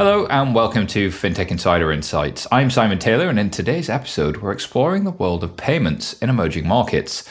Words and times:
Hello 0.00 0.24
and 0.30 0.54
welcome 0.54 0.86
to 0.86 1.10
FinTech 1.10 1.50
Insider 1.50 1.92
Insights. 1.92 2.46
I'm 2.50 2.70
Simon 2.70 2.98
Taylor, 2.98 3.28
and 3.28 3.38
in 3.38 3.50
today's 3.50 3.90
episode, 3.90 4.38
we're 4.38 4.50
exploring 4.50 5.04
the 5.04 5.10
world 5.10 5.44
of 5.44 5.58
payments 5.58 6.14
in 6.22 6.30
emerging 6.30 6.66
markets. 6.66 7.28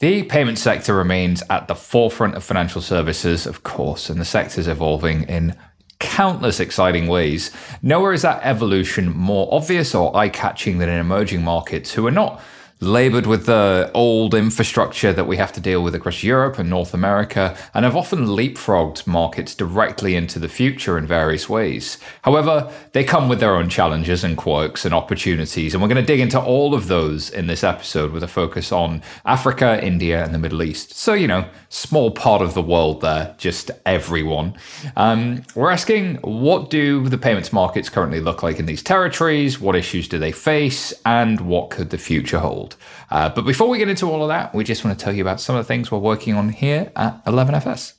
The 0.00 0.24
payment 0.24 0.58
sector 0.58 0.94
remains 0.94 1.42
at 1.48 1.68
the 1.68 1.74
forefront 1.74 2.34
of 2.34 2.44
financial 2.44 2.82
services, 2.82 3.46
of 3.46 3.62
course, 3.62 4.10
and 4.10 4.20
the 4.20 4.26
sector 4.26 4.60
is 4.60 4.68
evolving 4.68 5.22
in 5.22 5.56
countless 5.98 6.60
exciting 6.60 7.06
ways. 7.06 7.50
Nowhere 7.80 8.12
is 8.12 8.20
that 8.20 8.44
evolution 8.44 9.16
more 9.16 9.48
obvious 9.50 9.94
or 9.94 10.14
eye 10.14 10.28
catching 10.28 10.76
than 10.76 10.90
in 10.90 11.00
emerging 11.00 11.42
markets 11.44 11.94
who 11.94 12.06
are 12.06 12.10
not 12.10 12.42
labored 12.80 13.26
with 13.26 13.46
the 13.46 13.90
old 13.94 14.34
infrastructure 14.34 15.12
that 15.12 15.26
we 15.26 15.38
have 15.38 15.52
to 15.52 15.60
deal 15.60 15.82
with 15.82 15.94
across 15.94 16.22
Europe 16.22 16.58
and 16.58 16.68
North 16.68 16.92
America, 16.92 17.56
and 17.72 17.84
have 17.84 17.96
often 17.96 18.26
leapfrogged 18.26 19.06
markets 19.06 19.54
directly 19.54 20.14
into 20.14 20.38
the 20.38 20.48
future 20.48 20.98
in 20.98 21.06
various 21.06 21.48
ways. 21.48 21.98
However, 22.22 22.70
they 22.92 23.02
come 23.02 23.28
with 23.28 23.40
their 23.40 23.56
own 23.56 23.70
challenges 23.70 24.22
and 24.22 24.36
quirks 24.36 24.84
and 24.84 24.94
opportunities, 24.94 25.72
and 25.72 25.82
we're 25.82 25.88
going 25.88 26.04
to 26.04 26.06
dig 26.06 26.20
into 26.20 26.40
all 26.40 26.74
of 26.74 26.88
those 26.88 27.30
in 27.30 27.46
this 27.46 27.64
episode 27.64 28.12
with 28.12 28.22
a 28.22 28.28
focus 28.28 28.72
on 28.72 29.02
Africa, 29.24 29.82
India, 29.82 30.22
and 30.22 30.34
the 30.34 30.38
Middle 30.38 30.62
East. 30.62 30.92
So, 30.96 31.14
you 31.14 31.26
know, 31.26 31.48
small 31.70 32.10
part 32.10 32.42
of 32.42 32.54
the 32.54 32.62
world 32.62 33.00
there, 33.00 33.34
just 33.38 33.70
everyone. 33.86 34.54
Um, 34.96 35.42
we're 35.54 35.70
asking 35.70 36.16
what 36.16 36.68
do 36.68 37.08
the 37.08 37.18
payments 37.18 37.52
markets 37.52 37.88
currently 37.88 38.20
look 38.20 38.42
like 38.42 38.58
in 38.58 38.66
these 38.66 38.82
territories? 38.82 39.60
What 39.60 39.76
issues 39.76 40.08
do 40.08 40.18
they 40.18 40.32
face? 40.32 40.92
And 41.04 41.40
what 41.42 41.70
could 41.70 41.90
the 41.90 41.98
future 41.98 42.40
hold? 42.40 42.65
Uh, 43.10 43.28
but 43.28 43.44
before 43.44 43.68
we 43.68 43.78
get 43.78 43.88
into 43.88 44.10
all 44.10 44.22
of 44.22 44.28
that, 44.28 44.54
we 44.54 44.64
just 44.64 44.84
want 44.84 44.98
to 44.98 45.04
tell 45.04 45.14
you 45.14 45.22
about 45.22 45.40
some 45.40 45.54
of 45.54 45.64
the 45.64 45.68
things 45.68 45.92
we're 45.92 45.98
working 45.98 46.34
on 46.34 46.48
here 46.48 46.90
at 46.96 47.24
11FS. 47.26 47.94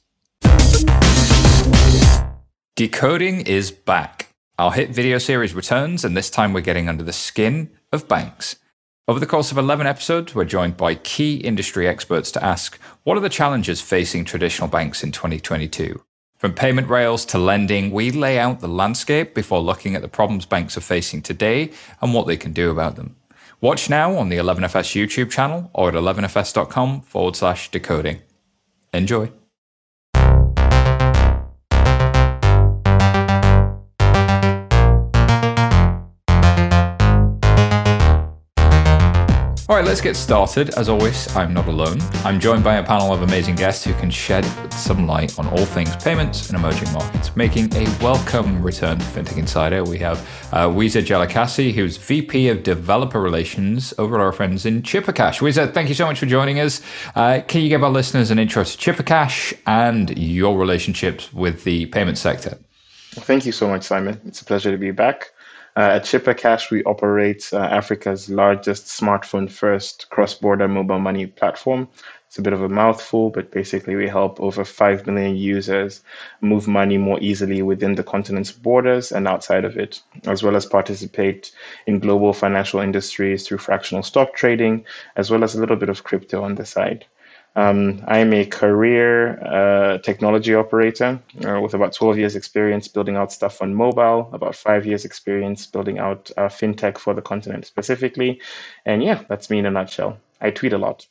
Decoding 2.75 3.42
is 3.42 3.72
back. 3.72 4.33
Our 4.59 4.72
hit 4.72 4.89
video 4.89 5.19
series 5.19 5.53
returns, 5.53 6.03
and 6.03 6.17
this 6.17 6.30
time 6.30 6.53
we're 6.53 6.61
getting 6.61 6.89
under 6.89 7.03
the 7.03 7.14
skin 7.14 7.69
of 7.92 8.08
banks. 8.08 8.58
Over 9.08 9.19
the 9.19 9.25
course 9.25 9.52
of 9.52 9.58
11 9.58 9.88
episodes, 9.88 10.36
we're 10.36 10.44
joined 10.44 10.75
by 10.75 10.95
key 10.95 11.38
industry 11.38 11.88
experts 11.88 12.30
to 12.33 12.44
ask 12.44 12.77
what 13.03 13.16
are 13.16 13.22
the 13.22 13.30
challenges 13.30 13.80
facing 13.80 14.25
traditional 14.25 14.67
banks 14.67 15.02
in 15.02 15.14
2022? 15.14 16.03
From 16.38 16.53
payment 16.53 16.88
rails 16.88 17.25
to 17.27 17.39
lending, 17.39 17.89
we 17.89 18.11
lay 18.11 18.38
out 18.38 18.59
the 18.59 18.67
landscape 18.67 19.33
before 19.33 19.59
looking 19.59 19.95
at 19.95 20.03
the 20.03 20.08
problems 20.08 20.45
banks 20.45 20.77
are 20.77 20.81
facing 20.81 21.22
today 21.22 21.72
and 22.02 22.14
what 22.14 22.27
they 22.27 22.38
can 22.38 22.53
do 22.53 22.70
about 22.70 22.95
them. 22.95 23.16
Watch 23.59 23.89
now 23.89 24.16
on 24.16 24.30
the 24.30 24.38
11FS 24.38 24.94
YouTube 24.95 25.31
channel 25.31 25.72
or 25.73 25.89
at 25.89 25.95
11fs.com 25.95 27.02
forward 27.02 27.36
slash 27.36 27.72
decoding. 27.72 28.19
Enjoy. 28.94 29.31
All 39.70 39.76
right, 39.76 39.84
let's 39.84 40.00
get 40.00 40.16
started. 40.16 40.70
As 40.78 40.88
always, 40.88 41.28
I'm 41.36 41.54
not 41.54 41.68
alone. 41.68 42.00
I'm 42.23 42.40
joined 42.40 42.64
by 42.64 42.76
a 42.76 42.84
panel 42.84 43.12
of 43.12 43.22
amazing 43.22 43.56
guests 43.56 43.84
who 43.84 43.94
can 43.96 44.10
shed 44.10 44.46
some 44.72 45.06
light 45.06 45.38
on 45.38 45.46
all 45.48 45.66
things 45.66 45.94
payments 45.98 46.48
and 46.48 46.58
emerging 46.58 46.90
markets. 46.94 47.36
Making 47.36 47.76
a 47.76 47.84
welcome 48.02 48.64
return 48.64 48.98
to 48.98 49.04
FinTech 49.04 49.38
Insider, 49.38 49.84
we 49.84 49.98
have 49.98 50.20
uh, 50.54 50.68
Wiza 50.70 51.02
Jalakasi, 51.02 51.73
who's 51.73 51.98
VP 51.98 52.48
of 52.48 52.64
Developer 52.64 53.20
Relations 53.20 53.94
over 53.98 54.16
at 54.16 54.22
our 54.22 54.32
friends 54.32 54.66
in 54.66 54.84
Chippercash. 54.84 55.42
Wiza, 55.42 55.73
thank 55.73 55.90
you 55.90 55.95
so 55.95 56.06
much 56.06 56.18
for 56.18 56.28
joining 56.28 56.62
us. 56.62 56.80
Uh, 57.14 57.42
can 57.45 57.62
you 57.62 57.68
give 57.68 57.84
our 57.84 57.92
listeners 57.92 58.32
an 58.32 58.40
intro 58.40 58.64
to 58.64 58.78
Chippercash 58.78 59.54
and 59.66 60.18
your 60.18 60.58
relationships 60.58 61.34
with 61.34 61.66
the 61.66 61.88
payment 61.88 62.18
sector? 62.18 62.58
thank 63.16 63.45
you 63.45 63.52
so 63.52 63.68
much, 63.68 63.84
Simon. 63.84 64.22
It's 64.26 64.42
a 64.42 64.45
pleasure 64.45 64.72
to 64.72 64.78
be 64.78 64.92
back. 64.92 65.32
Uh, 65.78 65.92
at 65.94 66.06
Chippercash, 66.06 66.72
we 66.72 66.83
operate 66.86 67.48
uh, 67.54 67.58
Africa's 67.58 68.32
largest 68.32 68.88
smartphone 68.88 69.48
first 69.48 70.10
cross 70.10 70.33
border 70.33 70.67
mobile 70.67 70.98
money 70.98 71.27
platform. 71.27 71.88
It's 72.26 72.39
a 72.39 72.42
bit 72.42 72.54
of 72.54 72.64
a 72.64 72.67
mouthful, 72.67 73.30
but 73.30 73.52
basically, 73.52 73.95
we 73.95 74.08
help 74.08 74.42
over 74.42 74.65
5 74.65 75.05
million 75.05 75.36
users 75.36 76.02
move 76.42 76.67
money 76.67 76.98
more 76.98 77.20
easily 77.21 77.61
within 77.61 77.93
the 77.93 78.04
continent's 78.04 78.52
borders 78.52 79.11
and 79.11 79.27
outside 79.27 79.65
of 79.65 79.77
it, 79.77 80.02
as 80.26 80.42
well 80.42 80.55
as 80.55 80.65
participate 80.65 81.52
in 81.86 81.99
global 81.99 82.33
financial 82.33 82.80
industries 82.80 83.48
through 83.48 83.59
fractional 83.59 84.02
stock 84.02 84.33
trading, 84.33 84.83
as 85.15 85.30
well 85.30 85.44
as 85.44 85.54
a 85.54 85.59
little 85.59 85.76
bit 85.76 85.89
of 85.89 86.04
crypto 86.04 86.42
on 86.42 86.55
the 86.55 86.65
side. 86.65 87.05
Um, 87.58 88.04
I'm 88.08 88.34
a 88.34 88.45
career 88.45 89.40
uh, 89.44 89.98
technology 89.98 90.54
operator 90.54 91.20
uh, 91.44 91.60
with 91.60 91.73
about 91.73 91.92
12 91.92 92.20
years 92.20 92.36
experience 92.36 92.88
building 92.88 93.16
out 93.16 93.32
stuff 93.32 93.64
on 93.64 93.73
mobile, 93.73 94.30
about 94.32 94.56
five 94.56 94.86
years 94.86 95.06
experience 95.06 95.66
building 95.66 95.98
out 95.98 96.30
uh, 96.38 96.50
fintech 96.50 97.00
for 97.00 97.16
the 97.16 97.22
continent 97.22 97.66
specifically. 97.66 98.40
And 98.86 99.02
yeah, 99.02 99.23
that's 99.28 99.50
me 99.50 99.58
in 99.58 99.66
a 99.66 99.72
nutshell. 99.72 100.20
I 100.40 100.52
tweet 100.52 100.73
a 100.73 100.78
lot. 100.78 101.08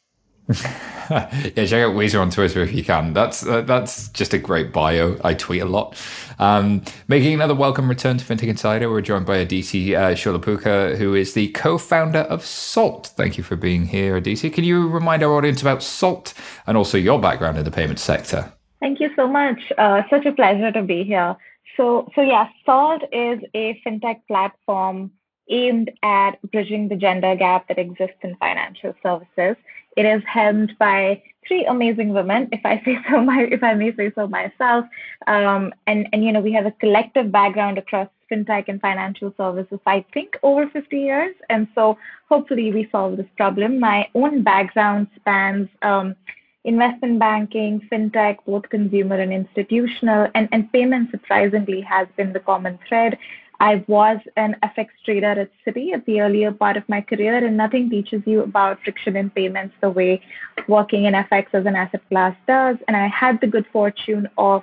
Yeah, 0.49 1.65
check 1.67 1.85
out 1.85 1.95
Wiza 1.95 2.21
on 2.21 2.31
Twitter 2.31 2.63
if 2.63 2.73
you 2.73 2.85
can. 2.85 3.13
That's 3.13 3.45
uh, 3.45 3.63
that's 3.63 4.09
just 4.11 4.33
a 4.33 4.39
great 4.39 4.73
bio. 4.73 5.19
I 5.25 5.35
tweet 5.35 5.63
a 5.63 5.65
lot. 5.65 5.97
Um, 6.39 6.83
making 7.09 7.35
another 7.35 7.55
welcome 7.55 7.89
return 7.89 8.19
to 8.19 8.25
FinTech 8.25 8.49
Insider, 8.49 8.89
we're 8.89 9.01
joined 9.01 9.27
by 9.27 9.39
Aditi 9.39 9.97
uh, 9.97 10.11
Shulapuka, 10.11 10.97
who 10.97 11.15
is 11.15 11.33
the 11.33 11.49
co-founder 11.49 12.21
of 12.21 12.45
Salt. 12.45 13.09
Thank 13.17 13.37
you 13.37 13.43
for 13.43 13.57
being 13.57 13.87
here, 13.87 14.17
Aditi. 14.17 14.49
Can 14.51 14.63
you 14.63 14.89
remind 14.89 15.25
our 15.25 15.33
audience 15.33 15.63
about 15.63 15.83
Salt 15.83 16.33
and 16.67 16.77
also 16.77 16.97
your 16.97 17.21
background 17.21 17.59
in 17.59 17.65
the 17.65 17.71
payment 17.73 17.99
sector? 17.99 18.53
Thank 18.79 19.01
you 19.01 19.11
so 19.17 19.27
much. 19.27 19.73
Uh, 19.79 20.03
such 20.09 20.27
a 20.27 20.33
pleasure 20.33 20.71
to 20.71 20.83
be 20.83 21.03
here. 21.03 21.35
So, 21.77 22.09
so 22.15 22.21
yeah, 22.21 22.49
Salt 22.65 23.03
is 23.13 23.41
a 23.55 23.81
fintech 23.85 24.21
platform 24.29 25.11
aimed 25.49 25.91
at 26.03 26.33
bridging 26.51 26.89
the 26.89 26.97
gender 26.97 27.35
gap 27.37 27.69
that 27.69 27.79
exists 27.79 28.19
in 28.23 28.37
financial 28.37 28.95
services. 29.03 29.57
It 29.97 30.05
is 30.05 30.23
helmed 30.27 30.77
by 30.79 31.23
three 31.47 31.65
amazing 31.65 32.11
women, 32.11 32.49
if 32.53 32.61
I 32.65 32.83
say 32.85 32.99
so, 33.11 33.23
my 33.23 33.43
if 33.51 33.63
I 33.63 33.75
may 33.75 33.95
say 33.95 34.13
so 34.15 34.27
myself. 34.27 34.87
Um, 35.27 35.73
and 35.87 36.09
and 36.13 36.25
you 36.25 36.33
know 36.33 36.41
we 36.41 36.53
have 36.53 36.67
a 36.67 36.73
collective 36.73 37.33
background 37.33 37.79
across 37.79 38.09
fintech 38.31 38.65
and 38.69 38.81
financial 38.81 39.33
services. 39.37 39.79
I 39.87 40.05
think 40.13 40.37
over 40.43 40.69
50 40.69 40.99
years, 40.99 41.35
and 41.49 41.69
so 41.75 41.97
hopefully 42.29 42.73
we 42.73 42.89
solve 42.91 43.17
this 43.17 43.27
problem. 43.37 43.81
My 43.81 44.09
own 44.15 44.43
background 44.43 45.09
spans. 45.17 45.69
Um, 45.83 46.17
investment 46.67 47.21
banking, 47.21 47.81
fintech, 47.91 48.39
both 48.45 48.69
consumer 48.71 49.15
and 49.21 49.33
institutional, 49.33 50.27
and, 50.35 50.49
and 50.51 50.71
payments 50.73 51.13
surprisingly 51.13 51.81
has 51.81 52.09
been 52.17 52.33
the 52.33 52.41
common 52.41 52.77
thread. 52.89 53.17
I 53.61 53.85
was 53.87 54.19
an 54.37 54.57
FX 54.63 54.89
trader 55.05 55.41
at 55.41 55.51
Citi 55.67 55.93
at 55.95 56.05
the 56.07 56.21
earlier 56.21 56.53
part 56.53 56.77
of 56.77 56.89
my 56.89 57.01
career, 57.01 57.45
and 57.45 57.57
nothing 57.57 57.89
teaches 57.89 58.23
you 58.27 58.43
about 58.43 58.83
friction 58.83 59.17
in 59.17 59.31
payments 59.31 59.75
the 59.81 59.91
way 59.91 60.21
working 60.69 61.05
in 61.05 61.15
FX 61.15 61.47
as 61.53 61.67
an 61.67 61.77
asset 61.77 62.03
class 62.09 62.37
does. 62.47 62.77
And 62.87 62.97
I 62.97 63.07
had 63.09 63.41
the 63.41 63.47
good 63.47 63.67
fortune 63.73 64.29
of 64.37 64.63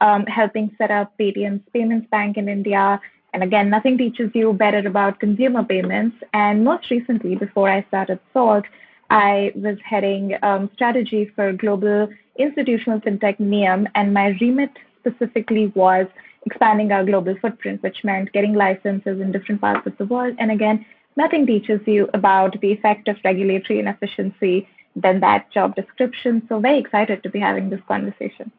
um, 0.00 0.24
helping 0.26 0.74
set 0.78 0.90
up 0.90 1.12
Paytm's 1.18 1.62
Payments 1.72 2.06
Bank 2.10 2.36
in 2.36 2.48
India. 2.48 3.00
And 3.32 3.42
again, 3.42 3.70
nothing 3.70 3.98
teaches 3.98 4.30
you 4.34 4.52
better 4.52 4.86
about 4.86 5.20
consumer 5.20 5.62
payments. 5.62 6.16
And 6.32 6.64
most 6.64 6.90
recently, 6.90 7.34
before 7.36 7.68
I 7.68 7.84
started 7.88 8.18
Salt, 8.32 8.64
I 9.10 9.52
was 9.54 9.76
heading 9.84 10.36
um, 10.42 10.70
strategy 10.74 11.30
for 11.34 11.52
global 11.52 12.08
institutional 12.38 13.00
fintech 13.00 13.38
Nium, 13.38 13.86
and 13.94 14.14
my 14.14 14.28
remit 14.40 14.70
specifically 15.00 15.66
was 15.74 16.06
expanding 16.46 16.92
our 16.92 17.04
global 17.04 17.36
footprint, 17.40 17.82
which 17.82 18.04
meant 18.04 18.32
getting 18.32 18.54
licenses 18.54 19.20
in 19.20 19.32
different 19.32 19.60
parts 19.60 19.86
of 19.86 19.96
the 19.98 20.06
world. 20.06 20.34
And 20.38 20.50
again, 20.50 20.84
nothing 21.16 21.46
teaches 21.46 21.80
you 21.86 22.08
about 22.14 22.60
the 22.60 22.72
effect 22.72 23.08
of 23.08 23.16
regulatory 23.24 23.78
inefficiency 23.78 24.68
than 24.96 25.20
that 25.20 25.50
job 25.50 25.76
description. 25.76 26.42
So 26.48 26.58
very 26.60 26.78
excited 26.78 27.22
to 27.22 27.30
be 27.30 27.38
having 27.38 27.70
this 27.70 27.80
conversation. 27.86 28.50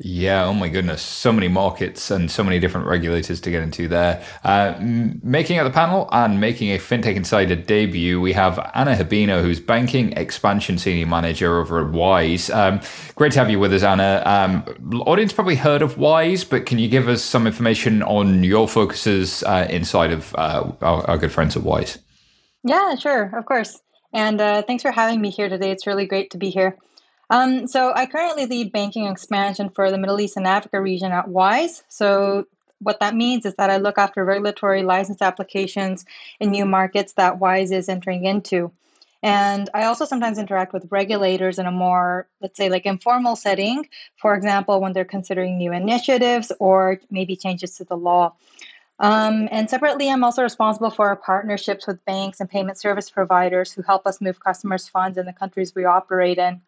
Yeah, 0.00 0.44
oh 0.44 0.54
my 0.54 0.68
goodness. 0.68 1.02
So 1.02 1.32
many 1.32 1.48
markets 1.48 2.12
and 2.12 2.30
so 2.30 2.44
many 2.44 2.60
different 2.60 2.86
regulators 2.86 3.40
to 3.40 3.50
get 3.50 3.64
into 3.64 3.88
there. 3.88 4.24
Uh, 4.44 4.76
making 4.80 5.58
out 5.58 5.64
the 5.64 5.70
panel 5.70 6.08
and 6.12 6.40
making 6.40 6.70
a 6.70 6.78
FinTech 6.78 7.16
Insider 7.16 7.56
debut, 7.56 8.20
we 8.20 8.32
have 8.32 8.58
Anna 8.74 8.94
Habino, 8.94 9.42
who's 9.42 9.58
Banking 9.58 10.12
Expansion 10.12 10.78
Senior 10.78 11.06
Manager 11.06 11.58
over 11.58 11.84
at 11.84 11.92
Wise. 11.92 12.48
Um, 12.48 12.80
great 13.16 13.32
to 13.32 13.40
have 13.40 13.50
you 13.50 13.58
with 13.58 13.72
us, 13.72 13.82
Anna. 13.82 14.22
Um, 14.24 15.02
audience 15.02 15.32
probably 15.32 15.56
heard 15.56 15.82
of 15.82 15.98
Wise, 15.98 16.44
but 16.44 16.64
can 16.64 16.78
you 16.78 16.88
give 16.88 17.08
us 17.08 17.20
some 17.22 17.48
information 17.48 18.04
on 18.04 18.44
your 18.44 18.68
focuses 18.68 19.42
uh, 19.42 19.66
inside 19.68 20.12
of 20.12 20.32
uh, 20.36 20.70
our, 20.80 21.10
our, 21.10 21.18
good 21.18 21.32
friends 21.32 21.56
at 21.56 21.64
Wise? 21.64 21.98
Yeah, 22.62 22.94
sure, 22.94 23.36
of 23.36 23.46
course. 23.46 23.80
And 24.12 24.40
uh, 24.40 24.62
thanks 24.62 24.82
for 24.84 24.92
having 24.92 25.20
me 25.20 25.30
here 25.30 25.48
today. 25.48 25.72
It's 25.72 25.88
really 25.88 26.06
great 26.06 26.30
to 26.30 26.38
be 26.38 26.50
here. 26.50 26.76
Um, 27.30 27.66
so 27.66 27.92
I 27.94 28.06
currently 28.06 28.46
lead 28.46 28.72
banking 28.72 29.06
expansion 29.06 29.70
for 29.70 29.90
the 29.90 29.98
Middle 29.98 30.20
East 30.20 30.36
and 30.36 30.46
Africa 30.46 30.80
region 30.80 31.12
at 31.12 31.28
WISE. 31.28 31.82
So 31.88 32.46
what 32.80 33.00
that 33.00 33.14
means 33.14 33.44
is 33.44 33.54
that 33.56 33.70
I 33.70 33.76
look 33.76 33.98
after 33.98 34.24
regulatory 34.24 34.82
license 34.82 35.20
applications 35.20 36.06
in 36.40 36.50
new 36.50 36.64
markets 36.64 37.12
that 37.14 37.38
WISE 37.38 37.70
is 37.70 37.88
entering 37.88 38.24
into. 38.24 38.72
And 39.22 39.68
I 39.74 39.84
also 39.84 40.04
sometimes 40.04 40.38
interact 40.38 40.72
with 40.72 40.86
regulators 40.90 41.58
in 41.58 41.66
a 41.66 41.72
more, 41.72 42.28
let's 42.40 42.56
say, 42.56 42.68
like 42.68 42.86
informal 42.86 43.34
setting. 43.34 43.88
For 44.16 44.34
example, 44.34 44.80
when 44.80 44.92
they're 44.92 45.04
considering 45.04 45.58
new 45.58 45.72
initiatives 45.72 46.52
or 46.60 47.00
maybe 47.10 47.34
changes 47.34 47.76
to 47.76 47.84
the 47.84 47.96
law. 47.96 48.34
Um, 49.00 49.48
and 49.50 49.68
separately, 49.68 50.08
I'm 50.08 50.24
also 50.24 50.42
responsible 50.42 50.90
for 50.90 51.08
our 51.08 51.16
partnerships 51.16 51.86
with 51.86 52.04
banks 52.04 52.40
and 52.40 52.48
payment 52.48 52.78
service 52.78 53.10
providers 53.10 53.72
who 53.72 53.82
help 53.82 54.06
us 54.06 54.20
move 54.20 54.40
customers' 54.40 54.88
funds 54.88 55.18
in 55.18 55.26
the 55.26 55.32
countries 55.32 55.74
we 55.74 55.84
operate 55.84 56.38
in. 56.38 56.60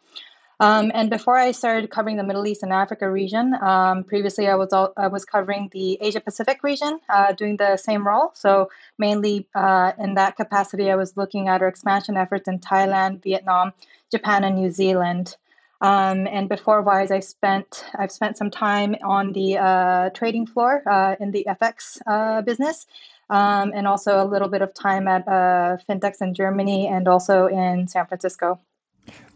Um, 0.61 0.93
and 0.93 1.09
before 1.09 1.39
I 1.39 1.53
started 1.53 1.91
covering 1.91 2.19
the 2.19 2.23
Middle 2.23 2.47
East 2.47 2.63
and 2.63 2.71
Africa 2.71 3.11
region, 3.11 3.55
um, 3.63 4.05
previously 4.05 4.47
I 4.47 4.57
was 4.57 4.75
all, 4.75 4.93
I 4.95 5.07
was 5.07 5.25
covering 5.25 5.71
the 5.73 5.97
Asia 6.03 6.21
Pacific 6.21 6.63
region, 6.63 7.01
uh, 7.09 7.33
doing 7.33 7.57
the 7.57 7.79
same 7.79 8.07
role. 8.07 8.33
So 8.35 8.69
mainly 8.99 9.49
uh, 9.55 9.93
in 9.99 10.15
that 10.15 10.37
capacity, 10.37 10.91
I 10.91 10.97
was 10.97 11.17
looking 11.17 11.49
at 11.49 11.63
our 11.63 11.69
expansion 11.69 12.19
efforts 12.19 12.47
in 12.47 12.59
Thailand, 12.59 13.23
Vietnam, 13.23 13.73
Japan, 14.11 14.45
and 14.45 14.57
New 14.57 14.71
Zealand. 14.71 15.37
Um, 15.81 16.27
and 16.27 16.47
before 16.47 16.83
Wise, 16.83 17.11
I 17.11 17.21
spent 17.21 17.87
I've 17.99 18.13
spent 18.13 18.37
some 18.37 18.51
time 18.51 18.97
on 19.03 19.33
the 19.33 19.57
uh, 19.57 20.11
trading 20.11 20.47
floor 20.47 20.83
uh, 20.87 21.17
in 21.19 21.31
the 21.31 21.47
FX 21.49 22.03
uh, 22.07 22.43
business, 22.43 22.87
um, 23.31 23.73
and 23.75 23.87
also 23.87 24.23
a 24.23 24.29
little 24.29 24.49
bit 24.49 24.61
of 24.61 24.75
time 24.75 25.09
at 25.09 25.27
uh, 25.27 25.79
fintechs 25.89 26.21
in 26.21 26.35
Germany 26.35 26.87
and 26.87 27.09
also 27.09 27.47
in 27.47 27.89
San 27.89 28.05
Francisco. 28.05 28.61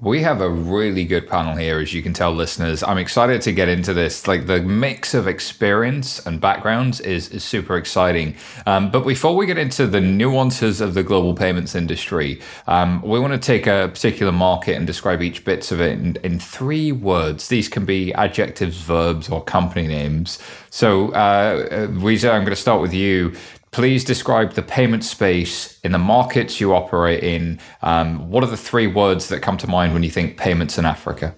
We 0.01 0.21
have 0.23 0.43
a 0.43 0.51
really 0.51 1.07
good 1.07 1.29
panel 1.29 1.57
here, 1.57 1.79
as 1.79 1.95
you 1.95 2.03
can 2.03 2.13
tell, 2.13 2.31
listeners. 2.31 2.83
I'm 2.83 2.99
excited 2.99 3.41
to 3.43 3.53
get 3.53 3.71
into 3.71 3.95
this. 3.95 4.29
Like 4.29 4.47
the 4.47 4.61
mix 4.61 5.15
of 5.15 5.27
experience 5.27 6.25
and 6.27 6.41
backgrounds 6.41 7.01
is, 7.01 7.31
is 7.31 7.43
super 7.43 7.79
exciting. 7.79 8.35
Um, 8.67 8.91
but 8.91 9.07
before 9.07 9.35
we 9.35 9.47
get 9.47 9.57
into 9.57 9.87
the 9.87 10.03
nuances 10.03 10.83
of 10.83 10.93
the 10.93 11.03
global 11.03 11.35
payments 11.35 11.75
industry, 11.75 12.43
um, 12.67 13.01
we 13.01 13.19
want 13.19 13.33
to 13.33 13.39
take 13.39 13.67
a 13.67 13.89
particular 13.89 14.33
market 14.33 14.77
and 14.77 14.87
describe 14.87 15.23
each 15.23 15.43
bits 15.43 15.73
of 15.73 15.81
it 15.81 15.93
in, 15.93 16.17
in 16.17 16.39
three 16.39 16.93
words. 16.93 17.49
These 17.49 17.69
can 17.69 17.87
be 17.87 18.13
adjectives, 18.13 18.77
verbs, 18.83 19.31
or 19.31 19.43
company 19.43 19.87
names. 19.87 20.39
So, 20.69 21.13
uh, 21.13 21.87
Wiza, 21.87 22.31
I'm 22.31 22.43
going 22.43 22.51
to 22.51 22.57
start 22.57 22.83
with 22.83 22.93
you 22.93 23.35
please 23.75 24.05
describe 24.05 24.53
the 24.53 24.63
payment 24.63 25.03
space 25.03 25.81
in 25.83 25.91
the 25.91 25.99
markets 25.99 26.61
you 26.61 26.73
operate 26.73 27.25
in. 27.25 27.59
Um, 27.83 28.31
what 28.31 28.45
are 28.45 28.47
the 28.47 28.57
three 28.57 28.87
words 28.87 29.29
that 29.31 29.41
come 29.41 29.57
to 29.59 29.67
mind 29.67 29.93
when 29.93 30.05
you 30.05 30.11
think 30.11 30.37
payments 30.37 30.79
in 30.79 30.85
Africa? 30.85 31.35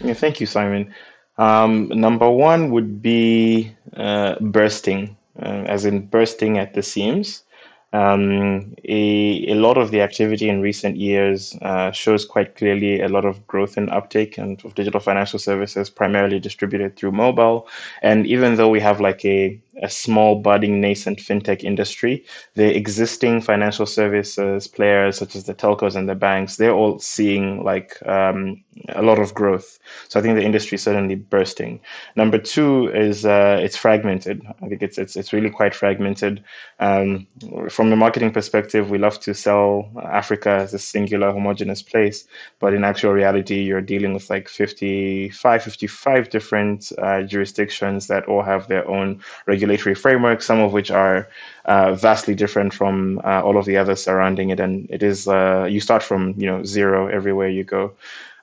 Yeah, 0.00 0.14
thank 0.14 0.40
you, 0.40 0.46
Simon. 0.46 0.92
Um, 1.38 1.88
number 1.90 2.28
one 2.28 2.72
would 2.72 3.00
be 3.00 3.72
uh, 3.96 4.34
bursting, 4.40 5.16
uh, 5.40 5.66
as 5.66 5.84
in 5.84 6.06
bursting 6.06 6.58
at 6.58 6.74
the 6.74 6.82
seams. 6.82 7.44
Um, 7.92 8.74
a, 8.84 9.50
a 9.50 9.54
lot 9.54 9.78
of 9.78 9.92
the 9.92 10.02
activity 10.02 10.48
in 10.50 10.60
recent 10.60 10.96
years 10.96 11.56
uh, 11.62 11.90
shows 11.92 12.26
quite 12.26 12.56
clearly 12.56 13.00
a 13.00 13.08
lot 13.08 13.24
of 13.24 13.46
growth 13.46 13.78
and 13.78 13.88
uptake 13.88 14.36
and 14.36 14.62
of 14.64 14.74
digital 14.74 15.00
financial 15.00 15.38
services, 15.38 15.88
primarily 15.88 16.38
distributed 16.38 16.96
through 16.96 17.12
mobile. 17.12 17.66
And 18.02 18.26
even 18.26 18.56
though 18.56 18.68
we 18.68 18.80
have 18.80 19.00
like 19.00 19.24
a 19.24 19.58
a 19.82 19.88
small 19.88 20.36
budding 20.36 20.80
nascent 20.80 21.18
fintech 21.18 21.62
industry. 21.62 22.24
The 22.54 22.76
existing 22.76 23.40
financial 23.40 23.86
services 23.86 24.66
players, 24.66 25.18
such 25.18 25.36
as 25.36 25.44
the 25.44 25.54
telcos 25.54 25.94
and 25.94 26.08
the 26.08 26.14
banks, 26.14 26.56
they're 26.56 26.72
all 26.72 26.98
seeing 26.98 27.62
like 27.64 27.96
um, 28.06 28.62
a 28.90 29.02
lot 29.02 29.18
of 29.18 29.34
growth. 29.34 29.78
So 30.08 30.18
I 30.18 30.22
think 30.22 30.36
the 30.36 30.44
industry 30.44 30.76
is 30.76 30.82
certainly 30.82 31.14
bursting. 31.14 31.80
Number 32.16 32.38
two 32.38 32.88
is 32.88 33.24
uh, 33.24 33.58
it's 33.62 33.76
fragmented. 33.76 34.42
I 34.62 34.68
think 34.68 34.82
it's 34.82 34.98
it's 34.98 35.16
it's 35.16 35.32
really 35.32 35.50
quite 35.50 35.74
fragmented. 35.74 36.42
Um, 36.80 37.26
from 37.68 37.92
a 37.92 37.96
marketing 37.96 38.32
perspective, 38.32 38.90
we 38.90 38.98
love 38.98 39.20
to 39.20 39.34
sell 39.34 39.90
Africa 40.02 40.50
as 40.50 40.74
a 40.74 40.78
singular 40.78 41.32
homogenous 41.32 41.82
place, 41.82 42.24
but 42.58 42.74
in 42.74 42.84
actual 42.84 43.12
reality, 43.12 43.62
you're 43.62 43.80
dealing 43.80 44.14
with 44.14 44.30
like 44.30 44.48
55, 44.48 45.62
55 45.62 46.30
different 46.30 46.92
uh, 46.98 47.22
jurisdictions 47.22 48.06
that 48.08 48.26
all 48.26 48.42
have 48.42 48.68
their 48.68 48.88
own 48.88 49.20
regulation 49.46 49.67
regulatory 49.68 49.94
framework, 49.94 50.42
some 50.42 50.60
of 50.60 50.72
which 50.72 50.90
are 50.90 51.28
uh, 51.66 51.94
vastly 51.94 52.34
different 52.34 52.72
from 52.74 53.20
uh, 53.24 53.42
all 53.42 53.56
of 53.56 53.66
the 53.66 53.76
others 53.76 54.02
surrounding 54.02 54.50
it. 54.50 54.60
And 54.60 54.88
it 54.90 55.02
is 55.02 55.28
uh, 55.28 55.66
you 55.68 55.80
start 55.80 56.02
from 56.02 56.34
you 56.36 56.46
know 56.46 56.64
zero 56.64 57.08
everywhere 57.08 57.48
you 57.48 57.64
go. 57.64 57.92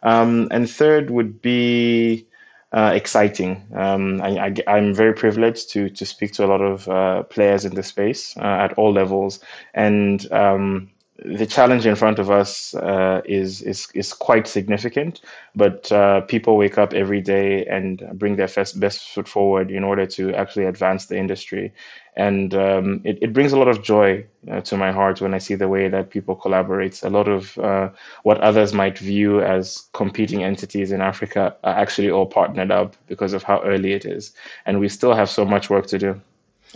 Um, 0.04 0.48
and 0.52 0.70
third 0.70 1.10
would 1.10 1.42
be 1.42 2.26
uh, 2.72 2.92
exciting. 2.94 3.64
Um, 3.74 4.22
I, 4.22 4.54
am 4.68 4.94
very 4.94 5.14
privileged 5.14 5.72
to 5.72 5.90
to 5.90 6.06
speak 6.06 6.34
to 6.34 6.46
a 6.46 6.48
lot 6.48 6.62
of 6.62 6.88
uh, 6.88 7.24
players 7.24 7.66
in 7.66 7.76
the 7.76 7.84
space 7.84 8.38
uh, 8.38 8.66
at 8.66 8.74
all 8.78 8.94
levels, 8.94 9.40
and 9.74 10.32
um, 10.32 10.90
the 11.24 11.46
challenge 11.46 11.86
in 11.86 11.96
front 11.96 12.20
of 12.20 12.30
us 12.30 12.76
uh, 12.76 13.22
is 13.24 13.62
is 13.62 13.88
is 13.94 14.12
quite 14.12 14.48
significant, 14.48 15.22
but 15.56 15.90
uh, 15.92 16.22
people 16.22 16.58
wake 16.58 16.78
up 16.78 16.94
every 16.94 17.22
day 17.22 17.66
and 17.68 18.04
bring 18.16 18.36
their 18.36 18.50
best 18.50 18.80
best 18.80 19.10
foot 19.12 19.28
forward 19.28 19.72
in 19.72 19.84
order 19.84 20.06
to 20.06 20.34
actually 20.36 20.66
advance 20.66 21.06
the 21.06 21.18
industry, 21.18 21.72
and 22.18 22.54
um, 22.54 23.00
it 23.06 23.18
it 23.22 23.32
brings 23.32 23.54
a 23.54 23.58
lot 23.58 23.70
of 23.70 23.82
joy 23.82 24.26
uh, 24.52 24.60
to 24.62 24.76
my 24.76 24.92
heart 24.92 25.22
when 25.22 25.34
I 25.34 25.38
see 25.38 25.56
the 25.56 25.70
way 25.70 25.88
that 25.88 26.10
people 26.10 26.36
collaborate. 26.36 27.02
A 27.04 27.10
lot 27.10 27.30
of 27.30 27.58
uh, 27.60 27.90
what 28.24 28.42
others 28.42 28.74
might 28.74 28.98
view 28.98 29.42
as 29.42 29.88
competing 29.94 30.44
entities 30.44 30.92
in 30.92 31.02
Africa 31.02 31.56
are 31.64 31.76
actually 31.76 32.12
all 32.12 32.26
partnered 32.26 32.72
up 32.72 32.98
because 33.08 33.32
of 33.32 33.44
how 33.44 33.62
early 33.64 33.94
it 33.94 34.04
is, 34.06 34.34
and 34.66 34.82
we 34.82 34.90
still 34.90 35.14
have 35.14 35.30
so 35.30 35.46
much 35.46 35.70
work 35.70 35.88
to 35.88 35.98
do. 35.98 36.22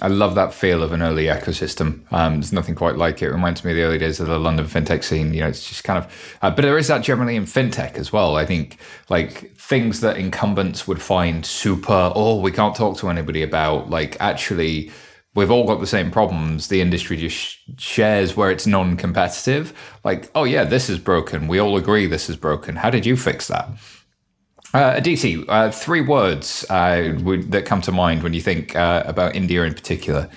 I 0.02 0.08
love 0.08 0.36
that 0.36 0.54
feel 0.54 0.84
of 0.84 0.92
an 0.92 1.02
early 1.02 1.26
ecosystem. 1.26 2.02
Um, 2.12 2.36
there's 2.36 2.54
nothing 2.54 2.76
quite 2.76 2.96
like 2.96 3.22
it. 3.22 3.26
it. 3.26 3.32
Reminds 3.32 3.64
me 3.64 3.72
of 3.72 3.78
the 3.78 3.84
early 3.84 3.98
days 3.98 4.20
of 4.20 4.28
the 4.28 4.40
London 4.40 4.66
fintech 4.66 5.04
scene. 5.04 5.34
You 5.34 5.42
know, 5.42 5.48
it's 5.48 5.68
just 5.68 5.84
kind 5.84 6.04
of, 6.04 6.38
uh, 6.42 6.52
but 6.52 6.62
there 6.62 6.78
is 6.78 6.88
that 6.88 7.04
generally 7.04 7.36
in 7.36 7.44
fintech 7.44 7.96
as 7.96 8.14
well. 8.14 8.36
I 8.36 8.46
think 8.46 8.78
like 9.10 9.52
things 9.56 10.02
that 10.02 10.18
incumbents 10.18 10.88
would 10.88 11.02
find 11.02 11.46
super, 11.46 12.12
oh, 12.16 12.40
we 12.40 12.52
can't 12.52 12.76
talk 12.76 12.98
to 12.98 13.10
anybody 13.10 13.44
about. 13.44 13.90
Like 13.90 14.18
actually, 14.20 14.92
we've 15.36 15.52
all 15.52 15.66
got 15.66 15.80
the 15.80 15.88
same 15.88 16.12
problems. 16.12 16.68
The 16.68 16.82
industry 16.82 17.18
just 17.18 17.60
shares 17.80 18.36
where 18.36 18.52
it's 18.52 18.66
non-competitive. 18.68 19.74
Like, 20.04 20.30
oh 20.36 20.44
yeah, 20.44 20.64
this 20.64 20.90
is 20.90 21.00
broken. 21.00 21.48
We 21.48 21.60
all 21.60 21.78
agree 21.78 22.08
this 22.08 22.30
is 22.30 22.36
broken. 22.36 22.76
How 22.76 22.90
did 22.90 23.06
you 23.06 23.16
fix 23.16 23.48
that? 23.48 23.70
Uh, 24.72 24.94
Aditi, 24.98 25.44
uh, 25.48 25.72
three 25.72 26.02
words 26.02 26.64
uh, 26.70 27.18
would, 27.24 27.52
that 27.52 27.66
come 27.66 27.82
to 27.82 27.92
mind 27.92 28.22
when 28.22 28.34
you 28.34 28.42
think 28.42 28.76
uh, 28.76 29.04
about 29.08 29.36
India 29.36 29.64
in 29.64 29.74
particular. 29.74 30.30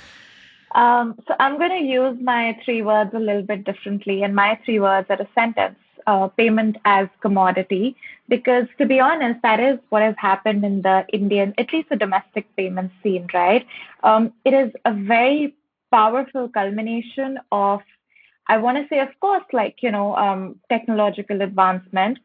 Um, 0.75 1.19
so 1.29 1.35
I'm 1.39 1.59
going 1.59 1.71
to 1.71 1.85
use 1.85 2.17
my 2.23 2.59
three 2.65 2.81
words 2.81 3.11
a 3.13 3.19
little 3.19 3.43
bit 3.43 3.65
differently, 3.65 4.23
and 4.23 4.35
my 4.35 4.59
three 4.65 4.81
words 4.81 5.07
are 5.11 5.21
a 5.21 5.29
sentence: 5.35 5.77
uh, 6.07 6.29
payment 6.29 6.79
as 6.87 7.09
commodity. 7.21 7.95
Because 8.27 8.67
to 8.79 8.87
be 8.87 8.99
honest, 9.01 9.43
that 9.43 9.61
is 9.61 9.79
what 9.91 10.01
has 10.01 10.15
happened 10.17 10.65
in 10.65 10.81
the 10.81 11.05
Indian, 11.13 11.53
at 11.59 11.71
least 11.71 11.91
the 11.91 11.97
domestic 11.97 12.47
payment 12.57 12.91
scene, 13.03 13.27
right? 13.35 13.67
Um, 14.03 14.33
it 14.47 14.55
is 14.55 14.73
a 14.87 14.95
very 14.95 15.55
powerful 15.91 16.49
culmination 16.49 17.39
of, 17.51 17.83
I 18.47 18.57
want 18.57 18.79
to 18.79 18.89
say, 18.89 19.01
of 19.01 19.09
course, 19.21 19.45
like 19.53 19.83
you 19.83 19.91
know, 19.91 20.17
um, 20.17 20.59
technological 20.71 21.43
advancement 21.43 22.19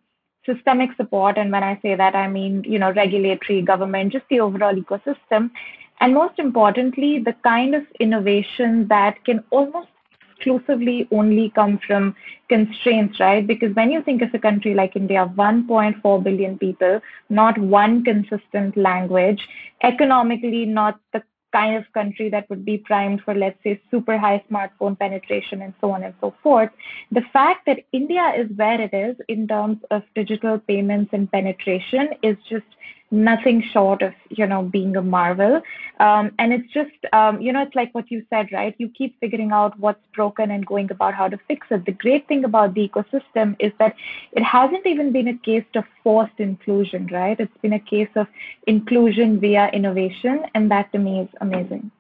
systemic 0.48 0.96
support. 0.96 1.38
And 1.38 1.52
when 1.52 1.64
I 1.64 1.80
say 1.82 1.96
that, 1.96 2.16
I 2.16 2.28
mean, 2.28 2.64
you 2.64 2.80
know, 2.80 2.92
regulatory, 2.92 3.62
government, 3.62 4.14
just 4.14 4.26
the 4.30 4.40
overall 4.40 4.74
ecosystem. 4.74 5.52
And 6.00 6.14
most 6.14 6.40
importantly, 6.40 7.20
the 7.20 7.36
kind 7.44 7.76
of 7.76 7.84
innovation 8.00 8.88
that 8.88 9.24
can 9.26 9.44
almost 9.52 9.90
exclusively 10.38 11.08
only 11.12 11.52
come 11.56 11.80
from 11.86 12.16
constraints, 12.50 13.20
right? 13.20 13.46
Because 13.46 13.76
when 13.76 13.92
you 13.92 14.02
think 14.04 14.22
of 14.22 14.34
a 14.34 14.40
country 14.40 14.74
like 14.74 14.96
India, 14.96 15.32
1.4 15.36 16.24
billion 16.24 16.58
people, 16.58 17.02
not 17.30 17.58
one 17.58 18.04
consistent 18.04 18.78
language, 18.78 19.48
economically 19.84 20.66
not 20.66 21.00
the 21.14 21.24
kind 21.58 21.76
of 21.76 21.92
country 21.94 22.30
that 22.30 22.50
would 22.50 22.64
be 22.64 22.78
primed 22.78 23.22
for, 23.26 23.34
let's 23.34 23.62
say, 23.64 23.82
super 23.92 24.18
high 24.18 24.44
smartphone 24.50 24.98
penetration 25.04 25.62
and 25.62 25.74
so 25.82 25.92
on 25.92 26.04
and 26.04 26.14
so 26.22 26.34
forth. 26.44 26.70
The 27.12 27.26
fact 27.34 27.66
that 27.66 27.80
India 27.92 28.26
is 28.42 28.48
where 28.56 28.80
it 28.88 28.94
is 28.94 29.16
in 29.28 29.48
terms 29.48 29.80
of 29.90 30.04
digital 30.16 30.60
payments 30.60 31.12
and 31.14 31.32
penetration 31.32 32.10
is 32.22 32.38
just 32.50 32.70
nothing 33.10 33.62
short 33.72 34.02
of 34.02 34.14
you 34.30 34.46
know 34.46 34.64
being 34.64 34.96
a 34.98 35.02
marvel. 35.02 35.62
Um, 36.00 36.32
and 36.40 36.54
it's 36.54 36.72
just 36.74 36.92
um, 37.14 37.42
you 37.42 37.54
know 37.54 37.62
it's 37.62 37.76
like 37.76 37.94
what 37.94 38.12
you 38.12 38.26
said 38.30 38.50
right? 38.52 38.76
You 38.78 38.90
keep 38.90 39.20
figuring 39.20 39.52
out 39.52 39.80
what's 39.80 40.06
broken 40.16 40.52
and 40.52 40.66
going 40.66 40.92
about 40.92 41.14
how 41.14 41.28
to 41.28 41.40
fix 41.48 41.68
it. 41.70 41.86
The 41.86 41.94
great 41.94 42.28
thing 42.28 42.44
about 42.44 42.74
the 42.74 42.88
ecosystem 42.88 43.56
is 43.60 43.72
that 43.80 43.96
it 44.34 44.44
hasn't 44.44 44.86
even 44.86 45.12
been 45.12 45.28
a 45.28 45.38
case 45.38 45.66
of 45.76 45.86
forced 46.04 46.40
inclusion 46.40 47.08
right? 47.12 47.40
It's 47.40 47.58
been 47.62 47.74
a 47.74 47.80
case 47.80 48.10
of 48.16 48.28
inclusion 48.66 49.40
via 49.40 49.70
innovation 49.70 50.44
and 50.54 50.70
that 50.72 50.92
to 50.92 51.00
me 51.00 51.22
is 51.22 51.30
amazing 51.42 51.92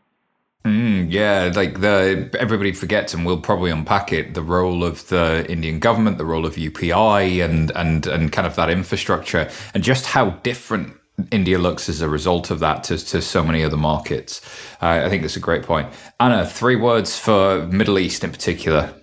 Mm, 0.67 1.07
yeah, 1.09 1.49
like 1.55 1.79
the 1.79 2.29
everybody 2.37 2.73
forgets, 2.73 3.13
and 3.13 3.25
we'll 3.25 3.39
probably 3.39 3.71
unpack 3.71 4.11
it. 4.11 4.33
The 4.33 4.41
role 4.41 4.83
of 4.83 5.07
the 5.07 5.49
Indian 5.49 5.79
government, 5.79 6.17
the 6.17 6.25
role 6.25 6.45
of 6.45 6.55
UPI, 6.55 7.43
and 7.43 7.71
and 7.71 8.05
and 8.05 8.33
kind 8.33 8.45
of 8.45 8.57
that 8.57 8.69
infrastructure, 8.69 9.49
and 9.73 9.81
just 9.81 10.07
how 10.07 10.31
different 10.43 10.97
India 11.31 11.57
looks 11.57 11.87
as 11.87 12.01
a 12.01 12.09
result 12.09 12.51
of 12.51 12.59
that 12.59 12.83
to, 12.83 12.97
to 12.97 13.21
so 13.21 13.43
many 13.43 13.63
other 13.63 13.77
markets. 13.77 14.41
Uh, 14.81 15.03
I 15.05 15.09
think 15.09 15.21
that's 15.21 15.37
a 15.37 15.39
great 15.39 15.63
point. 15.63 15.87
Anna, 16.19 16.45
three 16.45 16.75
words 16.75 17.17
for 17.17 17.65
Middle 17.67 17.97
East 17.97 18.25
in 18.25 18.31
particular. 18.31 18.93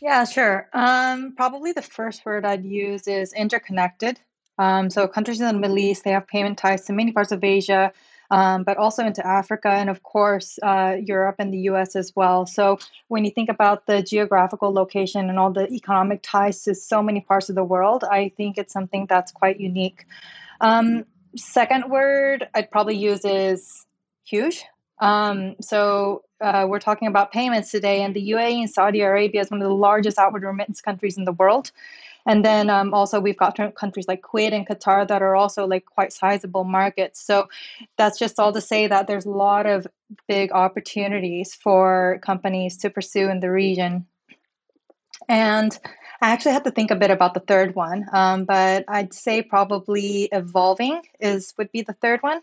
Yeah, 0.00 0.24
sure. 0.24 0.70
Um, 0.72 1.34
probably 1.36 1.72
the 1.72 1.82
first 1.82 2.24
word 2.24 2.46
I'd 2.46 2.64
use 2.64 3.06
is 3.06 3.34
interconnected. 3.34 4.18
Um, 4.58 4.88
so 4.88 5.06
countries 5.06 5.40
in 5.40 5.46
the 5.46 5.52
Middle 5.52 5.78
East, 5.78 6.04
they 6.04 6.12
have 6.12 6.26
payment 6.26 6.56
ties 6.56 6.86
to 6.86 6.94
many 6.94 7.12
parts 7.12 7.30
of 7.30 7.44
Asia, 7.44 7.92
um, 8.30 8.62
but 8.62 8.76
also 8.76 9.04
into 9.04 9.26
Africa 9.26 9.68
and, 9.68 9.90
of 9.90 10.02
course, 10.02 10.58
uh, 10.62 10.96
Europe 11.02 11.36
and 11.38 11.52
the 11.52 11.58
US 11.70 11.96
as 11.96 12.14
well. 12.14 12.46
So 12.46 12.78
when 13.08 13.24
you 13.24 13.30
think 13.30 13.48
about 13.48 13.86
the 13.86 14.02
geographical 14.02 14.72
location 14.72 15.28
and 15.28 15.38
all 15.38 15.52
the 15.52 15.68
economic 15.72 16.20
ties 16.22 16.62
to 16.64 16.74
so 16.74 17.02
many 17.02 17.20
parts 17.20 17.48
of 17.48 17.56
the 17.56 17.64
world, 17.64 18.04
I 18.04 18.32
think 18.36 18.56
it's 18.56 18.72
something 18.72 19.06
that's 19.08 19.32
quite 19.32 19.58
unique. 19.58 20.06
Um, 20.60 21.06
second 21.36 21.90
word 21.90 22.48
I'd 22.54 22.70
probably 22.70 22.96
use 22.96 23.24
is 23.24 23.86
huge. 24.24 24.64
Um, 25.00 25.56
so 25.60 26.24
uh, 26.40 26.66
we're 26.68 26.80
talking 26.80 27.08
about 27.08 27.32
payments 27.32 27.70
today, 27.70 28.02
and 28.02 28.14
the 28.14 28.30
UAE 28.30 28.60
and 28.60 28.70
Saudi 28.70 29.00
Arabia 29.00 29.40
is 29.40 29.50
one 29.50 29.60
of 29.60 29.68
the 29.68 29.74
largest 29.74 30.18
outward 30.18 30.42
remittance 30.42 30.80
countries 30.80 31.16
in 31.16 31.24
the 31.24 31.32
world. 31.32 31.72
And 32.26 32.44
then 32.44 32.70
um, 32.70 32.92
also 32.94 33.20
we've 33.20 33.36
got 33.36 33.56
countries 33.74 34.08
like 34.08 34.22
Kuwait 34.22 34.52
and 34.52 34.66
Qatar 34.66 35.06
that 35.08 35.22
are 35.22 35.34
also 35.34 35.66
like 35.66 35.86
quite 35.86 36.12
sizable 36.12 36.64
markets. 36.64 37.20
So 37.20 37.48
that's 37.96 38.18
just 38.18 38.38
all 38.38 38.52
to 38.52 38.60
say 38.60 38.86
that 38.86 39.06
there's 39.06 39.26
a 39.26 39.30
lot 39.30 39.66
of 39.66 39.86
big 40.28 40.52
opportunities 40.52 41.54
for 41.54 42.20
companies 42.22 42.76
to 42.78 42.90
pursue 42.90 43.28
in 43.30 43.40
the 43.40 43.50
region. 43.50 44.06
And 45.28 45.78
I 46.22 46.30
actually 46.30 46.52
had 46.52 46.64
to 46.64 46.70
think 46.70 46.90
a 46.90 46.96
bit 46.96 47.10
about 47.10 47.34
the 47.34 47.40
third 47.40 47.74
one, 47.74 48.06
um, 48.12 48.44
but 48.44 48.84
I'd 48.88 49.14
say 49.14 49.42
probably 49.42 50.24
evolving 50.32 51.02
is 51.18 51.54
would 51.56 51.72
be 51.72 51.82
the 51.82 51.94
third 51.94 52.22
one. 52.22 52.42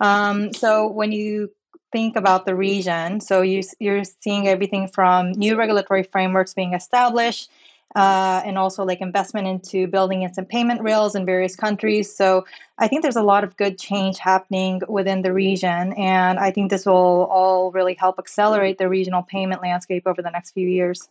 Um, 0.00 0.52
so 0.54 0.88
when 0.88 1.12
you 1.12 1.50
think 1.92 2.16
about 2.16 2.46
the 2.46 2.54
region, 2.54 3.20
so 3.20 3.42
you, 3.42 3.62
you're 3.80 4.04
seeing 4.04 4.48
everything 4.48 4.88
from 4.88 5.32
new 5.32 5.56
regulatory 5.56 6.04
frameworks 6.04 6.54
being 6.54 6.72
established, 6.72 7.50
uh, 7.94 8.42
and 8.44 8.58
also 8.58 8.84
like 8.84 9.00
investment 9.00 9.46
into 9.46 9.86
building 9.86 10.22
instant 10.22 10.48
payment 10.48 10.82
rails 10.82 11.14
in 11.14 11.24
various 11.24 11.56
countries. 11.56 12.14
So 12.14 12.44
I 12.78 12.88
think 12.88 13.02
there's 13.02 13.16
a 13.16 13.22
lot 13.22 13.44
of 13.44 13.56
good 13.56 13.78
change 13.78 14.18
happening 14.18 14.82
within 14.88 15.22
the 15.22 15.32
region, 15.32 15.92
and 15.94 16.38
I 16.38 16.50
think 16.50 16.70
this 16.70 16.86
will 16.86 17.28
all 17.30 17.72
really 17.72 17.94
help 17.94 18.18
accelerate 18.18 18.78
the 18.78 18.88
regional 18.88 19.22
payment 19.22 19.62
landscape 19.62 20.06
over 20.06 20.22
the 20.22 20.30
next 20.30 20.52
few 20.52 20.68
years 20.68 21.08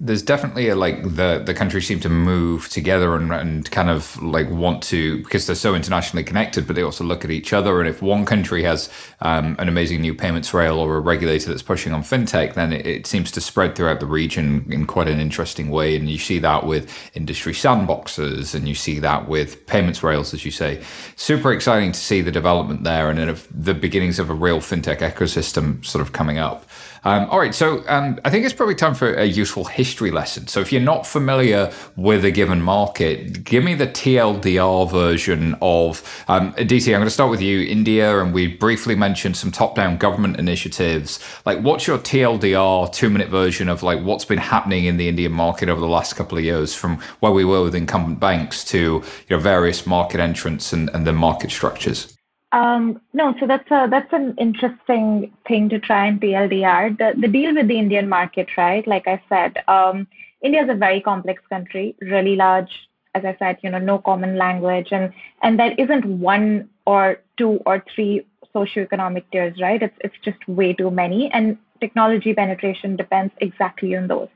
there's 0.00 0.22
definitely 0.22 0.68
a, 0.68 0.74
like 0.74 1.02
the 1.02 1.40
the 1.44 1.54
countries 1.54 1.86
seem 1.86 2.00
to 2.00 2.08
move 2.08 2.68
together 2.68 3.14
and, 3.14 3.32
and 3.32 3.70
kind 3.70 3.88
of 3.88 4.20
like 4.20 4.50
want 4.50 4.82
to 4.82 5.22
because 5.22 5.46
they're 5.46 5.54
so 5.54 5.74
internationally 5.74 6.24
connected 6.24 6.66
but 6.66 6.74
they 6.74 6.82
also 6.82 7.04
look 7.04 7.24
at 7.24 7.30
each 7.30 7.52
other. 7.52 7.78
And 7.80 7.88
if 7.88 8.02
one 8.02 8.24
country 8.24 8.64
has 8.64 8.90
um, 9.20 9.54
an 9.60 9.68
amazing 9.68 10.00
new 10.00 10.12
payments 10.12 10.52
rail 10.52 10.78
or 10.78 10.96
a 10.96 11.00
regulator 11.00 11.48
that's 11.48 11.62
pushing 11.62 11.92
on 11.92 12.02
fintech 12.02 12.54
then 12.54 12.72
it, 12.72 12.86
it, 12.86 13.06
seems 13.06 13.30
to 13.30 13.40
spread 13.40 13.76
throughout 13.76 14.00
the 14.00 14.06
region 14.06 14.66
in 14.70 14.86
quite 14.86 15.06
an 15.06 15.20
interesting 15.20 15.70
way. 15.70 15.94
And 15.94 16.10
you 16.10 16.18
see 16.18 16.40
that 16.40 16.66
with 16.66 16.92
industry 17.14 17.52
sandboxes 17.52 18.54
and 18.54 18.68
you 18.68 18.74
see 18.74 18.98
that 18.98 19.28
with 19.28 19.64
payments 19.66 20.02
rails 20.02 20.34
as 20.34 20.44
you 20.44 20.50
say. 20.50 20.82
Super 21.14 21.52
exciting 21.52 21.92
to 21.92 22.00
see 22.00 22.20
the 22.20 22.32
development 22.32 22.82
there 22.82 23.10
and 23.10 23.36
the 23.54 23.74
beginnings 23.74 24.18
of 24.18 24.28
a 24.28 24.34
real 24.34 24.58
fintech 24.58 24.98
ecosystem 24.98 25.84
sort 25.84 26.02
of 26.02 26.12
coming 26.12 26.38
up. 26.38 26.66
Um, 27.04 27.28
all 27.28 27.38
right, 27.38 27.54
so 27.54 27.84
um, 27.86 28.18
I 28.24 28.30
think 28.30 28.46
it's 28.46 28.54
probably 28.54 28.74
time 28.74 28.94
for 28.94 29.12
a 29.12 29.26
useful 29.26 29.64
history 29.66 29.83
lesson. 29.84 30.46
So 30.46 30.60
if 30.60 30.72
you're 30.72 30.80
not 30.80 31.06
familiar 31.06 31.72
with 31.96 32.24
a 32.24 32.30
given 32.30 32.62
market, 32.62 33.44
give 33.44 33.62
me 33.62 33.74
the 33.74 33.86
TLDR 33.86 34.90
version 34.90 35.56
of 35.60 36.24
um, 36.28 36.52
DT. 36.54 36.88
I'm 36.88 37.00
going 37.00 37.04
to 37.04 37.10
start 37.10 37.30
with 37.30 37.40
you, 37.40 37.60
India, 37.62 38.20
and 38.20 38.32
we 38.32 38.46
briefly 38.46 38.94
mentioned 38.94 39.36
some 39.36 39.50
top-down 39.50 39.98
government 39.98 40.38
initiatives. 40.38 41.20
Like, 41.44 41.60
what's 41.60 41.86
your 41.86 41.98
TLDR 41.98 42.92
two-minute 42.92 43.28
version 43.28 43.68
of 43.68 43.82
like 43.82 44.02
what's 44.02 44.24
been 44.24 44.38
happening 44.38 44.84
in 44.84 44.96
the 44.96 45.08
Indian 45.08 45.32
market 45.32 45.68
over 45.68 45.80
the 45.80 45.88
last 45.88 46.14
couple 46.14 46.38
of 46.38 46.44
years, 46.44 46.74
from 46.74 46.98
where 47.20 47.32
we 47.32 47.44
were 47.44 47.62
with 47.62 47.74
incumbent 47.74 48.20
banks 48.20 48.64
to 48.64 48.78
you 48.78 49.04
know 49.30 49.38
various 49.38 49.86
market 49.86 50.20
entrants 50.20 50.72
and, 50.72 50.90
and 50.94 51.06
the 51.06 51.12
market 51.12 51.50
structures? 51.50 52.13
Um, 52.54 53.00
no, 53.12 53.34
so 53.40 53.48
that's 53.48 53.68
a 53.72 53.88
that's 53.90 54.12
an 54.12 54.36
interesting 54.38 55.32
thing 55.48 55.68
to 55.70 55.80
try 55.80 56.06
and 56.06 56.20
TLDR. 56.20 56.96
The 56.96 57.20
the 57.20 57.26
deal 57.26 57.52
with 57.52 57.66
the 57.66 57.78
Indian 57.78 58.08
market, 58.08 58.46
right? 58.56 58.86
Like 58.86 59.08
I 59.08 59.20
said, 59.28 59.56
um, 59.66 60.06
India 60.40 60.62
is 60.62 60.70
a 60.70 60.74
very 60.74 61.00
complex 61.00 61.42
country, 61.50 61.96
really 62.00 62.36
large. 62.36 62.70
As 63.16 63.24
I 63.24 63.34
said, 63.40 63.58
you 63.62 63.70
know, 63.70 63.80
no 63.80 63.98
common 63.98 64.38
language, 64.38 64.92
and 64.92 65.12
and 65.42 65.58
there 65.58 65.74
isn't 65.78 66.06
one 66.06 66.68
or 66.86 67.18
two 67.36 67.58
or 67.66 67.84
three 67.92 68.24
socioeconomic 68.54 69.24
tiers, 69.32 69.60
right? 69.60 69.82
It's 69.82 69.98
it's 70.02 70.24
just 70.24 70.46
way 70.46 70.74
too 70.74 70.92
many, 70.92 71.32
and 71.32 71.58
technology 71.80 72.34
penetration 72.34 72.94
depends 72.94 73.34
exactly 73.40 73.96
on 73.96 74.06
those. 74.06 74.28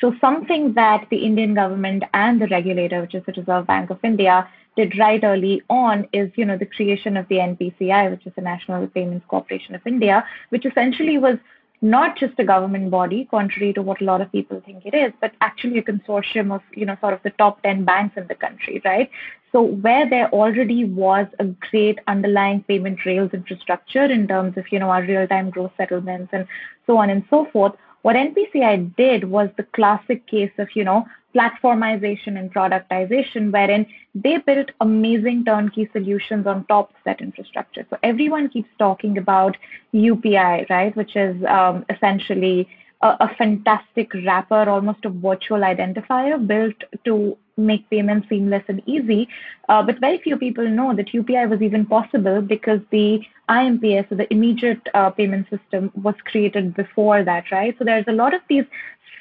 So 0.00 0.14
something 0.18 0.72
that 0.74 1.06
the 1.10 1.18
Indian 1.18 1.52
government 1.52 2.04
and 2.14 2.40
the 2.40 2.46
regulator, 2.46 3.02
which 3.02 3.14
is 3.14 3.22
the 3.26 3.34
Reserve 3.36 3.66
Bank 3.66 3.90
of 3.90 3.98
India, 4.02 4.48
did 4.76 4.98
right 4.98 5.22
early 5.24 5.62
on 5.68 6.06
is, 6.12 6.30
you 6.36 6.44
know, 6.44 6.56
the 6.56 6.66
creation 6.66 7.16
of 7.16 7.26
the 7.28 7.36
NPCI, 7.36 8.10
which 8.10 8.26
is 8.26 8.32
the 8.36 8.42
National 8.42 8.86
Payments 8.86 9.26
Corporation 9.28 9.74
of 9.74 9.86
India, 9.86 10.24
which 10.50 10.66
essentially 10.66 11.18
was 11.18 11.36
not 11.82 12.16
just 12.16 12.34
a 12.38 12.44
government 12.44 12.90
body, 12.90 13.26
contrary 13.30 13.72
to 13.72 13.82
what 13.82 14.00
a 14.00 14.04
lot 14.04 14.20
of 14.20 14.32
people 14.32 14.62
think 14.64 14.86
it 14.86 14.94
is, 14.94 15.12
but 15.20 15.32
actually 15.40 15.78
a 15.78 15.82
consortium 15.82 16.54
of, 16.54 16.62
you 16.74 16.86
know, 16.86 16.96
sort 17.00 17.12
of 17.12 17.22
the 17.22 17.30
top 17.30 17.62
10 17.62 17.84
banks 17.84 18.16
in 18.16 18.26
the 18.28 18.34
country, 18.34 18.80
right? 18.84 19.10
So 19.52 19.62
where 19.62 20.08
there 20.08 20.30
already 20.30 20.84
was 20.84 21.26
a 21.38 21.44
great 21.44 21.98
underlying 22.06 22.62
payment 22.62 23.04
rails 23.04 23.30
infrastructure 23.32 24.04
in 24.04 24.26
terms 24.26 24.56
of, 24.56 24.64
you 24.72 24.78
know, 24.78 24.90
our 24.90 25.02
real-time 25.02 25.50
gross 25.50 25.70
settlements 25.76 26.30
and 26.32 26.46
so 26.86 26.96
on 26.96 27.10
and 27.10 27.24
so 27.28 27.46
forth, 27.52 27.72
what 28.02 28.16
NPCI 28.16 28.94
did 28.96 29.24
was 29.24 29.50
the 29.56 29.64
classic 29.74 30.26
case 30.26 30.52
of, 30.58 30.68
you 30.74 30.84
know, 30.84 31.06
platformization 31.34 32.38
and 32.38 32.52
productization, 32.52 33.52
wherein 33.52 33.86
they 34.14 34.38
built 34.38 34.70
amazing 34.80 35.44
turnkey 35.44 35.88
solutions 35.92 36.46
on 36.46 36.64
top 36.66 36.90
of 36.90 36.96
that 37.04 37.20
infrastructure. 37.20 37.86
So 37.90 37.98
everyone 38.02 38.48
keeps 38.48 38.70
talking 38.78 39.18
about 39.18 39.56
UPI, 39.92 40.68
right, 40.70 40.96
which 40.96 41.14
is 41.16 41.36
um, 41.44 41.84
essentially 41.90 42.68
a, 43.02 43.08
a 43.20 43.34
fantastic 43.36 44.12
wrapper, 44.14 44.68
almost 44.68 45.04
a 45.04 45.10
virtual 45.10 45.60
identifier 45.60 46.44
built 46.46 46.76
to 47.04 47.36
make 47.56 47.88
payments 47.90 48.28
seamless 48.28 48.62
and 48.68 48.82
easy. 48.86 49.28
Uh, 49.68 49.82
but 49.82 49.98
very 49.98 50.18
few 50.18 50.36
people 50.36 50.68
know 50.68 50.94
that 50.94 51.12
UPI 51.12 51.48
was 51.48 51.62
even 51.62 51.86
possible 51.86 52.40
because 52.42 52.80
the 52.90 53.20
IMPS, 53.48 54.08
so 54.08 54.14
the 54.14 54.30
immediate 54.32 54.80
uh, 54.94 55.10
payment 55.10 55.46
system, 55.50 55.90
was 55.94 56.14
created 56.24 56.74
before 56.74 57.24
that, 57.24 57.44
right? 57.50 57.74
So 57.78 57.84
there's 57.84 58.04
a 58.08 58.12
lot 58.12 58.34
of 58.34 58.42
these 58.48 58.64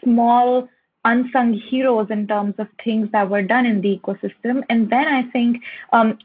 small 0.04 0.68
unsung 1.06 1.54
heroes 1.54 2.08
in 2.10 2.28
terms 2.28 2.56
of 2.58 2.68
things 2.84 3.10
that 3.12 3.30
were 3.30 3.42
done 3.42 3.66
in 3.66 3.82
the 3.82 4.00
ecosystem. 4.00 4.64
And 4.70 4.90
then 4.90 5.08
I 5.08 5.24
think 5.32 5.62
um, 5.94 6.18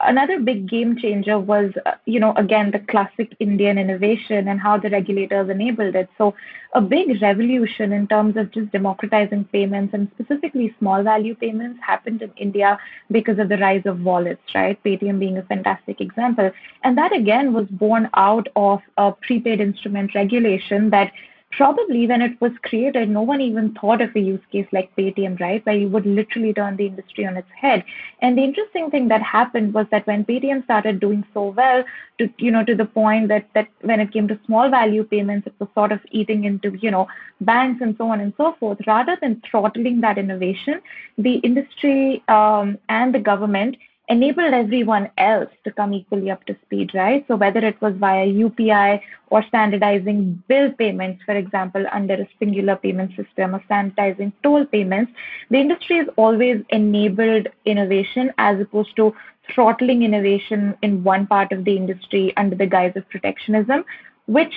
another 0.00 0.38
big 0.40 0.68
game 0.68 0.96
changer 0.96 1.38
was, 1.38 1.72
uh, 1.86 1.92
you 2.06 2.20
know, 2.20 2.32
again, 2.36 2.70
the 2.70 2.78
classic 2.80 3.34
Indian 3.40 3.78
innovation 3.78 4.48
and 4.48 4.60
how 4.60 4.78
the 4.78 4.90
regulators 4.90 5.48
enabled 5.48 5.94
it. 5.94 6.08
So, 6.18 6.34
a 6.74 6.80
big 6.80 7.20
revolution 7.20 7.92
in 7.92 8.06
terms 8.06 8.36
of 8.36 8.52
just 8.52 8.70
democratizing 8.70 9.44
payments 9.46 9.92
and 9.92 10.08
specifically 10.14 10.74
small 10.78 11.02
value 11.02 11.34
payments 11.34 11.80
happened 11.84 12.22
in 12.22 12.32
India 12.36 12.78
because 13.10 13.40
of 13.40 13.48
the 13.48 13.58
rise 13.58 13.82
of 13.86 14.00
wallets, 14.02 14.42
right? 14.54 14.80
Paytm 14.84 15.18
being 15.18 15.38
a 15.38 15.42
fantastic 15.42 16.00
example. 16.00 16.50
And 16.84 16.96
that 16.96 17.12
again 17.12 17.52
was 17.52 17.66
born 17.66 18.08
out 18.14 18.46
of 18.54 18.80
a 18.96 19.10
prepaid 19.10 19.60
instrument 19.60 20.14
regulation 20.14 20.90
that 20.90 21.10
probably 21.52 22.06
when 22.06 22.22
it 22.22 22.40
was 22.40 22.52
created, 22.62 23.08
no 23.08 23.22
one 23.22 23.40
even 23.40 23.74
thought 23.74 24.00
of 24.00 24.14
a 24.14 24.20
use 24.20 24.40
case 24.52 24.66
like 24.72 24.94
Paytm, 24.96 25.40
right? 25.40 25.64
Where 25.66 25.76
you 25.76 25.88
would 25.88 26.06
literally 26.06 26.52
turn 26.52 26.76
the 26.76 26.86
industry 26.86 27.26
on 27.26 27.36
its 27.36 27.48
head. 27.60 27.84
And 28.20 28.38
the 28.38 28.44
interesting 28.44 28.90
thing 28.90 29.08
that 29.08 29.22
happened 29.22 29.74
was 29.74 29.86
that 29.90 30.06
when 30.06 30.24
Paytm 30.24 30.64
started 30.64 31.00
doing 31.00 31.24
so 31.34 31.54
well, 31.56 31.84
to 32.18 32.28
you 32.38 32.50
know, 32.50 32.64
to 32.64 32.74
the 32.74 32.84
point 32.84 33.28
that 33.28 33.48
that 33.54 33.68
when 33.80 34.00
it 34.00 34.12
came 34.12 34.28
to 34.28 34.38
small 34.46 34.70
value 34.70 35.04
payments, 35.04 35.46
it 35.46 35.54
was 35.58 35.68
sort 35.74 35.92
of 35.92 36.00
eating 36.10 36.44
into 36.44 36.76
you 36.80 36.90
know 36.90 37.08
banks 37.40 37.80
and 37.80 37.96
so 37.96 38.08
on 38.08 38.20
and 38.20 38.32
so 38.36 38.54
forth. 38.60 38.78
Rather 38.86 39.16
than 39.20 39.42
throttling 39.50 40.00
that 40.02 40.18
innovation, 40.18 40.80
the 41.18 41.36
industry 41.36 42.22
um, 42.28 42.78
and 42.88 43.14
the 43.14 43.18
government 43.18 43.76
enabled 44.10 44.52
everyone 44.52 45.08
else 45.16 45.48
to 45.64 45.70
come 45.70 45.94
equally 45.94 46.30
up 46.30 46.44
to 46.44 46.56
speed, 46.66 46.90
right? 46.94 47.24
So 47.28 47.36
whether 47.36 47.60
it 47.60 47.80
was 47.80 47.94
via 47.96 48.26
UPI 48.26 49.00
or 49.28 49.44
standardizing 49.46 50.42
bill 50.48 50.72
payments, 50.72 51.22
for 51.24 51.36
example, 51.36 51.86
under 51.92 52.14
a 52.14 52.28
singular 52.40 52.74
payment 52.76 53.12
system 53.16 53.54
or 53.54 53.62
standardizing 53.66 54.32
toll 54.42 54.66
payments, 54.66 55.12
the 55.50 55.58
industry 55.58 55.98
has 55.98 56.08
always 56.16 56.60
enabled 56.70 57.46
innovation 57.64 58.32
as 58.36 58.60
opposed 58.60 58.94
to 58.96 59.14
throttling 59.54 60.02
innovation 60.02 60.76
in 60.82 61.04
one 61.04 61.26
part 61.26 61.52
of 61.52 61.64
the 61.64 61.76
industry 61.76 62.32
under 62.36 62.56
the 62.56 62.66
guise 62.66 62.92
of 62.96 63.08
protectionism, 63.10 63.84
which 64.26 64.54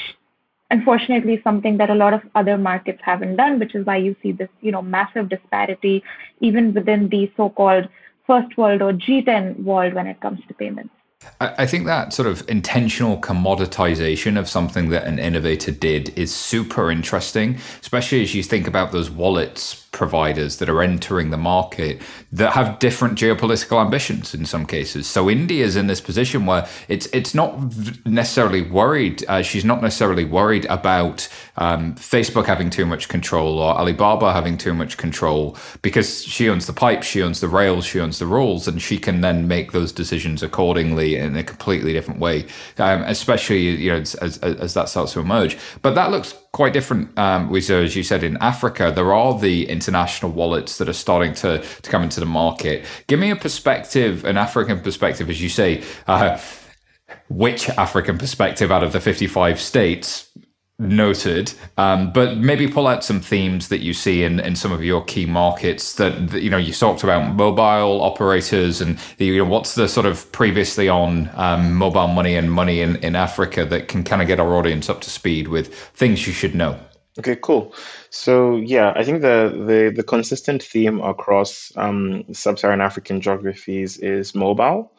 unfortunately 0.71 1.35
is 1.35 1.43
something 1.43 1.77
that 1.77 1.91
a 1.91 1.95
lot 1.95 2.13
of 2.13 2.21
other 2.33 2.57
markets 2.57 2.99
haven't 3.03 3.35
done, 3.35 3.59
which 3.59 3.75
is 3.75 3.85
why 3.85 3.97
you 3.97 4.15
see 4.23 4.31
this, 4.31 4.49
you 4.61 4.71
know, 4.71 4.81
massive 4.81 5.29
disparity 5.29 6.03
even 6.41 6.73
within 6.73 7.07
the 7.09 7.31
so-called 7.37 7.87
first 8.25 8.57
world 8.57 8.81
or 8.81 8.93
G10 8.93 9.63
world 9.63 9.93
when 9.93 10.07
it 10.07 10.19
comes 10.21 10.39
to 10.47 10.53
payments. 10.53 10.93
I 11.39 11.65
think 11.65 11.85
that 11.85 12.11
sort 12.11 12.27
of 12.27 12.43
intentional 12.49 13.17
commoditization 13.17 14.37
of 14.37 14.49
something 14.49 14.89
that 14.89 15.05
an 15.05 15.19
innovator 15.19 15.71
did 15.71 16.09
is 16.19 16.35
super 16.35 16.91
interesting, 16.91 17.57
especially 17.81 18.21
as 18.21 18.35
you 18.35 18.43
think 18.43 18.67
about 18.67 18.91
those 18.91 19.09
wallets 19.09 19.82
providers 19.93 20.57
that 20.57 20.69
are 20.69 20.81
entering 20.81 21.29
the 21.29 21.37
market 21.37 22.01
that 22.31 22.51
have 22.53 22.79
different 22.79 23.17
geopolitical 23.17 23.79
ambitions 23.79 24.33
in 24.33 24.45
some 24.45 24.65
cases. 24.65 25.07
So 25.07 25.29
India 25.29 25.63
is 25.63 25.75
in 25.75 25.87
this 25.87 26.01
position 26.01 26.45
where 26.45 26.67
it's 26.89 27.05
it's 27.13 27.33
not 27.33 27.57
necessarily 28.05 28.63
worried. 28.63 29.23
Uh, 29.27 29.41
she's 29.41 29.63
not 29.63 29.81
necessarily 29.81 30.25
worried 30.25 30.65
about 30.65 31.29
um, 31.57 31.93
Facebook 31.95 32.45
having 32.47 32.69
too 32.69 32.85
much 32.85 33.07
control 33.07 33.59
or 33.59 33.73
Alibaba 33.73 34.33
having 34.33 34.57
too 34.57 34.73
much 34.73 34.97
control 34.97 35.55
because 35.81 36.25
she 36.25 36.49
owns 36.49 36.65
the 36.65 36.73
pipes, 36.73 37.07
she 37.07 37.21
owns 37.21 37.39
the 37.39 37.47
rails, 37.47 37.85
she 37.85 37.99
owns 37.99 38.19
the 38.19 38.25
rules, 38.25 38.67
and 38.67 38.81
she 38.81 38.97
can 38.97 39.21
then 39.21 39.47
make 39.47 39.71
those 39.71 39.91
decisions 39.91 40.43
accordingly 40.43 41.15
in 41.15 41.37
a 41.37 41.43
completely 41.43 41.93
different 41.93 42.19
way. 42.19 42.45
Um, 42.79 43.03
especially 43.03 43.69
you 43.69 43.91
know 43.91 43.97
as, 43.97 44.15
as, 44.15 44.37
as, 44.39 44.73
that 44.73 44.89
starts 44.89 45.13
to 45.13 45.19
emerge. 45.19 45.57
But 45.83 45.93
that 45.95 46.09
looks 46.09 46.33
quite 46.53 46.71
different. 46.71 47.17
Um, 47.19 47.53
as 47.53 47.95
you 47.95 48.03
said 48.03 48.23
in 48.23 48.37
Africa, 48.37 48.93
there 48.95 49.13
are 49.13 49.37
the 49.37 49.67
international 49.67 50.31
wallets 50.31 50.77
that 50.77 50.87
are 50.87 50.93
starting 50.93 51.33
to 51.35 51.59
to 51.81 51.91
come 51.91 52.03
into 52.03 52.21
the 52.21 52.25
market. 52.25 52.85
Give 53.07 53.19
me 53.19 53.31
a 53.31 53.35
perspective, 53.35 54.23
an 54.23 54.37
African 54.37 54.79
perspective, 54.79 55.29
as 55.29 55.41
you 55.41 55.49
say. 55.49 55.83
Uh, 56.07 56.39
which 57.29 57.69
African 57.69 58.17
perspective 58.17 58.71
out 58.71 58.83
of 58.83 58.91
the 58.91 58.99
55 58.99 59.59
states 59.59 60.29
noted 60.79 61.53
um, 61.77 62.11
but 62.11 62.37
maybe 62.37 62.67
pull 62.67 62.87
out 62.87 63.03
some 63.03 63.19
themes 63.19 63.69
that 63.69 63.81
you 63.81 63.93
see 63.93 64.23
in, 64.23 64.39
in 64.39 64.55
some 64.55 64.71
of 64.71 64.83
your 64.83 65.03
key 65.03 65.25
markets 65.25 65.95
that, 65.95 66.33
you 66.33 66.49
know 66.49 66.57
you 66.57 66.73
talked 66.73 67.03
about 67.03 67.35
mobile 67.35 68.01
operators 68.01 68.81
and 68.81 68.97
you 69.19 69.37
know 69.37 69.45
what's 69.49 69.75
the 69.75 69.87
sort 69.87 70.05
of 70.05 70.29
previously 70.31 70.89
on 70.89 71.29
um, 71.35 71.73
mobile 71.75 72.07
money 72.07 72.35
and 72.35 72.51
money 72.51 72.81
in, 72.81 72.95
in 72.97 73.15
africa 73.15 73.63
that 73.65 73.87
can 73.87 74.03
kind 74.03 74.21
of 74.21 74.27
get 74.27 74.39
our 74.39 74.55
audience 74.55 74.89
up 74.89 74.99
to 74.99 75.11
speed 75.11 75.47
with 75.47 75.73
things 75.73 76.25
you 76.25 76.33
should 76.33 76.55
know? 76.55 76.79
Okay 77.19 77.35
cool. 77.35 77.75
So 78.09 78.57
yeah 78.57 78.93
i 78.95 79.03
think 79.03 79.21
the 79.21 79.53
the, 79.67 79.93
the 79.95 80.03
consistent 80.03 80.63
theme 80.63 80.99
across 81.01 81.71
um, 81.75 82.25
sub-saharan 82.33 82.81
african 82.81 83.21
geographies 83.21 83.97
is 83.99 84.33
mobile 84.33 84.91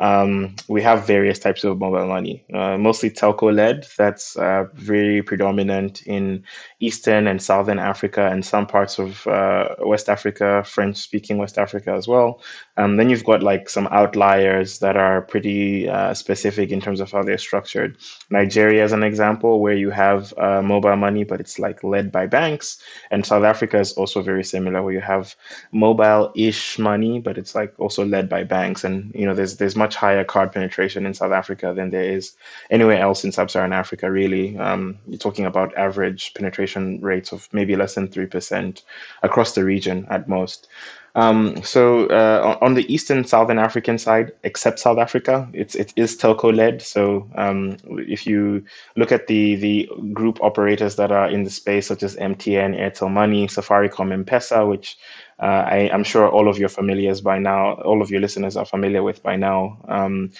um, 0.00 0.56
we 0.66 0.80
have 0.82 1.06
various 1.06 1.38
types 1.38 1.62
of 1.62 1.78
mobile 1.78 2.06
money, 2.06 2.42
uh, 2.54 2.78
mostly 2.78 3.10
telco 3.10 3.54
led. 3.54 3.86
That's 3.98 4.36
uh, 4.36 4.64
very 4.74 5.22
predominant 5.22 6.02
in 6.06 6.42
Eastern 6.80 7.26
and 7.26 7.40
Southern 7.40 7.78
Africa 7.78 8.28
and 8.32 8.44
some 8.44 8.66
parts 8.66 8.98
of 8.98 9.26
uh, 9.26 9.76
West 9.80 10.08
Africa, 10.08 10.64
French 10.66 10.96
speaking 10.96 11.36
West 11.36 11.58
Africa 11.58 11.92
as 11.92 12.08
well. 12.08 12.40
Um, 12.78 12.96
then 12.96 13.10
you've 13.10 13.24
got 13.24 13.42
like 13.42 13.68
some 13.68 13.88
outliers 13.88 14.78
that 14.78 14.96
are 14.96 15.20
pretty 15.20 15.86
uh, 15.88 16.14
specific 16.14 16.70
in 16.70 16.80
terms 16.80 17.00
of 17.00 17.12
how 17.12 17.22
they're 17.22 17.36
structured. 17.36 17.98
Nigeria 18.30 18.82
is 18.82 18.92
an 18.92 19.02
example 19.02 19.60
where 19.60 19.74
you 19.74 19.90
have 19.90 20.32
uh, 20.38 20.62
mobile 20.62 20.96
money, 20.96 21.24
but 21.24 21.40
it's 21.40 21.58
like 21.58 21.84
led 21.84 22.10
by 22.10 22.26
banks. 22.26 22.80
And 23.10 23.26
South 23.26 23.44
Africa 23.44 23.78
is 23.78 23.92
also 23.92 24.22
very 24.22 24.44
similar, 24.44 24.82
where 24.82 24.94
you 24.94 25.00
have 25.00 25.36
mobile-ish 25.72 26.78
money, 26.78 27.20
but 27.20 27.36
it's 27.36 27.54
like 27.54 27.74
also 27.78 28.02
led 28.02 28.30
by 28.30 28.44
banks. 28.44 28.82
And 28.82 29.12
you 29.14 29.26
know, 29.26 29.34
there's 29.34 29.58
there's 29.58 29.76
much 29.76 29.89
higher 29.94 30.24
card 30.24 30.52
penetration 30.52 31.06
in 31.06 31.14
South 31.14 31.32
Africa 31.32 31.72
than 31.74 31.90
there 31.90 32.04
is 32.04 32.32
anywhere 32.70 33.00
else 33.00 33.24
in 33.24 33.32
Sub-Saharan 33.32 33.72
Africa. 33.72 34.10
Really, 34.10 34.58
um, 34.58 34.98
you're 35.06 35.18
talking 35.18 35.46
about 35.46 35.76
average 35.76 36.34
penetration 36.34 37.00
rates 37.00 37.32
of 37.32 37.48
maybe 37.52 37.76
less 37.76 37.94
than 37.94 38.08
three 38.08 38.26
percent 38.26 38.82
across 39.22 39.54
the 39.54 39.64
region 39.64 40.06
at 40.10 40.28
most. 40.28 40.68
Um, 41.16 41.60
so 41.62 42.06
uh, 42.06 42.56
on 42.60 42.74
the 42.74 42.92
eastern 42.92 43.24
southern 43.24 43.58
African 43.58 43.98
side, 43.98 44.32
except 44.44 44.78
South 44.78 44.98
Africa, 44.98 45.48
it's 45.52 45.74
it 45.74 45.92
is 45.96 46.16
telco 46.16 46.54
led. 46.54 46.82
So 46.82 47.28
um, 47.34 47.76
if 47.84 48.26
you 48.26 48.64
look 48.96 49.10
at 49.10 49.26
the 49.26 49.56
the 49.56 49.90
group 50.12 50.40
operators 50.42 50.96
that 50.96 51.10
are 51.10 51.28
in 51.28 51.42
the 51.42 51.50
space, 51.50 51.88
such 51.88 52.02
as 52.02 52.16
MTN, 52.16 52.78
Airtel 52.78 53.10
Money, 53.10 53.48
Safaricom, 53.48 54.12
M-Pesa, 54.12 54.68
which 54.68 54.98
uh, 55.40 55.64
I, 55.66 55.76
am 55.92 56.04
sure 56.04 56.28
all 56.28 56.48
of 56.48 56.58
your 56.58 56.68
familiars 56.68 57.22
by 57.22 57.38
now, 57.38 57.72
all 57.82 58.02
of 58.02 58.10
your 58.10 58.20
listeners 58.20 58.58
are 58.58 58.66
familiar 58.66 59.02
with 59.02 59.22
by 59.22 59.36
now. 59.36 59.78
Um, 59.88 60.32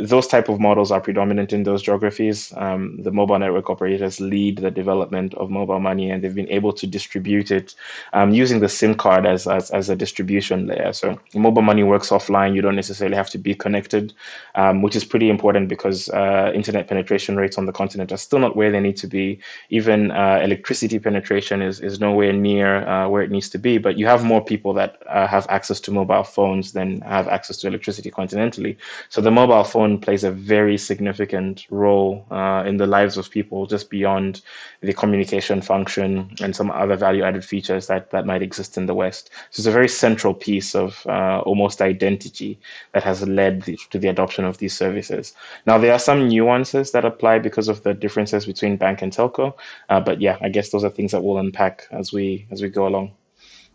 those 0.00 0.28
type 0.28 0.48
of 0.48 0.60
models 0.60 0.92
are 0.92 1.00
predominant 1.00 1.52
in 1.52 1.64
those 1.64 1.82
geographies. 1.82 2.52
Um, 2.56 3.02
the 3.02 3.10
mobile 3.10 3.38
network 3.38 3.68
operators 3.68 4.20
lead 4.20 4.58
the 4.58 4.70
development 4.70 5.34
of 5.34 5.50
mobile 5.50 5.80
money, 5.80 6.10
and 6.10 6.22
they've 6.22 6.34
been 6.34 6.50
able 6.50 6.72
to 6.74 6.86
distribute 6.86 7.50
it 7.50 7.74
um, 8.12 8.30
using 8.30 8.60
the 8.60 8.68
SIM 8.68 8.94
card 8.94 9.26
as, 9.26 9.48
as, 9.48 9.72
as 9.72 9.90
a 9.90 9.96
distribution 9.96 10.68
layer. 10.68 10.92
So 10.92 11.18
mobile 11.34 11.62
money 11.62 11.82
works 11.82 12.10
offline. 12.10 12.54
You 12.54 12.62
don't 12.62 12.76
necessarily 12.76 13.16
have 13.16 13.30
to 13.30 13.38
be 13.38 13.56
connected, 13.56 14.12
um, 14.54 14.82
which 14.82 14.94
is 14.94 15.04
pretty 15.04 15.30
important 15.30 15.68
because 15.68 16.08
uh, 16.10 16.52
internet 16.54 16.86
penetration 16.86 17.36
rates 17.36 17.58
on 17.58 17.66
the 17.66 17.72
continent 17.72 18.12
are 18.12 18.16
still 18.16 18.38
not 18.38 18.54
where 18.54 18.70
they 18.70 18.80
need 18.80 18.96
to 18.98 19.08
be. 19.08 19.40
Even 19.70 20.12
uh, 20.12 20.40
electricity 20.44 21.00
penetration 21.00 21.60
is, 21.60 21.80
is 21.80 21.98
nowhere 21.98 22.32
near 22.32 22.86
uh, 22.88 23.08
where 23.08 23.22
it 23.22 23.32
needs 23.32 23.48
to 23.50 23.58
be. 23.58 23.78
But 23.78 23.98
you 23.98 24.06
have 24.06 24.27
more 24.28 24.44
people 24.44 24.72
that 24.74 25.02
uh, 25.08 25.26
have 25.26 25.46
access 25.48 25.80
to 25.80 25.90
mobile 25.90 26.22
phones 26.22 26.72
than 26.72 27.00
have 27.00 27.26
access 27.28 27.56
to 27.58 27.66
electricity 27.66 28.10
continentally. 28.10 28.76
So 29.08 29.20
the 29.20 29.30
mobile 29.30 29.64
phone 29.64 29.98
plays 29.98 30.24
a 30.24 30.30
very 30.30 30.78
significant 30.78 31.66
role 31.70 32.26
uh, 32.30 32.62
in 32.66 32.76
the 32.76 32.86
lives 32.86 33.16
of 33.16 33.30
people, 33.30 33.66
just 33.66 33.90
beyond 33.90 34.42
the 34.80 34.92
communication 34.92 35.60
function 35.62 36.08
and 36.42 36.54
some 36.54 36.70
other 36.70 36.96
value-added 36.96 37.44
features 37.44 37.86
that 37.86 38.10
that 38.10 38.26
might 38.26 38.42
exist 38.42 38.76
in 38.76 38.86
the 38.86 38.94
West. 38.94 39.30
So 39.50 39.60
it's 39.60 39.66
a 39.66 39.78
very 39.80 39.88
central 39.88 40.34
piece 40.34 40.74
of 40.74 41.04
uh, 41.06 41.40
almost 41.40 41.80
identity 41.80 42.58
that 42.92 43.02
has 43.04 43.26
led 43.26 43.62
the, 43.62 43.78
to 43.90 43.98
the 43.98 44.08
adoption 44.08 44.44
of 44.44 44.58
these 44.58 44.76
services. 44.76 45.34
Now 45.66 45.78
there 45.78 45.92
are 45.92 45.98
some 45.98 46.28
nuances 46.28 46.92
that 46.92 47.04
apply 47.04 47.38
because 47.38 47.68
of 47.68 47.82
the 47.82 47.94
differences 47.94 48.46
between 48.46 48.76
bank 48.76 49.02
and 49.02 49.12
telco, 49.12 49.54
uh, 49.88 50.00
but 50.00 50.20
yeah, 50.20 50.36
I 50.40 50.48
guess 50.48 50.70
those 50.70 50.84
are 50.84 50.90
things 50.90 51.12
that 51.12 51.22
we'll 51.24 51.38
unpack 51.38 51.86
as 51.90 52.12
we 52.12 52.46
as 52.50 52.62
we 52.62 52.68
go 52.68 52.86
along. 52.86 53.12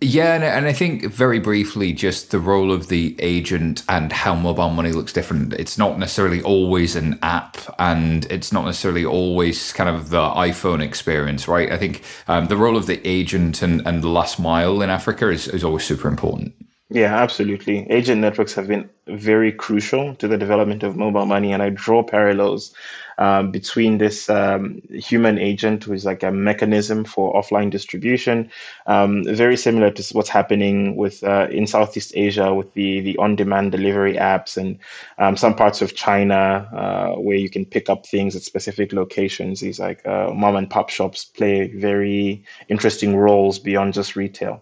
Yeah, 0.04 0.36
and, 0.36 0.44
and 0.44 0.66
I 0.66 0.74
think 0.74 1.06
very 1.06 1.40
briefly, 1.40 1.94
just 1.94 2.32
the 2.32 2.40
role 2.40 2.74
of 2.74 2.90
the 2.90 3.16
agent 3.20 3.84
and 3.88 4.12
how 4.12 4.36
mobile 4.36 4.70
money 4.70 4.92
looks 4.92 5.14
different. 5.14 5.54
It's 5.54 5.78
not 5.78 5.98
necessarily 5.98 6.42
always 6.42 6.98
an 6.98 7.18
app, 7.24 7.56
and 7.80 8.26
it's 8.30 8.52
not 8.52 8.66
necessarily 8.66 9.06
always 9.06 9.72
kind 9.72 9.90
of 9.90 10.10
the 10.10 10.20
iPhone 10.22 10.84
experience, 10.84 11.48
right? 11.48 11.72
I 11.72 11.78
think 11.78 12.04
um, 12.28 12.48
the 12.48 12.58
role 12.58 12.76
of 12.76 12.86
the 12.86 13.00
agent 13.08 13.62
and, 13.62 13.82
and 13.88 14.04
the 14.04 14.10
last 14.10 14.42
mile 14.42 14.82
in 14.82 14.90
Africa 14.90 15.30
is, 15.30 15.48
is 15.48 15.64
always 15.64 15.86
super 15.86 16.10
important. 16.10 16.54
Yeah, 16.90 17.16
absolutely. 17.16 17.90
Agent 17.90 18.20
networks 18.20 18.54
have 18.56 18.68
been 18.68 18.90
very 19.08 19.54
crucial 19.54 20.16
to 20.16 20.28
the 20.28 20.38
development 20.38 20.84
of 20.84 20.98
mobile 20.98 21.26
money, 21.26 21.54
and 21.54 21.64
I 21.64 21.70
draw 21.70 22.04
parallels 22.04 22.74
um, 23.18 23.52
between 23.52 23.98
this 23.98 24.30
um, 24.30 24.82
human 24.92 25.38
agent, 25.38 25.84
who 25.84 25.94
is 25.94 26.06
like 26.06 26.24
a 26.24 26.32
mechanism 26.32 27.06
for 27.06 27.34
offline 27.34 27.70
distribution, 27.70 28.50
um, 28.88 29.24
very 29.26 29.58
similar 29.58 29.92
to 29.92 30.04
what's 30.14 30.30
happening 30.30 30.96
with 30.96 31.24
uh, 31.24 31.48
in 31.52 31.68
Southeast 31.68 32.12
Asia 32.16 32.54
with 32.54 32.74
the 32.74 33.02
the 33.02 33.18
on-demand 33.18 33.72
delivery 33.72 34.16
apps 34.16 34.58
and 34.58 34.80
um, 35.18 35.38
some 35.38 35.56
parts 35.56 35.82
of 35.82 35.96
China 35.96 36.70
uh, 36.74 37.20
where 37.20 37.38
you 37.38 37.50
can 37.50 37.66
pick 37.66 37.90
up 37.90 38.06
things 38.06 38.36
at 38.36 38.44
specific 38.44 38.94
locations. 38.94 39.60
These 39.60 39.80
like 39.80 40.06
uh, 40.06 40.32
mom 40.34 40.56
and 40.56 40.70
pop 40.70 40.90
shops 40.90 41.26
play 41.26 41.68
very 41.68 42.44
interesting 42.70 43.16
roles 43.16 43.60
beyond 43.60 43.94
just 43.94 44.16
retail. 44.16 44.62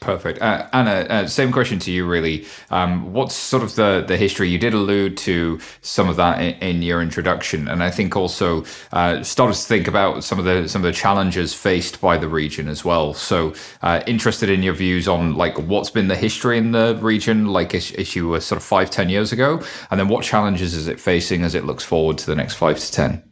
Perfect. 0.00 0.40
Uh, 0.42 0.68
Anna, 0.72 1.06
uh, 1.08 1.26
same 1.26 1.50
question 1.50 1.78
to 1.80 1.90
you, 1.90 2.06
really. 2.06 2.44
Um, 2.70 3.12
what's 3.12 3.34
sort 3.34 3.62
of 3.62 3.74
the, 3.76 4.04
the 4.06 4.16
history? 4.16 4.48
You 4.48 4.58
did 4.58 4.74
allude 4.74 5.16
to 5.18 5.58
some 5.80 6.08
of 6.08 6.16
that 6.16 6.40
in, 6.40 6.54
in 6.56 6.82
your 6.82 7.00
introduction, 7.00 7.66
and 7.66 7.82
I 7.82 7.90
think 7.90 8.14
also 8.14 8.64
uh, 8.92 9.22
started 9.22 9.54
to 9.54 9.62
think 9.62 9.88
about 9.88 10.22
some 10.22 10.38
of 10.38 10.44
the 10.44 10.68
some 10.68 10.84
of 10.84 10.86
the 10.86 10.92
challenges 10.92 11.54
faced 11.54 12.00
by 12.00 12.18
the 12.18 12.28
region 12.28 12.68
as 12.68 12.84
well. 12.84 13.14
So, 13.14 13.54
uh, 13.82 14.02
interested 14.06 14.50
in 14.50 14.62
your 14.62 14.74
views 14.74 15.08
on 15.08 15.34
like 15.34 15.58
what's 15.58 15.90
been 15.90 16.08
the 16.08 16.16
history 16.16 16.58
in 16.58 16.72
the 16.72 16.98
region, 17.00 17.46
like 17.46 17.74
if 17.74 18.14
you 18.14 18.28
were 18.28 18.40
sort 18.40 18.60
of 18.60 18.64
five, 18.64 18.90
ten 18.90 19.08
years 19.08 19.32
ago, 19.32 19.62
and 19.90 19.98
then 19.98 20.08
what 20.08 20.24
challenges 20.24 20.74
is 20.74 20.88
it 20.88 21.00
facing 21.00 21.42
as 21.42 21.54
it 21.54 21.64
looks 21.64 21.84
forward 21.84 22.18
to 22.18 22.26
the 22.26 22.36
next 22.36 22.54
five 22.54 22.78
to 22.78 22.92
ten? 22.92 23.25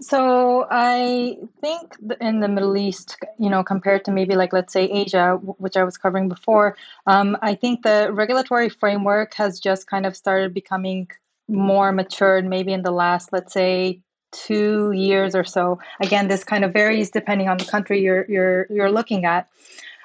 So 0.00 0.66
I 0.70 1.38
think 1.60 1.96
in 2.20 2.40
the 2.40 2.48
Middle 2.48 2.76
East, 2.76 3.18
you 3.38 3.50
know, 3.50 3.64
compared 3.64 4.04
to 4.04 4.12
maybe 4.12 4.36
like 4.36 4.52
let's 4.52 4.72
say 4.72 4.84
Asia, 4.84 5.34
which 5.58 5.76
I 5.76 5.82
was 5.82 5.98
covering 5.98 6.28
before, 6.28 6.76
um, 7.06 7.36
I 7.42 7.54
think 7.54 7.82
the 7.82 8.10
regulatory 8.12 8.68
framework 8.68 9.34
has 9.34 9.58
just 9.58 9.88
kind 9.88 10.06
of 10.06 10.16
started 10.16 10.54
becoming 10.54 11.08
more 11.48 11.90
matured, 11.90 12.44
maybe 12.44 12.72
in 12.72 12.82
the 12.82 12.92
last 12.92 13.32
let's 13.32 13.52
say 13.52 14.00
two 14.30 14.92
years 14.92 15.34
or 15.34 15.44
so. 15.44 15.80
Again, 16.00 16.28
this 16.28 16.44
kind 16.44 16.64
of 16.64 16.72
varies 16.72 17.10
depending 17.10 17.48
on 17.48 17.58
the 17.58 17.64
country 17.64 18.00
you're 18.00 18.24
you're 18.28 18.66
you're 18.70 18.92
looking 18.92 19.24
at. 19.24 19.48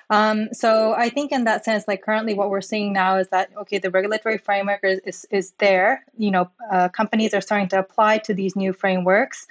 Um, 0.09 0.49
so 0.53 0.93
I 0.93 1.09
think 1.09 1.31
in 1.31 1.45
that 1.45 1.65
sense, 1.65 1.87
like 1.87 2.03
currently 2.03 2.33
what 2.33 2.49
we're 2.49 2.61
seeing 2.61 2.93
now 2.93 3.17
is 3.17 3.27
that 3.29 3.49
okay, 3.57 3.77
the 3.77 3.89
regulatory 3.91 4.37
framework 4.37 4.81
is 4.83 4.99
is, 5.05 5.25
is 5.31 5.53
there. 5.59 6.03
You 6.17 6.31
know, 6.31 6.49
uh, 6.71 6.89
companies 6.89 7.33
are 7.33 7.41
starting 7.41 7.67
to 7.69 7.79
apply 7.79 8.19
to 8.19 8.33
these 8.33 8.55
new 8.55 8.73
frameworks. 8.73 9.47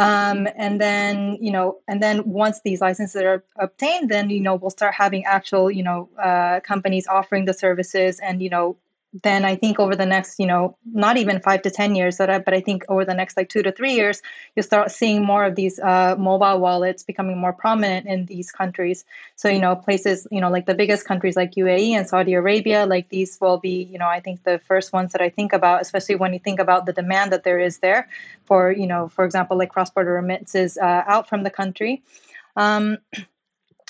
Um, 0.00 0.48
and 0.56 0.80
then, 0.80 1.36
you 1.42 1.52
know, 1.52 1.80
and 1.86 2.02
then 2.02 2.22
once 2.24 2.62
these 2.64 2.80
licenses 2.80 3.20
are 3.20 3.44
obtained, 3.58 4.08
then, 4.08 4.30
you 4.30 4.40
know, 4.40 4.54
we'll 4.54 4.70
start 4.70 4.94
having 4.94 5.26
actual, 5.26 5.70
you 5.70 5.82
know, 5.82 6.08
uh, 6.18 6.60
companies 6.60 7.06
offering 7.06 7.44
the 7.44 7.52
services 7.52 8.18
and, 8.18 8.42
you 8.42 8.48
know, 8.48 8.78
then 9.12 9.44
I 9.44 9.56
think 9.56 9.80
over 9.80 9.96
the 9.96 10.06
next, 10.06 10.38
you 10.38 10.46
know, 10.46 10.76
not 10.92 11.16
even 11.16 11.40
five 11.40 11.62
to 11.62 11.70
10 11.70 11.96
years, 11.96 12.18
but 12.18 12.30
I, 12.30 12.38
but 12.38 12.54
I 12.54 12.60
think 12.60 12.84
over 12.88 13.04
the 13.04 13.14
next 13.14 13.36
like 13.36 13.48
two 13.48 13.62
to 13.62 13.72
three 13.72 13.92
years, 13.92 14.22
you'll 14.54 14.62
start 14.62 14.92
seeing 14.92 15.24
more 15.24 15.44
of 15.44 15.56
these 15.56 15.80
uh, 15.80 16.14
mobile 16.16 16.60
wallets 16.60 17.02
becoming 17.02 17.36
more 17.36 17.52
prominent 17.52 18.06
in 18.06 18.26
these 18.26 18.52
countries. 18.52 19.04
So, 19.34 19.48
you 19.48 19.58
know, 19.58 19.74
places, 19.74 20.28
you 20.30 20.40
know, 20.40 20.48
like 20.48 20.66
the 20.66 20.76
biggest 20.76 21.06
countries 21.06 21.34
like 21.34 21.52
UAE 21.56 21.90
and 21.90 22.08
Saudi 22.08 22.34
Arabia, 22.34 22.86
like 22.86 23.08
these 23.08 23.36
will 23.40 23.58
be, 23.58 23.82
you 23.90 23.98
know, 23.98 24.06
I 24.06 24.20
think 24.20 24.44
the 24.44 24.60
first 24.60 24.92
ones 24.92 25.10
that 25.10 25.20
I 25.20 25.28
think 25.28 25.52
about, 25.52 25.80
especially 25.80 26.14
when 26.14 26.32
you 26.32 26.38
think 26.38 26.60
about 26.60 26.86
the 26.86 26.92
demand 26.92 27.32
that 27.32 27.42
there 27.42 27.58
is 27.58 27.78
there 27.78 28.08
for, 28.44 28.70
you 28.70 28.86
know, 28.86 29.08
for 29.08 29.24
example, 29.24 29.58
like 29.58 29.70
cross 29.70 29.90
border 29.90 30.12
remittances 30.12 30.78
uh, 30.78 31.02
out 31.06 31.28
from 31.28 31.42
the 31.42 31.50
country. 31.50 32.02
Um, 32.56 32.98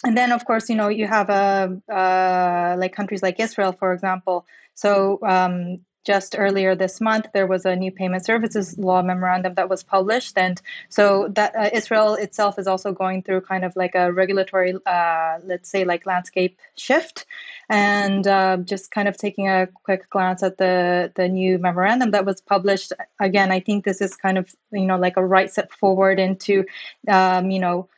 and 0.05 0.17
then 0.17 0.33
of 0.33 0.45
course 0.45 0.69
you 0.69 0.77
know 0.77 0.89
you 0.89 1.07
have 1.07 1.29
uh, 1.31 1.69
uh, 1.93 2.77
like 2.79 2.95
countries 2.95 3.23
like 3.23 3.39
israel 3.39 3.73
for 3.73 3.93
example 3.93 4.47
so 4.81 5.19
um, 5.27 5.81
just 6.07 6.35
earlier 6.39 6.75
this 6.75 7.01
month 7.01 7.27
there 7.35 7.47
was 7.47 7.67
a 7.67 7.77
new 7.77 7.93
payment 7.93 8.25
services 8.25 8.79
law 8.79 9.03
memorandum 9.03 9.53
that 9.55 9.69
was 9.69 9.83
published 9.83 10.39
and 10.39 10.63
so 10.89 11.29
that 11.35 11.55
uh, 11.55 11.69
israel 11.75 12.15
itself 12.15 12.59
is 12.59 12.67
also 12.67 12.91
going 12.91 13.23
through 13.23 13.41
kind 13.43 13.65
of 13.65 13.77
like 13.77 13.95
a 13.95 14.11
regulatory 14.11 14.75
uh, 14.87 15.39
let's 15.45 15.69
say 15.69 15.85
like 15.85 16.07
landscape 16.07 16.59
shift 16.77 17.27
and 17.69 18.27
uh, 18.27 18.57
just 18.65 18.91
kind 18.91 19.09
of 19.09 19.17
taking 19.19 19.47
a 19.49 19.69
quick 19.85 20.09
glance 20.09 20.43
at 20.43 20.57
the 20.57 21.13
the 21.17 21.29
new 21.29 21.59
memorandum 21.59 22.11
that 22.11 22.25
was 22.25 22.41
published. 22.41 22.93
Again 23.21 23.53
i 23.53 23.61
think 23.61 23.85
this 23.85 24.01
is 24.01 24.17
kind 24.17 24.39
of 24.39 24.55
you 24.73 24.87
know 24.87 24.97
like 24.97 25.17
a 25.19 25.25
right 25.25 25.51
step 25.53 25.71
forward 25.71 26.19
into 26.19 26.65
um, 27.09 27.51
you 27.51 27.61
know 27.61 27.89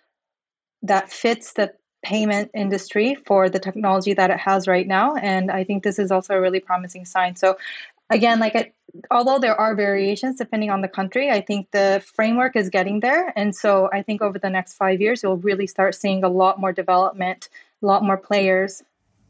that 0.83 1.13
fits 1.13 1.53
the 1.53 1.73
payment 2.03 2.51
industry 2.55 3.17
for 3.27 3.49
the 3.49 3.59
technology 3.59 4.15
that 4.15 4.31
it 4.31 4.39
has 4.39 4.67
right 4.67 4.87
now. 4.87 5.17
And 5.17 5.51
I 5.51 5.65
think 5.65 5.83
this 5.83 5.99
is 5.99 6.11
also 6.11 6.35
a 6.35 6.41
really 6.41 6.61
promising 6.61 7.05
sign. 7.05 7.37
So, 7.37 7.57
again, 8.11 8.41
like 8.41 8.55
it, 8.55 8.75
although 9.11 9.39
there 9.39 9.59
are 9.59 9.75
variations 9.75 10.37
depending 10.37 10.71
on 10.71 10.83
the 10.83 10.89
country, 10.89 11.31
I 11.31 11.41
think 11.41 11.71
the 11.71 12.03
framework 12.15 12.57
is 12.57 12.69
getting 12.69 13.01
there. 13.01 13.33
And 13.37 13.55
so, 13.55 13.89
I 13.93 14.03
think 14.03 14.23
over 14.23 14.39
the 14.39 14.51
next 14.51 14.75
five 14.75 15.01
years, 15.01 15.23
you'll 15.23 15.39
really 15.39 15.67
start 15.67 15.95
seeing 15.95 16.25
a 16.25 16.29
lot 16.29 16.61
more 16.61 16.73
development, 16.73 17.49
a 17.83 17.87
lot 17.87 18.03
more 18.03 18.17
players. 18.17 18.83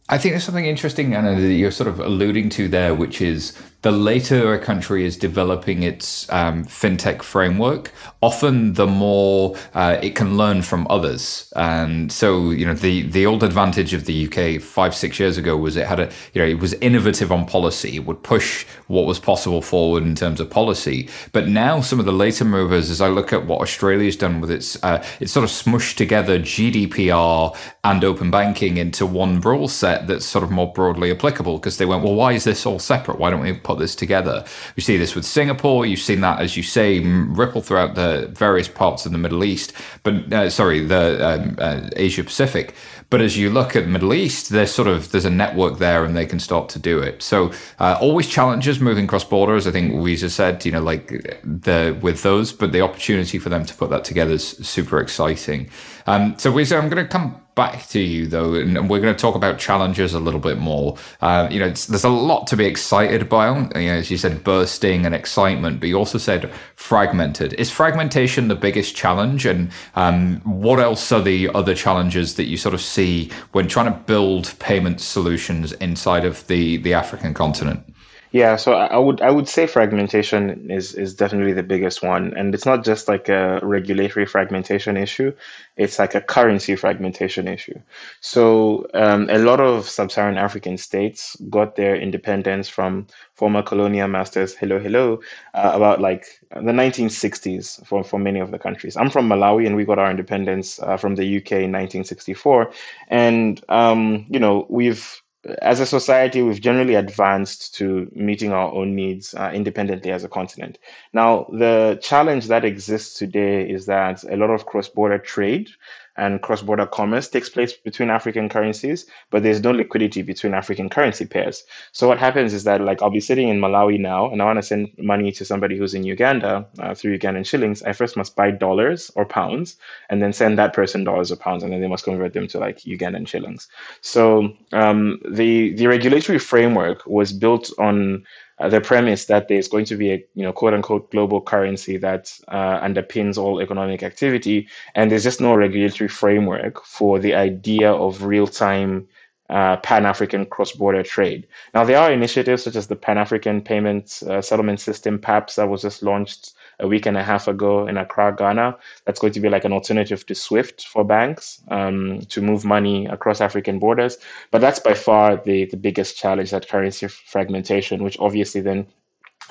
I 0.09 0.19
think 0.19 0.33
there's 0.33 0.45
something 0.45 0.67
interesting, 0.67 1.15
Anna, 1.15 1.41
that 1.41 1.53
you're 1.55 1.71
sort 1.71 1.89
of 1.89 2.01
alluding 2.01 2.51
to 2.51 2.69
there, 2.69 2.95
which 2.95 3.21
is 3.21 3.57
the 3.83 3.91
later 3.91 4.55
a 4.55 4.61
country 4.61 5.05
is 5.05 5.17
developing 5.17 5.83
its 5.83 6.31
um, 6.31 6.65
fintech 6.65 7.23
framework, 7.23 7.91
often 8.21 8.75
the 8.75 8.87
more 8.87 9.57
uh, 9.75 9.99
it 10.01 10.15
can 10.15 10.37
learn 10.37 10.63
from 10.63 10.87
others. 10.89 11.53
And 11.57 12.13
so, 12.13 12.51
you 12.51 12.65
know, 12.65 12.75
the 12.75 13.03
the 13.03 13.27
old 13.27 13.43
advantage 13.43 13.93
of 13.93 14.05
the 14.05 14.27
UK 14.27 14.63
five 14.63 14.95
six 14.95 15.19
years 15.19 15.37
ago 15.37 15.57
was 15.57 15.77
it 15.77 15.87
had 15.87 15.99
a 15.99 16.13
you 16.33 16.41
know 16.41 16.47
it 16.47 16.61
was 16.61 16.75
innovative 16.75 17.33
on 17.33 17.45
policy, 17.45 17.97
it 17.97 18.07
would 18.07 18.23
push 18.23 18.65
what 18.87 19.05
was 19.05 19.19
possible 19.19 19.61
forward 19.61 20.05
in 20.05 20.15
terms 20.15 20.39
of 20.39 20.49
policy. 20.49 21.09
But 21.33 21.49
now 21.49 21.81
some 21.81 21.99
of 21.99 22.07
the 22.07 22.13
later 22.13 22.45
movers, 22.45 22.89
as 22.89 23.01
I 23.01 23.09
look 23.09 23.33
at 23.33 23.47
what 23.47 23.61
Australia's 23.61 24.17
done 24.17 24.41
with 24.41 24.51
its 24.53 24.83
uh, 24.85 25.05
it's 25.19 25.33
sort 25.33 25.45
of 25.45 25.51
smushed 25.51 25.97
together 25.97 26.39
GDPR 26.39 27.57
and 27.83 28.05
open 28.05 28.31
banking 28.31 28.77
into 28.77 29.05
one 29.05 29.41
rule 29.41 29.67
set 29.67 30.02
that's 30.07 30.25
sort 30.25 30.45
of 30.45 30.51
more 30.51 30.73
broadly 30.73 31.11
applicable 31.11 31.59
because 31.59 31.79
they 31.79 31.87
went, 31.87 32.03
well, 32.03 32.15
why 32.15 32.33
is 32.33 32.45
this 32.45 32.67
all 32.67 32.79
separate? 32.79 33.19
Why 33.19 33.31
don't 33.31 33.41
we 33.41 33.53
put 33.53 33.79
this 33.79 33.95
together. 33.95 34.45
We 34.77 34.83
see 34.83 34.97
this 34.97 35.15
with 35.15 35.25
Singapore. 35.25 35.87
You've 35.87 36.01
seen 36.01 36.21
that, 36.23 36.41
as 36.41 36.57
you 36.57 36.63
say, 36.63 37.01
ripple 37.01 37.63
throughout 37.63 37.95
the 37.95 38.31
various 38.33 38.69
parts 38.69 39.07
of 39.07 39.13
the 39.13 39.19
Middle 39.19 39.45
East, 39.45 39.73
but 40.03 40.33
uh, 40.33 40.51
sorry, 40.51 40.81
the 40.81 41.27
um, 41.27 41.57
uh, 41.59 41.89
Asia 41.97 42.25
Pacific. 42.25 42.75
But 43.11 43.21
as 43.21 43.37
you 43.37 43.51
look 43.51 43.77
at 43.77 43.85
the 43.85 43.91
Middle 43.91 44.15
East, 44.15 44.49
there's 44.49 44.73
sort 44.73 44.89
of 44.89 45.13
there's 45.13 45.27
a 45.27 45.31
network 45.31 45.79
there, 45.79 46.03
and 46.05 46.17
they 46.17 46.25
can 46.25 46.41
start 46.41 46.71
to 46.71 46.79
do 46.79 46.99
it. 46.99 47.23
So 47.23 47.53
uh, 47.79 47.99
always 48.01 48.27
challenges 48.27 48.81
moving 48.81 49.07
cross 49.07 49.25
borders. 49.25 49.67
I 49.67 49.71
think 49.71 49.93
Wiza 49.93 50.31
said, 50.31 50.65
you 50.65 50.73
know, 50.73 50.81
like 50.81 51.09
the 51.45 51.99
with 52.01 52.23
those, 52.23 52.53
but 52.53 52.73
the 52.73 52.81
opportunity 52.81 53.39
for 53.39 53.51
them 53.51 53.67
to 53.67 53.75
put 53.75 53.91
that 53.91 54.05
together 54.05 54.33
is 54.33 54.49
super 54.49 54.99
exciting. 54.99 55.69
Um, 56.07 56.39
so 56.39 56.51
Wiza, 56.51 56.81
I'm 56.81 56.89
going 56.89 57.05
to 57.05 57.11
come 57.11 57.39
back 57.55 57.87
to 57.89 58.01
you 58.01 58.27
though, 58.27 58.55
and 58.55 58.89
we're 58.89 59.01
going 59.01 59.15
to 59.15 59.21
talk 59.21 59.35
about 59.35 59.59
challenges 59.59 60.15
a 60.15 60.21
little 60.21 60.41
bit 60.41 60.59
more. 60.59 60.97
Uh, 61.21 61.49
you 61.51 61.59
know, 61.59 61.67
there's 61.67 62.05
a 62.05 62.09
lot 62.09 62.47
to 62.49 62.57
be 62.57 62.65
excited 62.65 63.23
about. 63.23 63.77
You 63.77 63.89
know, 63.89 63.95
as 63.95 64.11
you 64.11 64.17
said, 64.17 64.43
bursting 64.45 65.05
and 65.05 65.15
excitement, 65.15 65.81
but 65.81 65.89
you 65.89 65.97
also 65.97 66.19
said 66.19 66.51
fragmented. 66.77 67.53
Is 67.55 67.71
fragmentation 67.71 68.49
the 68.49 68.55
biggest 68.55 68.97
challenge, 68.97 69.47
and 69.47 69.71
um, 69.95 70.41
what 70.41 70.81
else 70.81 71.13
are 71.13 71.23
the 71.23 71.51
other 71.55 71.75
challenges 71.75 72.37
that 72.37 72.45
you 72.45 72.57
sort 72.57 72.75
of 72.75 72.81
see 72.81 73.31
when 73.53 73.69
trying 73.69 73.93
to 73.93 73.99
build 73.99 74.55
payment 74.59 75.01
solutions 75.01 75.73
inside 75.75 76.25
of 76.25 76.47
the 76.47 76.79
the 76.79 76.95
African 76.95 77.35
continent? 77.35 77.92
Yeah, 78.33 78.57
so 78.57 78.73
I 78.73 78.97
would 78.97 79.21
I 79.21 79.31
would 79.31 79.47
say 79.47 79.67
fragmentation 79.67 80.71
is 80.71 80.95
is 80.95 81.15
definitely 81.15 81.53
the 81.53 81.63
biggest 81.63 82.03
one, 82.03 82.33
and 82.35 82.55
it's 82.55 82.65
not 82.65 82.83
just 82.83 83.07
like 83.07 83.29
a 83.29 83.61
regulatory 83.63 84.25
fragmentation 84.25 84.97
issue; 84.97 85.35
it's 85.77 85.99
like 85.99 86.15
a 86.15 86.23
currency 86.23 86.75
fragmentation 86.75 87.47
issue. 87.47 87.79
So 88.21 88.87
um, 88.95 89.29
a 89.29 89.37
lot 89.39 89.61
of 89.61 89.87
sub-Saharan 89.87 90.39
African 90.39 90.79
states 90.79 91.37
got 91.51 91.77
their 91.77 91.95
independence 91.95 92.71
from 92.71 93.07
former 93.35 93.63
colonial 93.63 94.09
masters. 94.09 94.55
Hello, 94.55 94.79
hello, 94.79 95.21
uh, 95.53 95.73
about 95.75 96.01
like 96.01 96.25
the 96.53 96.73
1960s 96.73 97.87
for 97.87 98.03
for 98.03 98.19
many 98.19 98.41
of 98.41 98.51
the 98.51 98.59
countries. 98.59 98.97
I'm 98.97 99.11
from 99.11 99.29
Malawi, 99.29 99.67
and 99.67 99.77
we 99.77 99.85
got 99.85 99.99
our 99.99 100.11
independence 100.11 100.81
uh, 100.81 100.97
from 100.97 101.17
the 101.17 101.37
UK 101.37 101.53
in 101.53 101.73
1964, 101.73 102.73
and 103.09 103.63
um, 103.69 104.25
you 104.31 104.41
know 104.41 104.67
we've 104.71 105.22
as 105.61 105.81
a 105.81 105.87
society, 105.87 106.41
we've 106.43 106.61
generally 106.61 106.95
advanced 106.95 107.75
to 107.75 108.09
meeting 108.15 108.53
our 108.53 108.73
own 108.73 108.95
needs 108.95 109.35
uh, 109.35 109.51
independently 109.53 110.13
as 110.13 110.23
a 110.23 110.29
continent. 110.29 110.79
Now, 111.13 111.47
the 111.53 111.99
challenge 112.01 112.47
that 112.47 112.65
exists 112.65 113.19
today 113.19 113.69
is 113.69 113.87
that 113.87 114.23
a 114.25 114.37
lot 114.37 114.51
of 114.51 114.67
cross 114.67 114.89
border 114.89 115.19
trade 115.19 115.71
and 116.17 116.43
cross-border 116.43 116.87
commerce 116.87 117.29
takes 117.29 117.49
place 117.49 117.73
between 117.73 118.11
African 118.11 118.49
currencies, 118.49 119.07
but 119.31 119.43
there's 119.43 119.63
no 119.63 119.71
liquidity 119.71 120.23
between 120.23 120.55
African 120.55 120.89
currency 120.89 121.25
pairs. 121.25 121.65
So 121.93 122.09
what 122.09 122.19
happens 122.19 122.53
is 122.53 122.65
that 122.65 122.81
like 122.81 123.01
I'll 123.03 123.11
be 123.11 123.21
sitting 123.21 123.49
in 123.49 123.61
Malawi 123.61 123.99
now, 123.99 124.31
and 124.31 124.43
I 124.43 124.45
want 124.45 124.59
to 124.59 124.63
send 124.63 124.91
money 124.99 125.33
to 125.33 125.45
somebody 125.45 125.77
who's 125.77 125.95
in 125.95 126.05
Uganda 126.05 126.67
uh, 126.79 126.95
through 126.95 127.19
Ugandan 127.19 127.47
shillings. 127.47 127.83
I 127.83 127.93
first 127.93 128.17
must 128.17 128.37
buy 128.37 128.51
dollars 128.51 129.11
or 129.15 129.25
pounds, 129.25 129.77
and 130.11 130.21
then 130.21 130.33
send 130.33 130.59
that 130.59 130.75
person 130.75 131.05
dollars 131.05 131.33
or 131.33 131.37
pounds, 131.37 131.63
and 131.63 131.73
then 131.73 131.81
they 131.81 131.89
must 131.89 132.05
convert 132.05 132.35
them 132.35 132.47
to 132.49 132.59
like 132.59 132.81
Ugandan 132.81 133.27
shillings. 133.27 133.69
So 134.03 134.53
um, 134.73 135.21
the 135.29 135.73
the 135.75 135.87
regulatory 135.87 136.39
framework 136.39 137.07
was 137.07 137.33
built 137.33 137.71
on 137.79 138.25
uh, 138.59 138.69
the 138.69 138.81
premise 138.81 139.27
that 139.27 139.49
there's 139.49 139.69
going 139.69 139.85
to 139.87 139.97
be 139.97 140.13
a 140.13 140.25
you 140.35 140.43
know 140.43 140.53
quote 140.53 140.75
unquote 140.75 141.11
global 141.11 141.41
currency 141.41 141.97
that 141.97 142.33
uh, 142.49 142.81
underpins 142.81 143.39
all 143.39 143.61
economic 143.61 144.03
activity, 144.03 144.69
and 144.95 145.11
there's 145.11 145.25
just 145.25 145.41
no 145.41 145.55
regulatory 145.55 146.09
framework 146.09 146.85
for 146.85 147.19
the 147.19 147.35
idea 147.35 147.93
of 147.93 148.25
real 148.25 148.47
time 148.47 149.07
uh, 149.51 149.77
Pan 149.79 150.07
African 150.07 150.47
cross 150.47 150.73
border 150.73 151.03
trade. 151.03 151.47
Now, 151.75 151.85
there 151.85 151.99
are 151.99 152.11
initiatives 152.11 152.63
such 152.63 152.77
as 152.77 152.87
the 152.87 152.97
Pan 152.97 153.19
African 153.19 153.61
Payments 153.61 154.23
uh, 154.23 154.41
Settlement 154.41 154.81
System, 154.81 155.19
PAPSS, 155.19 155.57
that 155.57 155.69
was 155.69 155.83
just 155.83 156.03
launched 156.03 156.55
a 156.83 156.89
week 156.89 157.07
and 157.07 157.17
a 157.17 157.23
half 157.23 157.49
ago 157.49 157.87
in 157.87 157.97
Accra, 157.97 158.35
Ghana. 158.37 158.77
That's 159.07 159.21
going 159.21 159.33
to 159.33 159.41
be 159.41 159.49
like 159.49 159.65
an 159.65 159.73
alternative 159.73 160.27
to 160.27 160.35
SWIFT 160.35 160.85
for 160.85 161.05
banks 161.05 161.63
um, 161.69 162.21
to 162.29 162.43
move 162.43 162.65
money 162.65 163.07
across 163.07 163.41
African 163.41 163.79
borders. 163.79 164.19
But 164.51 164.61
that's 164.61 164.81
by 164.81 164.95
far 164.95 165.37
the, 165.37 165.67
the 165.67 165.77
biggest 165.77 166.19
challenge 166.19 166.51
that 166.51 166.69
currency 166.69 167.09
fragmentation, 167.09 168.03
which 168.03 168.19
obviously 168.19 168.61
then 168.61 168.87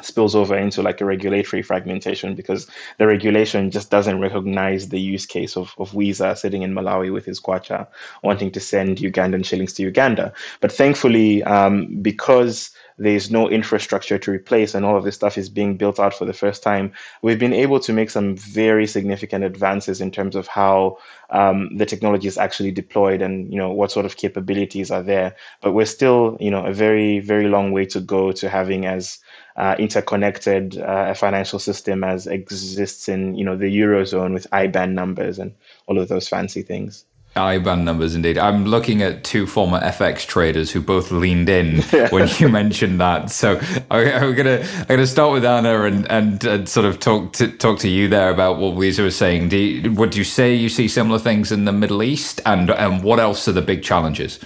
spills 0.05 0.35
over 0.35 0.57
into 0.57 0.81
like 0.81 1.01
a 1.01 1.05
regulatory 1.05 1.61
fragmentation 1.61 2.35
because 2.35 2.67
the 2.97 3.07
regulation 3.07 3.71
just 3.71 3.89
doesn't 3.89 4.19
recognize 4.19 4.89
the 4.89 4.99
use 4.99 5.25
case 5.25 5.55
of, 5.55 5.73
of 5.77 5.91
Wiza 5.91 6.37
sitting 6.37 6.61
in 6.61 6.73
Malawi 6.73 7.11
with 7.11 7.25
his 7.25 7.39
kwacha 7.39 7.87
wanting 8.23 8.51
to 8.51 8.59
send 8.59 8.97
Ugandan 8.97 9.45
shillings 9.45 9.73
to 9.73 9.83
Uganda. 9.83 10.33
But 10.59 10.71
thankfully, 10.71 11.43
um, 11.43 12.01
because 12.01 12.71
there's 13.01 13.31
no 13.31 13.49
infrastructure 13.49 14.19
to 14.19 14.31
replace 14.31 14.75
and 14.75 14.85
all 14.85 14.95
of 14.95 15.03
this 15.03 15.15
stuff 15.15 15.37
is 15.37 15.49
being 15.49 15.75
built 15.75 15.99
out 15.99 16.13
for 16.13 16.25
the 16.25 16.33
first 16.33 16.61
time 16.61 16.91
we've 17.23 17.39
been 17.39 17.53
able 17.53 17.79
to 17.79 17.91
make 17.91 18.11
some 18.11 18.35
very 18.35 18.85
significant 18.85 19.43
advances 19.43 20.01
in 20.01 20.11
terms 20.11 20.35
of 20.35 20.47
how 20.47 20.97
um, 21.31 21.75
the 21.77 21.85
technology 21.85 22.27
is 22.27 22.37
actually 22.37 22.71
deployed 22.71 23.21
and 23.21 23.51
you 23.51 23.57
know 23.57 23.71
what 23.71 23.91
sort 23.91 24.05
of 24.05 24.17
capabilities 24.17 24.91
are 24.91 25.01
there 25.01 25.35
but 25.61 25.71
we're 25.73 25.85
still 25.85 26.37
you 26.39 26.51
know 26.51 26.63
a 26.63 26.73
very 26.73 27.19
very 27.19 27.47
long 27.47 27.71
way 27.71 27.85
to 27.85 27.99
go 27.99 28.31
to 28.31 28.47
having 28.47 28.85
as 28.85 29.17
uh, 29.57 29.75
interconnected 29.77 30.77
uh, 30.79 31.13
financial 31.13 31.59
system 31.59 32.03
as 32.03 32.27
exists 32.27 33.09
in 33.09 33.35
you 33.35 33.45
know 33.45 33.57
the 33.57 33.79
eurozone 33.79 34.33
with 34.33 34.49
IBAN 34.51 34.93
numbers 34.93 35.39
and 35.39 35.53
all 35.87 35.99
of 35.99 36.07
those 36.07 36.27
fancy 36.27 36.61
things. 36.61 37.05
IBAN 37.35 37.83
numbers, 37.83 38.13
indeed. 38.13 38.37
I'm 38.37 38.65
looking 38.65 39.01
at 39.01 39.23
two 39.23 39.47
former 39.47 39.79
FX 39.79 40.27
traders 40.27 40.69
who 40.69 40.81
both 40.81 41.11
leaned 41.11 41.47
in 41.47 41.81
when 42.09 42.29
you 42.39 42.49
mentioned 42.49 42.99
that. 42.99 43.31
So 43.31 43.57
I'm 43.89 44.35
gonna 44.35 44.65
I'm 44.79 44.85
gonna 44.87 45.07
start 45.07 45.31
with 45.31 45.45
Anna 45.45 45.83
and 45.83 46.09
and, 46.11 46.43
and 46.43 46.67
sort 46.67 46.85
of 46.85 46.99
talk 46.99 47.33
to 47.33 47.47
talk 47.47 47.79
to 47.79 47.87
you 47.87 48.09
there 48.09 48.31
about 48.31 48.57
what 48.57 48.75
Wiza 48.75 49.03
was 49.03 49.15
saying. 49.15 49.49
Do 49.49 49.57
you, 49.57 49.93
would 49.93 50.15
you 50.15 50.25
say 50.25 50.53
you 50.53 50.67
see 50.67 50.89
similar 50.89 51.19
things 51.19 51.53
in 51.53 51.63
the 51.63 51.71
Middle 51.71 52.03
East, 52.03 52.41
and 52.45 52.69
and 52.69 53.01
what 53.01 53.19
else 53.19 53.47
are 53.47 53.53
the 53.53 53.61
big 53.61 53.81
challenges? 53.81 54.39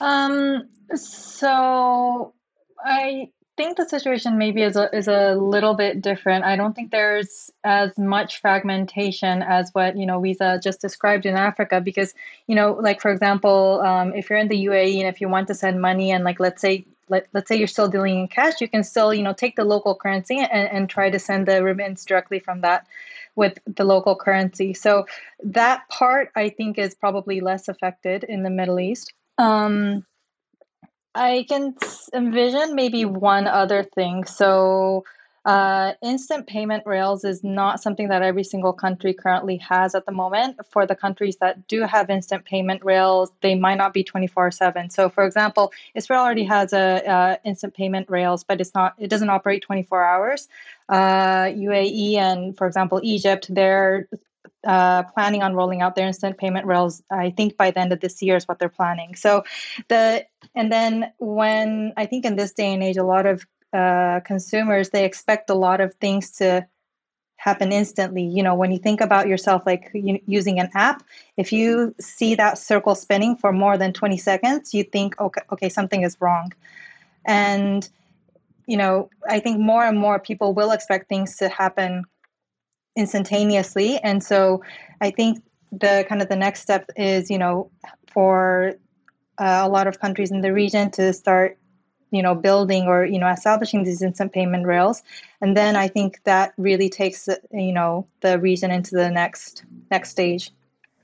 Um. 0.00 0.68
So 0.94 2.34
I 2.84 3.28
think 3.62 3.76
the 3.76 3.88
situation 3.88 4.38
maybe 4.38 4.62
is 4.62 4.76
a, 4.76 4.94
is 4.94 5.06
a 5.08 5.34
little 5.34 5.74
bit 5.74 6.02
different. 6.02 6.44
I 6.44 6.56
don't 6.56 6.74
think 6.74 6.90
there's 6.90 7.50
as 7.64 7.96
much 7.96 8.40
fragmentation 8.40 9.42
as 9.42 9.70
what 9.72 9.96
you 9.96 10.04
know 10.06 10.20
Wiza 10.20 10.62
just 10.62 10.80
described 10.80 11.26
in 11.26 11.36
Africa, 11.36 11.80
because 11.80 12.14
you 12.48 12.54
know, 12.54 12.72
like 12.72 13.00
for 13.00 13.10
example, 13.10 13.80
um, 13.82 14.12
if 14.14 14.28
you're 14.28 14.38
in 14.38 14.48
the 14.48 14.66
UAE 14.66 14.98
and 14.98 15.08
if 15.08 15.20
you 15.20 15.28
want 15.28 15.46
to 15.48 15.54
send 15.54 15.80
money 15.80 16.10
and 16.10 16.24
like 16.24 16.40
let's 16.40 16.60
say 16.60 16.84
let, 17.08 17.26
let's 17.34 17.48
say 17.48 17.56
you're 17.56 17.68
still 17.68 17.88
dealing 17.88 18.18
in 18.18 18.28
cash, 18.28 18.60
you 18.60 18.68
can 18.68 18.82
still 18.82 19.14
you 19.14 19.22
know 19.22 19.32
take 19.32 19.56
the 19.56 19.64
local 19.64 19.94
currency 19.94 20.38
and, 20.38 20.68
and 20.68 20.90
try 20.90 21.10
to 21.10 21.18
send 21.18 21.46
the 21.46 21.62
remittance 21.62 22.04
directly 22.04 22.40
from 22.40 22.62
that 22.62 22.86
with 23.36 23.58
the 23.66 23.84
local 23.84 24.16
currency. 24.16 24.74
So 24.74 25.06
that 25.44 25.88
part 25.88 26.30
I 26.34 26.48
think 26.48 26.78
is 26.78 26.94
probably 26.94 27.40
less 27.40 27.68
affected 27.68 28.24
in 28.24 28.42
the 28.42 28.50
Middle 28.50 28.80
East. 28.80 29.12
Um, 29.38 30.04
I 31.14 31.44
can 31.48 31.74
envision 32.14 32.74
maybe 32.74 33.04
one 33.04 33.46
other 33.46 33.82
thing. 33.82 34.24
So, 34.24 35.04
uh, 35.44 35.94
instant 36.02 36.46
payment 36.46 36.84
rails 36.86 37.24
is 37.24 37.42
not 37.42 37.82
something 37.82 38.08
that 38.08 38.22
every 38.22 38.44
single 38.44 38.72
country 38.72 39.12
currently 39.12 39.56
has 39.56 39.94
at 39.94 40.06
the 40.06 40.12
moment. 40.12 40.56
For 40.70 40.86
the 40.86 40.94
countries 40.94 41.36
that 41.38 41.66
do 41.66 41.82
have 41.82 42.08
instant 42.10 42.44
payment 42.44 42.84
rails, 42.84 43.32
they 43.40 43.56
might 43.56 43.74
not 43.76 43.92
be 43.92 44.04
24/7. 44.04 44.88
So, 44.88 45.08
for 45.08 45.24
example, 45.24 45.72
Israel 45.94 46.20
already 46.22 46.44
has 46.44 46.72
a 46.72 47.06
uh, 47.06 47.36
instant 47.44 47.74
payment 47.74 48.08
rails, 48.08 48.44
but 48.44 48.60
it's 48.60 48.74
not. 48.74 48.94
It 48.98 49.08
doesn't 49.08 49.30
operate 49.30 49.62
24 49.62 50.04
hours. 50.04 50.48
Uh, 50.88 51.50
UAE 51.54 52.16
and, 52.16 52.56
for 52.56 52.66
example, 52.66 53.00
Egypt, 53.02 53.46
they're 53.52 54.08
uh, 54.66 55.02
planning 55.04 55.42
on 55.42 55.54
rolling 55.54 55.82
out 55.82 55.94
their 55.94 56.06
instant 56.06 56.38
payment 56.38 56.66
rails. 56.66 57.02
I 57.10 57.30
think 57.30 57.56
by 57.56 57.70
the 57.70 57.80
end 57.80 57.92
of 57.92 58.00
this 58.00 58.22
year 58.22 58.36
is 58.36 58.46
what 58.46 58.58
they're 58.58 58.68
planning. 58.68 59.14
So 59.14 59.44
the 59.88 60.24
and 60.54 60.70
then 60.72 61.12
when 61.18 61.92
I 61.96 62.06
think 62.06 62.24
in 62.24 62.36
this 62.36 62.52
day 62.52 62.72
and 62.72 62.82
age, 62.82 62.96
a 62.96 63.04
lot 63.04 63.26
of 63.26 63.46
uh, 63.72 64.20
consumers 64.24 64.90
they 64.90 65.04
expect 65.04 65.48
a 65.48 65.54
lot 65.54 65.80
of 65.80 65.94
things 65.94 66.30
to 66.32 66.66
happen 67.36 67.72
instantly. 67.72 68.22
You 68.22 68.42
know, 68.42 68.54
when 68.54 68.70
you 68.70 68.78
think 68.78 69.00
about 69.00 69.26
yourself 69.26 69.62
like 69.66 69.90
using 69.94 70.60
an 70.60 70.70
app, 70.74 71.02
if 71.36 71.52
you 71.52 71.94
see 72.00 72.34
that 72.36 72.56
circle 72.56 72.94
spinning 72.94 73.36
for 73.36 73.52
more 73.52 73.76
than 73.76 73.92
20 73.92 74.16
seconds, 74.16 74.72
you 74.72 74.84
think, 74.84 75.20
okay, 75.20 75.42
okay, 75.50 75.68
something 75.68 76.02
is 76.02 76.16
wrong. 76.20 76.52
And 77.24 77.88
you 78.66 78.76
know, 78.76 79.10
I 79.28 79.40
think 79.40 79.58
more 79.58 79.84
and 79.84 79.98
more 79.98 80.18
people 80.20 80.54
will 80.54 80.70
expect 80.70 81.08
things 81.08 81.36
to 81.38 81.48
happen 81.48 82.04
instantaneously. 82.96 83.98
And 83.98 84.22
so 84.22 84.62
I 85.00 85.10
think 85.10 85.42
the 85.70 86.04
kind 86.08 86.22
of 86.22 86.28
the 86.28 86.36
next 86.36 86.60
step 86.60 86.90
is, 86.96 87.30
you 87.30 87.38
know, 87.38 87.70
for 88.12 88.74
uh, 89.38 89.60
a 89.62 89.68
lot 89.68 89.86
of 89.86 90.00
countries 90.00 90.30
in 90.30 90.42
the 90.42 90.52
region 90.52 90.90
to 90.92 91.12
start, 91.12 91.58
you 92.10 92.22
know, 92.22 92.34
building 92.34 92.84
or, 92.86 93.04
you 93.04 93.18
know, 93.18 93.28
establishing 93.28 93.84
these 93.84 94.02
instant 94.02 94.32
payment 94.32 94.66
rails. 94.66 95.02
And 95.40 95.56
then 95.56 95.76
I 95.76 95.88
think 95.88 96.20
that 96.24 96.52
really 96.58 96.90
takes, 96.90 97.28
you 97.52 97.72
know, 97.72 98.06
the 98.20 98.38
region 98.38 98.70
into 98.70 98.94
the 98.94 99.10
next 99.10 99.64
next 99.90 100.10
stage 100.10 100.50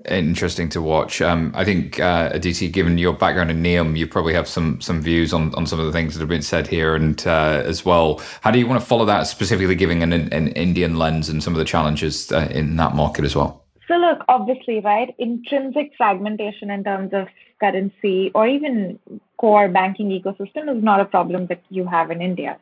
interesting 0.06 0.68
to 0.70 0.80
watch. 0.80 1.20
Um, 1.20 1.52
I 1.54 1.64
think 1.64 1.98
uh, 1.98 2.30
Aditi, 2.32 2.68
given 2.68 2.98
your 2.98 3.12
background 3.12 3.50
in 3.50 3.62
Nium, 3.62 3.96
you 3.96 4.06
probably 4.06 4.34
have 4.34 4.48
some 4.48 4.80
some 4.80 5.02
views 5.02 5.32
on, 5.32 5.54
on 5.54 5.66
some 5.66 5.80
of 5.80 5.86
the 5.86 5.92
things 5.92 6.14
that 6.14 6.20
have 6.20 6.28
been 6.28 6.42
said 6.42 6.66
here, 6.66 6.94
and 6.94 7.26
uh, 7.26 7.62
as 7.64 7.84
well, 7.84 8.20
how 8.42 8.50
do 8.50 8.58
you 8.58 8.66
want 8.66 8.80
to 8.80 8.86
follow 8.86 9.04
that, 9.04 9.26
specifically 9.26 9.74
giving 9.74 10.02
an, 10.02 10.12
an 10.12 10.48
Indian 10.48 10.96
lens 10.96 11.28
and 11.28 11.42
some 11.42 11.52
of 11.52 11.58
the 11.58 11.64
challenges 11.64 12.30
uh, 12.32 12.48
in 12.50 12.76
that 12.76 12.94
market 12.94 13.24
as 13.24 13.34
well? 13.34 13.64
So 13.88 13.96
look, 13.96 14.22
obviously, 14.28 14.80
right, 14.80 15.14
intrinsic 15.18 15.92
fragmentation 15.96 16.70
in 16.70 16.84
terms 16.84 17.12
of 17.12 17.28
currency 17.58 18.30
or 18.34 18.46
even 18.46 18.98
core 19.38 19.68
banking 19.68 20.10
ecosystem 20.10 20.74
is 20.76 20.82
not 20.82 21.00
a 21.00 21.04
problem 21.04 21.46
that 21.46 21.62
you 21.70 21.86
have 21.86 22.10
in 22.10 22.20
India. 22.20 22.58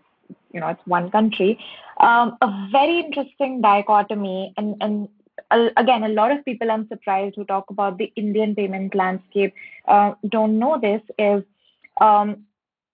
You 0.53 0.61
know, 0.61 0.68
it's 0.68 0.87
one 0.87 1.11
country. 1.11 1.59
Um, 1.99 2.38
a 2.40 2.68
very 2.70 3.01
interesting 3.01 3.61
dichotomy, 3.61 4.55
and 4.57 4.77
and 4.81 5.09
again, 5.50 6.04
a 6.04 6.09
lot 6.09 6.32
of 6.32 6.44
people 6.44 6.70
I'm 6.70 6.88
surprised 6.88 7.37
who 7.37 7.44
talk 7.44 7.70
about 7.70 7.98
the 7.98 8.12
Indian 8.16 8.54
payment 8.54 8.94
landscape 8.94 9.54
uh, 9.87 10.14
don't 10.28 10.59
know 10.59 10.78
this 10.80 11.02
is 11.18 11.42
um, 12.00 12.44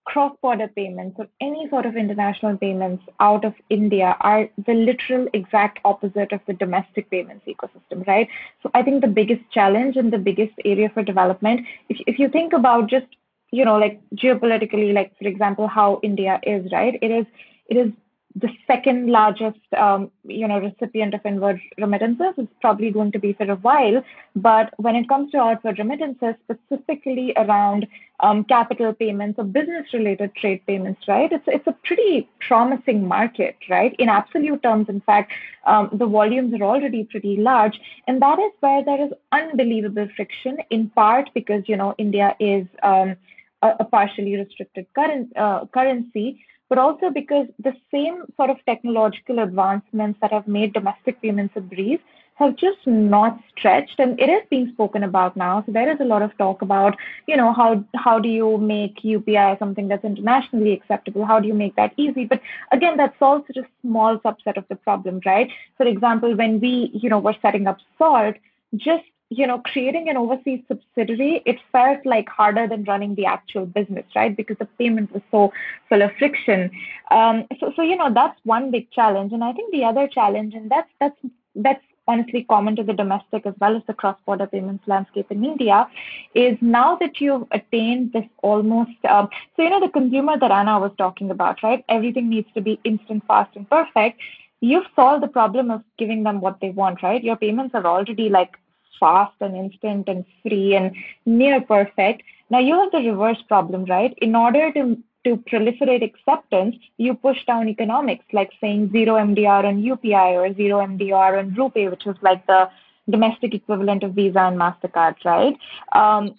cross-border 0.04 0.68
payments 0.68 1.16
or 1.18 1.28
any 1.40 1.68
sort 1.70 1.86
of 1.86 1.96
international 1.96 2.56
payments 2.56 3.04
out 3.20 3.44
of 3.44 3.54
India 3.70 4.16
are 4.20 4.48
the 4.66 4.74
literal 4.74 5.28
exact 5.32 5.78
opposite 5.84 6.32
of 6.32 6.40
the 6.46 6.52
domestic 6.52 7.08
payments 7.10 7.46
ecosystem, 7.46 8.06
right? 8.06 8.28
So 8.62 8.70
I 8.74 8.82
think 8.82 9.00
the 9.00 9.08
biggest 9.08 9.42
challenge 9.52 9.96
and 9.96 10.12
the 10.12 10.18
biggest 10.18 10.54
area 10.64 10.90
for 10.92 11.02
development, 11.02 11.66
if, 11.88 11.98
if 12.06 12.18
you 12.18 12.28
think 12.28 12.52
about 12.52 12.90
just, 12.90 13.06
you 13.52 13.64
know, 13.64 13.76
like 13.78 14.00
geopolitically, 14.16 14.92
like 14.92 15.16
for 15.18 15.28
example, 15.28 15.68
how 15.68 16.00
India 16.02 16.40
is, 16.42 16.70
right? 16.72 16.98
It 17.00 17.10
is 17.10 17.26
it 17.68 17.76
is 17.76 17.92
the 18.34 18.48
second 18.66 19.10
largest, 19.10 19.60
um, 19.76 20.10
you 20.24 20.48
know, 20.48 20.58
recipient 20.58 21.12
of 21.12 21.20
inward 21.26 21.60
remittances 21.76 22.34
is 22.38 22.46
probably 22.60 22.90
going 22.90 23.12
to 23.12 23.18
be 23.18 23.32
for 23.34 23.50
a 23.50 23.56
while. 23.56 24.02
But 24.34 24.72
when 24.78 24.96
it 24.96 25.08
comes 25.08 25.32
to 25.32 25.38
outward 25.38 25.78
remittances, 25.78 26.34
specifically 26.44 27.34
around 27.36 27.86
um, 28.20 28.44
capital 28.44 28.94
payments 28.94 29.38
or 29.38 29.44
business-related 29.44 30.34
trade 30.34 30.62
payments, 30.66 31.06
right? 31.08 31.30
It's 31.30 31.44
it's 31.46 31.66
a 31.66 31.76
pretty 31.84 32.28
promising 32.40 33.06
market, 33.06 33.56
right? 33.68 33.94
In 33.98 34.08
absolute 34.08 34.62
terms, 34.62 34.88
in 34.88 35.00
fact, 35.00 35.32
um, 35.66 35.90
the 35.92 36.06
volumes 36.06 36.54
are 36.54 36.62
already 36.64 37.04
pretty 37.04 37.36
large, 37.36 37.78
and 38.06 38.22
that 38.22 38.38
is 38.38 38.52
where 38.60 38.84
there 38.84 39.04
is 39.04 39.12
unbelievable 39.32 40.08
friction. 40.16 40.58
In 40.70 40.88
part 40.90 41.30
because 41.34 41.64
you 41.66 41.76
know 41.76 41.94
India 41.98 42.34
is 42.40 42.66
um, 42.82 43.16
a, 43.60 43.74
a, 43.80 43.84
partially 43.84 44.36
restricted 44.36 44.86
current, 44.94 45.36
uh, 45.36 45.66
currency 45.66 46.44
but 46.72 46.78
also 46.78 47.10
because 47.10 47.46
the 47.62 47.74
same 47.90 48.22
sort 48.34 48.48
of 48.48 48.56
technological 48.64 49.40
advancements 49.40 50.18
that 50.22 50.32
have 50.32 50.48
made 50.48 50.72
domestic 50.72 51.20
payments 51.20 51.52
a 51.54 51.60
breeze 51.60 51.98
have 52.36 52.56
just 52.56 52.86
not 52.86 53.38
stretched 53.50 53.98
and 53.98 54.18
it 54.18 54.30
is 54.30 54.40
being 54.48 54.70
spoken 54.72 55.02
about 55.02 55.36
now. 55.36 55.62
So 55.66 55.72
there 55.72 55.92
is 55.92 56.00
a 56.00 56.06
lot 56.12 56.22
of 56.22 56.36
talk 56.38 56.62
about 56.62 56.96
you 57.26 57.36
know 57.36 57.52
how 57.52 57.84
how 57.94 58.18
do 58.18 58.30
you 58.30 58.56
make 58.56 59.02
upi 59.02 59.58
something 59.58 59.86
that's 59.88 60.08
internationally 60.12 60.72
acceptable? 60.72 61.26
How 61.26 61.38
do 61.40 61.46
you 61.46 61.58
make 61.62 61.76
that 61.76 61.92
easy? 61.98 62.24
But 62.24 62.40
again 62.78 62.96
that 62.96 63.18
solves 63.18 63.44
such 63.48 63.58
a 63.58 63.68
small 63.82 64.18
subset 64.20 64.56
of 64.56 64.64
the 64.70 64.76
problem 64.76 65.20
right? 65.26 65.50
For 65.76 65.86
example 65.86 66.34
when 66.34 66.58
we 66.58 66.90
you 66.94 67.10
know 67.10 67.18
were 67.18 67.36
setting 67.42 67.66
up 67.66 67.84
salt 67.98 68.36
just 68.76 69.04
you 69.36 69.46
know, 69.46 69.58
creating 69.58 70.08
an 70.08 70.16
overseas 70.16 70.62
subsidiary, 70.68 71.42
it 71.46 71.58
felt 71.70 72.04
like 72.04 72.28
harder 72.28 72.66
than 72.66 72.84
running 72.84 73.14
the 73.14 73.26
actual 73.26 73.66
business, 73.66 74.04
right? 74.14 74.36
Because 74.36 74.58
the 74.58 74.66
payment 74.78 75.12
was 75.12 75.22
so 75.30 75.52
full 75.88 76.02
of 76.02 76.10
friction. 76.18 76.70
Um, 77.10 77.46
so, 77.58 77.72
so 77.76 77.82
you 77.82 77.96
know, 77.96 78.12
that's 78.12 78.38
one 78.44 78.70
big 78.70 78.90
challenge, 78.90 79.32
and 79.32 79.42
I 79.42 79.52
think 79.52 79.72
the 79.72 79.84
other 79.84 80.06
challenge, 80.08 80.54
and 80.54 80.70
that's 80.70 80.90
that's 81.00 81.16
that's 81.54 81.84
honestly 82.08 82.44
common 82.50 82.74
to 82.74 82.82
the 82.82 82.92
domestic 82.92 83.46
as 83.46 83.54
well 83.60 83.76
as 83.76 83.82
the 83.86 83.94
cross-border 83.94 84.46
payments 84.48 84.82
landscape 84.88 85.30
in 85.30 85.44
India, 85.44 85.88
is 86.34 86.58
now 86.60 86.96
that 86.96 87.20
you've 87.20 87.46
attained 87.52 88.12
this 88.12 88.24
almost, 88.42 88.90
um, 89.08 89.28
so 89.54 89.62
you 89.62 89.70
know, 89.70 89.80
the 89.80 89.88
consumer 89.88 90.36
that 90.38 90.50
Anna 90.50 90.80
was 90.80 90.90
talking 90.98 91.30
about, 91.30 91.62
right? 91.62 91.84
Everything 91.88 92.28
needs 92.28 92.48
to 92.54 92.60
be 92.60 92.80
instant, 92.84 93.24
fast, 93.26 93.54
and 93.56 93.68
perfect 93.70 94.20
you've 94.62 94.86
solved 94.94 95.22
the 95.22 95.28
problem 95.28 95.70
of 95.70 95.82
giving 95.98 96.22
them 96.22 96.40
what 96.40 96.60
they 96.60 96.70
want, 96.70 97.02
right? 97.02 97.22
Your 97.22 97.36
payments 97.36 97.74
are 97.74 97.84
already 97.84 98.28
like 98.28 98.56
fast 98.98 99.34
and 99.40 99.56
instant 99.56 100.08
and 100.08 100.24
free 100.42 100.74
and 100.74 100.94
near 101.26 101.60
perfect. 101.60 102.22
Now 102.50 102.58
you 102.58 102.74
have 102.74 102.92
the 102.92 103.10
reverse 103.10 103.42
problem, 103.48 103.84
right? 103.86 104.14
In 104.18 104.34
order 104.36 104.72
to 104.72 104.98
to 105.24 105.36
proliferate 105.36 106.02
acceptance, 106.02 106.74
you 106.96 107.14
push 107.14 107.44
down 107.46 107.68
economics, 107.68 108.24
like 108.32 108.50
saying 108.60 108.90
zero 108.90 109.14
MDR 109.14 109.64
on 109.64 109.80
UPI 109.80 110.34
or 110.34 110.52
zero 110.54 110.84
MDR 110.84 111.38
on 111.38 111.52
RuPay, 111.52 111.90
which 111.90 112.06
is 112.06 112.16
like 112.22 112.44
the 112.46 112.68
domestic 113.08 113.54
equivalent 113.54 114.02
of 114.02 114.14
Visa 114.14 114.40
and 114.40 114.58
MasterCard, 114.58 115.16
right? 115.24 115.56
Um, 115.92 116.34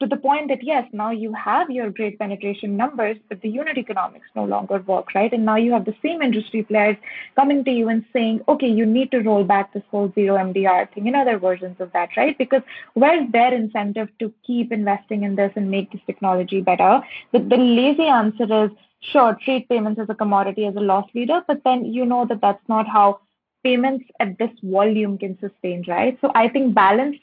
to 0.00 0.06
the 0.08 0.16
point 0.16 0.48
that 0.48 0.62
yes, 0.62 0.86
now 0.92 1.10
you 1.10 1.32
have 1.32 1.70
your 1.70 1.88
great 1.90 2.18
penetration 2.18 2.76
numbers, 2.76 3.16
but 3.28 3.40
the 3.42 3.48
unit 3.48 3.78
economics 3.78 4.26
no 4.34 4.44
longer 4.44 4.78
work, 4.80 5.14
right? 5.14 5.32
And 5.32 5.44
now 5.44 5.56
you 5.56 5.72
have 5.72 5.84
the 5.84 5.94
same 6.02 6.20
industry 6.20 6.64
players 6.64 6.96
coming 7.36 7.64
to 7.64 7.70
you 7.70 7.88
and 7.88 8.04
saying, 8.12 8.40
okay, 8.48 8.68
you 8.68 8.86
need 8.86 9.12
to 9.12 9.20
roll 9.20 9.44
back 9.44 9.72
this 9.72 9.84
whole 9.90 10.12
zero 10.14 10.36
MDR 10.36 10.92
thing 10.92 11.06
and 11.06 11.14
other 11.16 11.38
versions 11.38 11.76
of 11.78 11.92
that, 11.92 12.10
right? 12.16 12.36
Because 12.36 12.62
where's 12.94 13.30
their 13.30 13.54
incentive 13.54 14.08
to 14.18 14.32
keep 14.44 14.72
investing 14.72 15.22
in 15.22 15.36
this 15.36 15.52
and 15.54 15.70
make 15.70 15.92
this 15.92 16.02
technology 16.06 16.60
better? 16.60 17.00
The, 17.32 17.38
the 17.38 17.56
lazy 17.56 18.06
answer 18.06 18.64
is, 18.64 18.70
sure, 19.12 19.38
trade 19.44 19.68
payments 19.68 20.00
as 20.00 20.08
a 20.08 20.14
commodity 20.14 20.66
as 20.66 20.74
a 20.74 20.80
loss 20.80 21.08
leader, 21.14 21.42
but 21.46 21.62
then 21.64 21.84
you 21.84 22.04
know 22.04 22.26
that 22.26 22.40
that's 22.40 22.68
not 22.68 22.88
how 22.88 23.20
payments 23.62 24.04
at 24.18 24.38
this 24.38 24.50
volume 24.62 25.18
can 25.18 25.38
sustain, 25.38 25.84
right? 25.86 26.18
So 26.20 26.32
I 26.34 26.48
think 26.48 26.74
balance 26.74 27.16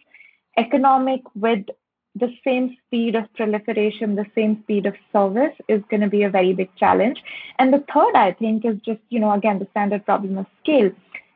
economic 0.58 1.22
with 1.36 1.66
the 2.16 2.34
same 2.44 2.76
speed 2.86 3.16
of 3.16 3.34
proliferation, 3.36 4.16
the 4.16 4.26
same 4.36 4.62
speed 4.64 4.86
of 4.86 4.96
service 5.14 5.56
is 5.70 5.82
going 5.90 6.02
to 6.02 6.10
be 6.10 6.24
a 6.24 6.30
very 6.30 6.54
big 6.54 6.70
challenge. 6.76 7.22
And 7.58 7.74
the 7.74 7.84
third, 7.94 8.16
I 8.16 8.34
think, 8.34 8.66
is 8.66 8.78
just, 8.86 9.00
you 9.10 9.20
know, 9.20 9.32
again, 9.32 9.60
the 9.60 9.68
standard 9.72 10.06
problem 10.06 10.38
of 10.38 10.46
scale, 10.62 10.92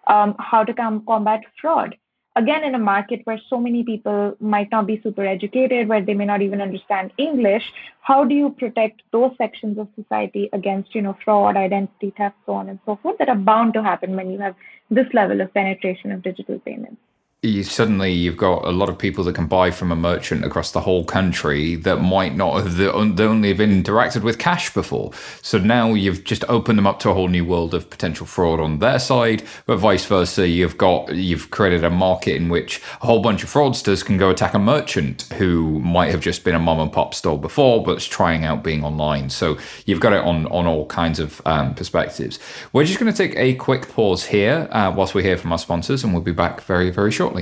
um, 0.07 0.35
how 0.39 0.63
to 0.63 0.73
com- 0.73 1.05
combat 1.05 1.41
fraud. 1.61 1.95
again 2.37 2.63
in 2.67 2.75
a 2.75 2.79
market 2.79 3.21
where 3.23 3.39
so 3.49 3.57
many 3.65 3.81
people 3.89 4.35
might 4.39 4.69
not 4.71 4.85
be 4.87 4.99
super 5.03 5.25
educated 5.25 5.87
where 5.87 6.03
they 6.07 6.15
may 6.21 6.25
not 6.25 6.41
even 6.45 6.63
understand 6.65 7.13
english 7.25 7.67
how 8.09 8.17
do 8.31 8.35
you 8.39 8.49
protect 8.61 9.03
those 9.17 9.31
sections 9.37 9.77
of 9.83 9.87
society 9.99 10.43
against 10.59 10.97
you 10.97 11.03
know 11.05 11.15
fraud 11.23 11.61
identity 11.63 12.13
theft 12.17 12.35
so 12.45 12.53
on 12.53 12.69
and 12.73 12.79
so 12.85 12.97
forth 13.01 13.17
that 13.21 13.33
are 13.35 13.43
bound 13.51 13.73
to 13.73 13.83
happen 13.89 14.15
when 14.15 14.29
you 14.29 14.39
have 14.45 14.55
this 14.99 15.17
level 15.19 15.45
of 15.45 15.53
penetration 15.59 16.11
of 16.11 16.21
digital 16.29 16.59
payments 16.69 17.04
you 17.45 17.63
suddenly 17.63 18.11
you've 18.11 18.37
got 18.37 18.65
a 18.65 18.71
lot 18.71 18.89
of 18.89 18.97
people 18.97 19.23
that 19.25 19.35
can 19.35 19.47
buy 19.47 19.71
from 19.71 19.91
a 19.91 19.95
merchant 19.95 20.43
across 20.45 20.71
the 20.71 20.81
whole 20.81 21.03
country 21.03 21.75
that 21.75 21.97
might 21.97 22.35
not 22.35 22.63
have 22.63 22.79
only 22.79 23.49
have 23.49 23.57
interacted 23.57 24.23
with 24.23 24.39
cash 24.39 24.73
before. 24.73 25.11
So 25.41 25.57
now 25.57 25.93
you've 25.93 26.23
just 26.23 26.43
opened 26.49 26.77
them 26.77 26.87
up 26.87 26.99
to 26.99 27.09
a 27.09 27.13
whole 27.13 27.27
new 27.27 27.45
world 27.45 27.73
of 27.73 27.89
potential 27.89 28.25
fraud 28.25 28.59
on 28.59 28.79
their 28.79 28.99
side, 28.99 29.43
but 29.65 29.77
vice 29.77 30.05
versa. 30.05 30.47
You've 30.47 30.77
got 30.77 31.13
you've 31.15 31.51
created 31.51 31.83
a 31.83 31.89
market 31.89 32.35
in 32.35 32.49
which 32.49 32.81
a 33.01 33.05
whole 33.05 33.21
bunch 33.21 33.43
of 33.43 33.49
fraudsters 33.49 34.03
can 34.03 34.17
go 34.17 34.29
attack 34.29 34.53
a 34.53 34.59
merchant 34.59 35.23
who 35.33 35.79
might 35.79 36.11
have 36.11 36.21
just 36.21 36.43
been 36.43 36.55
a 36.55 36.59
mom 36.59 36.79
and 36.79 36.91
pop 36.91 37.13
store 37.13 37.39
before, 37.39 37.83
but 37.83 37.97
is 37.97 38.07
trying 38.07 38.45
out 38.45 38.63
being 38.63 38.83
online. 38.83 39.29
So 39.29 39.57
you've 39.85 39.99
got 39.99 40.13
it 40.13 40.23
on 40.23 40.47
on 40.47 40.65
all 40.65 40.85
kinds 40.87 41.19
of 41.19 41.41
um, 41.45 41.75
perspectives. 41.75 42.39
We're 42.73 42.85
just 42.85 42.99
going 42.99 43.11
to 43.11 43.17
take 43.17 43.35
a 43.37 43.53
quick 43.55 43.89
pause 43.89 44.25
here 44.25 44.67
uh, 44.71 44.93
whilst 44.95 45.13
we 45.13 45.23
hear 45.23 45.37
from 45.37 45.51
our 45.51 45.59
sponsors, 45.59 46.03
and 46.03 46.13
we'll 46.13 46.23
be 46.23 46.31
back 46.31 46.61
very 46.61 46.89
very 46.89 47.11
shortly. 47.11 47.34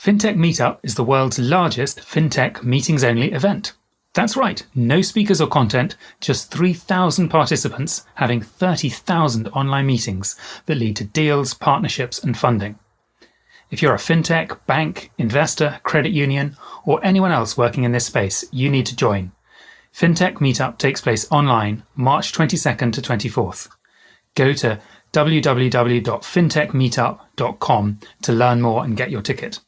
FinTech 0.00 0.36
Meetup 0.36 0.78
is 0.82 0.94
the 0.94 1.04
world's 1.04 1.38
largest 1.38 2.00
FinTech 2.00 2.62
meetings 2.62 3.04
only 3.04 3.32
event. 3.32 3.74
That's 4.14 4.36
right, 4.36 4.66
no 4.74 5.02
speakers 5.02 5.40
or 5.40 5.46
content, 5.46 5.96
just 6.20 6.50
3,000 6.50 7.28
participants 7.28 8.06
having 8.14 8.40
30,000 8.40 9.48
online 9.48 9.86
meetings 9.86 10.36
that 10.66 10.78
lead 10.78 10.96
to 10.96 11.04
deals, 11.04 11.54
partnerships, 11.54 12.18
and 12.18 12.36
funding. 12.36 12.78
If 13.70 13.82
you're 13.82 13.94
a 13.94 13.98
fintech, 13.98 14.58
bank, 14.66 15.12
investor, 15.18 15.78
credit 15.84 16.12
union, 16.12 16.56
or 16.84 17.04
anyone 17.04 17.30
else 17.30 17.56
working 17.56 17.84
in 17.84 17.92
this 17.92 18.06
space, 18.06 18.44
you 18.50 18.68
need 18.68 18.86
to 18.86 18.96
join. 18.96 19.32
FinTech 19.94 20.38
Meetup 20.38 20.78
takes 20.78 21.00
place 21.00 21.30
online 21.30 21.82
March 21.94 22.32
22nd 22.32 22.92
to 22.94 23.02
24th. 23.02 23.68
Go 24.34 24.52
to 24.54 24.80
www.fintechmeetup.com 25.12 28.00
to 28.22 28.32
learn 28.32 28.60
more 28.60 28.84
and 28.84 28.96
get 28.96 29.10
your 29.10 29.22
ticket. 29.22 29.58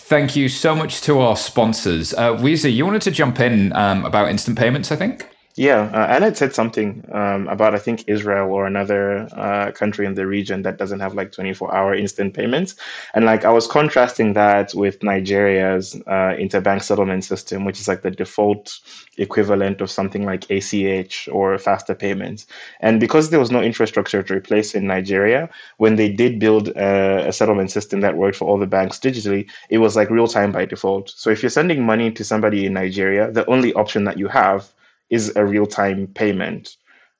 Thank 0.00 0.36
you 0.36 0.50
so 0.50 0.74
much 0.74 1.00
to 1.02 1.20
our 1.20 1.36
sponsors. 1.36 2.12
Uh, 2.12 2.34
Wiza, 2.34 2.72
you 2.72 2.84
wanted 2.84 3.02
to 3.02 3.10
jump 3.10 3.40
in 3.40 3.72
um, 3.72 4.04
about 4.04 4.28
instant 4.28 4.58
payments, 4.58 4.92
I 4.92 4.96
think? 4.96 5.26
Yeah, 5.56 5.82
uh, 5.94 6.06
Anna 6.08 6.34
said 6.34 6.52
something 6.52 7.04
um, 7.12 7.46
about 7.46 7.76
I 7.76 7.78
think 7.78 8.02
Israel 8.08 8.50
or 8.50 8.66
another 8.66 9.28
uh, 9.38 9.70
country 9.70 10.04
in 10.04 10.14
the 10.14 10.26
region 10.26 10.62
that 10.62 10.78
doesn't 10.78 10.98
have 10.98 11.14
like 11.14 11.30
24-hour 11.30 11.94
instant 11.94 12.34
payments, 12.34 12.74
and 13.14 13.24
like 13.24 13.44
I 13.44 13.50
was 13.50 13.68
contrasting 13.68 14.32
that 14.32 14.74
with 14.74 15.00
Nigeria's 15.04 15.94
uh, 16.08 16.34
interbank 16.44 16.82
settlement 16.82 17.24
system, 17.24 17.64
which 17.64 17.78
is 17.78 17.86
like 17.86 18.02
the 18.02 18.10
default 18.10 18.80
equivalent 19.16 19.80
of 19.80 19.92
something 19.92 20.24
like 20.24 20.50
ACH 20.50 21.28
or 21.30 21.56
faster 21.58 21.94
payments. 21.94 22.46
And 22.80 22.98
because 22.98 23.30
there 23.30 23.38
was 23.38 23.52
no 23.52 23.62
infrastructure 23.62 24.24
to 24.24 24.34
replace 24.34 24.74
in 24.74 24.88
Nigeria, 24.88 25.48
when 25.76 25.94
they 25.94 26.08
did 26.08 26.40
build 26.40 26.70
a, 26.70 27.28
a 27.28 27.32
settlement 27.32 27.70
system 27.70 28.00
that 28.00 28.16
worked 28.16 28.38
for 28.38 28.48
all 28.48 28.58
the 28.58 28.66
banks 28.66 28.98
digitally, 28.98 29.48
it 29.70 29.78
was 29.78 29.94
like 29.94 30.10
real 30.10 30.26
time 30.26 30.50
by 30.50 30.64
default. 30.64 31.10
So 31.10 31.30
if 31.30 31.44
you're 31.44 31.50
sending 31.50 31.86
money 31.86 32.10
to 32.10 32.24
somebody 32.24 32.66
in 32.66 32.72
Nigeria, 32.72 33.30
the 33.30 33.46
only 33.46 33.72
option 33.74 34.02
that 34.04 34.18
you 34.18 34.26
have 34.26 34.73
is 35.10 35.34
a 35.36 35.44
real 35.44 35.66
time 35.66 36.06
payment. 36.08 36.76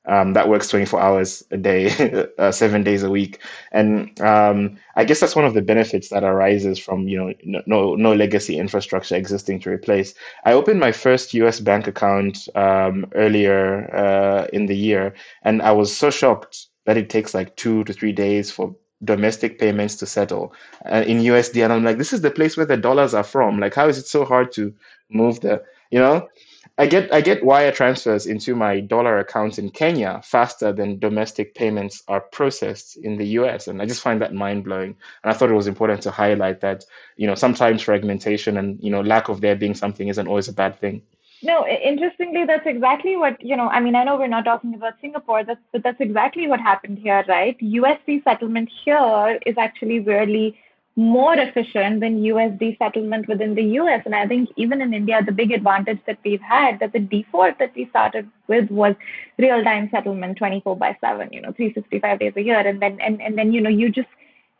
Um, 0.06 0.34
that 0.34 0.50
works 0.50 0.68
24 0.68 1.00
hours 1.00 1.42
a 1.50 1.56
day, 1.56 2.26
uh, 2.38 2.52
seven 2.52 2.82
days 2.82 3.02
a 3.02 3.08
week. 3.10 3.40
And 3.72 4.20
um, 4.20 4.76
I 4.96 5.04
guess 5.04 5.20
that's 5.20 5.34
one 5.34 5.46
of 5.46 5.54
the 5.54 5.62
benefits 5.62 6.10
that 6.10 6.22
arises 6.24 6.78
from 6.78 7.08
you 7.08 7.16
know 7.16 7.32
no 7.66 7.94
no 7.94 8.12
legacy 8.14 8.58
infrastructure 8.58 9.16
existing 9.16 9.60
to 9.60 9.70
replace. 9.70 10.14
I 10.44 10.52
opened 10.52 10.78
my 10.78 10.92
first 10.92 11.32
U.S. 11.34 11.58
bank 11.58 11.86
account 11.86 12.48
um, 12.54 13.06
earlier 13.14 13.94
uh, 13.96 14.46
in 14.52 14.66
the 14.66 14.76
year, 14.76 15.14
and 15.42 15.62
I 15.62 15.72
was 15.72 15.96
so 15.96 16.10
shocked 16.10 16.66
that 16.84 16.98
it 16.98 17.08
takes 17.08 17.32
like 17.32 17.56
two 17.56 17.82
to 17.84 17.92
three 17.94 18.12
days 18.12 18.50
for 18.50 18.74
domestic 19.04 19.58
payments 19.58 19.96
to 19.96 20.06
settle 20.06 20.52
uh, 20.90 21.02
in 21.06 21.20
USD. 21.20 21.64
And 21.64 21.72
I'm 21.72 21.84
like, 21.84 21.96
this 21.98 22.12
is 22.12 22.20
the 22.20 22.30
place 22.30 22.56
where 22.58 22.66
the 22.66 22.76
dollars 22.76 23.14
are 23.14 23.24
from. 23.24 23.58
Like, 23.58 23.74
how 23.74 23.88
is 23.88 23.96
it 23.98 24.06
so 24.06 24.24
hard 24.26 24.52
to 24.52 24.74
move 25.10 25.40
the 25.40 25.62
you 25.90 25.98
know? 25.98 26.28
I 26.76 26.86
get 26.86 27.12
I 27.14 27.20
get 27.20 27.44
wire 27.44 27.70
transfers 27.70 28.26
into 28.26 28.56
my 28.56 28.80
dollar 28.80 29.18
account 29.18 29.60
in 29.60 29.70
Kenya 29.70 30.20
faster 30.24 30.72
than 30.72 30.98
domestic 30.98 31.54
payments 31.54 32.02
are 32.08 32.20
processed 32.20 32.96
in 32.96 33.16
the 33.16 33.26
US, 33.38 33.68
and 33.68 33.80
I 33.80 33.86
just 33.86 34.02
find 34.02 34.20
that 34.20 34.34
mind 34.34 34.64
blowing. 34.64 34.96
And 35.22 35.32
I 35.32 35.34
thought 35.34 35.50
it 35.50 35.54
was 35.54 35.68
important 35.68 36.02
to 36.02 36.10
highlight 36.10 36.60
that 36.62 36.84
you 37.16 37.28
know 37.28 37.36
sometimes 37.36 37.82
fragmentation 37.82 38.56
and 38.56 38.82
you 38.82 38.90
know 38.90 39.02
lack 39.02 39.28
of 39.28 39.40
there 39.40 39.54
being 39.54 39.74
something 39.74 40.08
isn't 40.08 40.26
always 40.26 40.48
a 40.48 40.52
bad 40.52 40.80
thing. 40.80 41.02
No, 41.44 41.66
interestingly, 41.68 42.44
that's 42.44 42.66
exactly 42.66 43.16
what 43.16 43.40
you 43.40 43.56
know. 43.56 43.68
I 43.68 43.78
mean, 43.78 43.94
I 43.94 44.02
know 44.02 44.16
we're 44.16 44.26
not 44.26 44.44
talking 44.44 44.74
about 44.74 44.94
Singapore, 45.00 45.44
that's, 45.44 45.60
but 45.72 45.84
that's 45.84 46.00
exactly 46.00 46.48
what 46.48 46.58
happened 46.58 46.98
here, 46.98 47.22
right? 47.28 47.56
USD 47.60 48.24
settlement 48.24 48.68
here 48.84 49.38
is 49.46 49.56
actually 49.58 50.00
really 50.00 50.58
more 50.96 51.34
efficient 51.34 52.00
than 52.00 52.22
USD 52.22 52.78
settlement 52.78 53.26
within 53.26 53.54
the 53.54 53.64
US. 53.80 54.02
And 54.04 54.14
I 54.14 54.26
think 54.26 54.48
even 54.56 54.80
in 54.80 54.94
India, 54.94 55.20
the 55.24 55.32
big 55.32 55.50
advantage 55.50 55.98
that 56.06 56.18
we've 56.24 56.40
had 56.40 56.78
that 56.78 56.92
the 56.92 57.00
default 57.00 57.58
that 57.58 57.72
we 57.74 57.88
started 57.90 58.30
with 58.46 58.70
was 58.70 58.94
real-time 59.38 59.88
settlement 59.90 60.38
24 60.38 60.76
by 60.76 60.96
7, 61.00 61.32
you 61.32 61.40
know, 61.40 61.52
365 61.52 62.20
days 62.20 62.32
a 62.36 62.42
year. 62.42 62.60
And 62.60 62.80
then 62.80 63.00
and, 63.00 63.20
and 63.20 63.36
then, 63.36 63.52
you 63.52 63.60
know, 63.60 63.70
you 63.70 63.90
just 63.90 64.08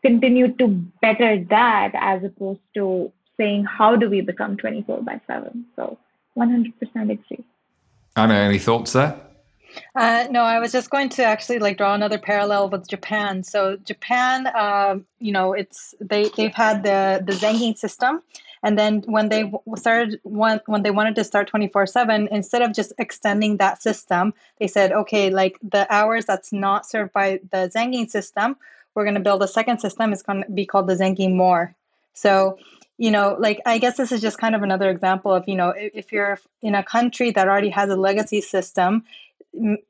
continue 0.01 0.53
to 0.55 0.67
better 1.01 1.43
that 1.49 1.91
as 1.95 2.23
opposed 2.23 2.59
to 2.73 3.11
saying 3.37 3.65
how 3.65 3.95
do 3.95 4.09
we 4.09 4.21
become 4.21 4.57
24 4.57 5.01
by 5.03 5.19
7. 5.27 5.65
So 5.75 5.97
100% 6.37 6.73
agree. 7.11 7.45
Anna, 8.15 8.33
any 8.33 8.59
thoughts 8.59 8.93
there? 8.93 9.19
Uh, 9.95 10.27
no, 10.29 10.41
I 10.41 10.59
was 10.59 10.71
just 10.71 10.89
going 10.89 11.09
to 11.09 11.23
actually 11.23 11.59
like 11.59 11.77
draw 11.77 11.93
another 11.93 12.17
parallel 12.17 12.69
with 12.69 12.87
Japan. 12.87 13.43
So 13.43 13.77
Japan, 13.77 14.47
uh, 14.47 14.99
you 15.19 15.31
know, 15.31 15.53
it's 15.53 15.95
they 15.99 16.29
they've 16.35 16.53
had 16.53 16.83
the 16.83 17.23
the 17.25 17.33
Zengin 17.33 17.77
system, 17.77 18.21
and 18.63 18.77
then 18.77 19.03
when 19.05 19.29
they 19.29 19.51
started 19.75 20.19
when 20.23 20.59
when 20.65 20.83
they 20.83 20.91
wanted 20.91 21.15
to 21.15 21.23
start 21.23 21.47
twenty 21.47 21.67
four 21.67 21.85
seven, 21.85 22.27
instead 22.31 22.61
of 22.61 22.73
just 22.73 22.93
extending 22.97 23.57
that 23.57 23.81
system, 23.81 24.33
they 24.59 24.67
said, 24.67 24.91
okay, 24.91 25.29
like 25.29 25.57
the 25.61 25.91
hours 25.93 26.25
that's 26.25 26.51
not 26.51 26.85
served 26.85 27.13
by 27.13 27.39
the 27.51 27.71
Zengin 27.75 28.09
system, 28.09 28.57
we're 28.93 29.03
going 29.05 29.15
to 29.15 29.21
build 29.21 29.43
a 29.43 29.47
second 29.47 29.79
system. 29.79 30.13
It's 30.13 30.23
going 30.23 30.43
to 30.43 30.51
be 30.51 30.65
called 30.65 30.87
the 30.87 30.95
Zengin 30.95 31.35
More. 31.35 31.73
So 32.13 32.57
you 32.97 33.11
know, 33.11 33.35
like 33.39 33.59
I 33.65 33.77
guess 33.77 33.97
this 33.97 34.11
is 34.11 34.21
just 34.21 34.37
kind 34.37 34.55
of 34.55 34.63
another 34.63 34.89
example 34.89 35.33
of, 35.33 35.43
you 35.47 35.55
know, 35.55 35.73
if 35.75 36.13
you're 36.13 36.39
in 36.61 36.75
a 36.75 36.83
country 36.83 37.31
that 37.31 37.47
already 37.47 37.69
has 37.69 37.89
a 37.89 37.95
legacy 37.97 38.39
system, 38.39 39.03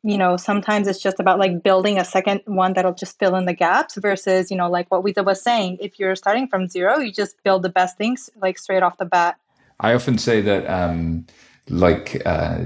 you 0.03 0.17
know 0.17 0.37
sometimes 0.37 0.87
it's 0.87 1.01
just 1.01 1.19
about 1.19 1.39
like 1.39 1.63
building 1.63 1.97
a 1.97 2.05
second 2.05 2.41
one 2.45 2.73
that'll 2.73 2.93
just 2.93 3.17
fill 3.19 3.35
in 3.35 3.45
the 3.45 3.53
gaps 3.53 3.95
versus 3.95 4.51
you 4.51 4.57
know 4.57 4.69
like 4.69 4.89
what 4.91 5.03
Wiza 5.03 5.25
was 5.25 5.41
saying 5.41 5.77
if 5.81 5.99
you're 5.99 6.15
starting 6.15 6.47
from 6.47 6.67
zero 6.67 6.99
you 6.99 7.11
just 7.11 7.41
build 7.43 7.63
the 7.63 7.69
best 7.69 7.97
things 7.97 8.29
like 8.41 8.57
straight 8.57 8.83
off 8.83 8.97
the 8.97 9.05
bat. 9.05 9.37
I 9.79 9.93
often 9.93 10.17
say 10.17 10.41
that 10.41 10.65
um 10.69 11.25
like 11.69 12.21
uh, 12.27 12.59